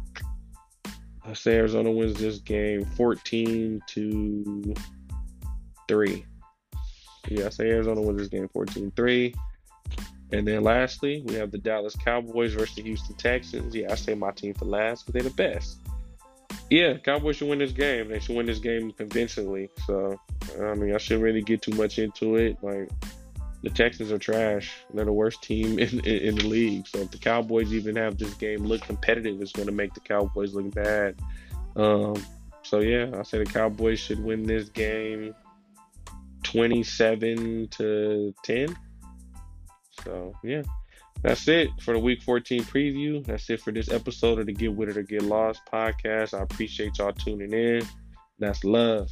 I 1.24 1.34
say 1.34 1.56
Arizona 1.56 1.90
wins 1.90 2.18
this 2.18 2.38
game 2.38 2.84
14 2.84 3.80
to 3.86 4.74
3. 5.86 6.26
Yeah, 7.28 7.46
I 7.46 7.48
say 7.50 7.68
Arizona 7.70 8.00
wins 8.00 8.18
this 8.18 8.28
game 8.28 8.48
14 8.48 8.92
3. 8.96 9.34
And 10.32 10.46
then 10.46 10.62
lastly, 10.62 11.22
we 11.26 11.34
have 11.34 11.50
the 11.50 11.58
Dallas 11.58 11.96
Cowboys 11.96 12.54
versus 12.54 12.76
the 12.76 12.82
Houston 12.82 13.16
Texans. 13.16 13.74
Yeah, 13.74 13.92
I 13.92 13.96
say 13.96 14.14
my 14.14 14.30
team 14.30 14.54
for 14.54 14.64
last 14.64 15.06
because 15.06 15.12
they're 15.12 15.30
the 15.30 15.36
best. 15.36 15.78
Yeah, 16.70 16.98
Cowboys 16.98 17.36
should 17.36 17.48
win 17.48 17.58
this 17.58 17.72
game. 17.72 18.08
They 18.08 18.20
should 18.20 18.36
win 18.36 18.46
this 18.46 18.60
game 18.60 18.92
convincingly. 18.92 19.70
So, 19.86 20.18
I 20.62 20.74
mean, 20.74 20.94
I 20.94 20.98
shouldn't 20.98 21.24
really 21.24 21.42
get 21.42 21.62
too 21.62 21.72
much 21.72 21.98
into 21.98 22.36
it. 22.36 22.56
Like, 22.62 22.88
the 23.62 23.70
Texans 23.70 24.10
are 24.10 24.18
trash. 24.18 24.72
They're 24.92 25.04
the 25.04 25.12
worst 25.12 25.42
team 25.42 25.78
in, 25.78 26.00
in, 26.00 26.04
in 26.04 26.34
the 26.36 26.46
league. 26.46 26.86
So 26.88 26.98
if 27.00 27.10
the 27.10 27.18
Cowboys 27.18 27.72
even 27.72 27.96
have 27.96 28.18
this 28.18 28.34
game 28.34 28.64
look 28.64 28.82
competitive, 28.82 29.40
it's 29.40 29.52
going 29.52 29.66
to 29.66 29.72
make 29.72 29.94
the 29.94 30.00
Cowboys 30.00 30.54
look 30.54 30.72
bad. 30.74 31.16
Um, 31.76 32.14
so 32.62 32.80
yeah, 32.80 33.10
I 33.18 33.22
say 33.22 33.38
the 33.38 33.46
Cowboys 33.46 34.00
should 34.00 34.22
win 34.22 34.44
this 34.44 34.68
game 34.68 35.34
27 36.42 37.68
to 37.68 38.34
10. 38.44 38.76
So 40.04 40.34
yeah, 40.42 40.62
that's 41.22 41.46
it 41.48 41.68
for 41.80 41.94
the 41.94 42.00
week 42.00 42.22
14 42.22 42.62
preview. 42.64 43.24
That's 43.24 43.48
it 43.50 43.60
for 43.60 43.72
this 43.72 43.90
episode 43.90 44.38
of 44.38 44.46
the 44.46 44.52
Get 44.52 44.74
With 44.74 44.88
It 44.88 44.96
or 44.96 45.02
Get 45.02 45.22
Lost 45.22 45.60
podcast. 45.70 46.38
I 46.38 46.42
appreciate 46.42 46.98
y'all 46.98 47.12
tuning 47.12 47.52
in. 47.52 47.82
That's 48.38 48.64
love. 48.64 49.10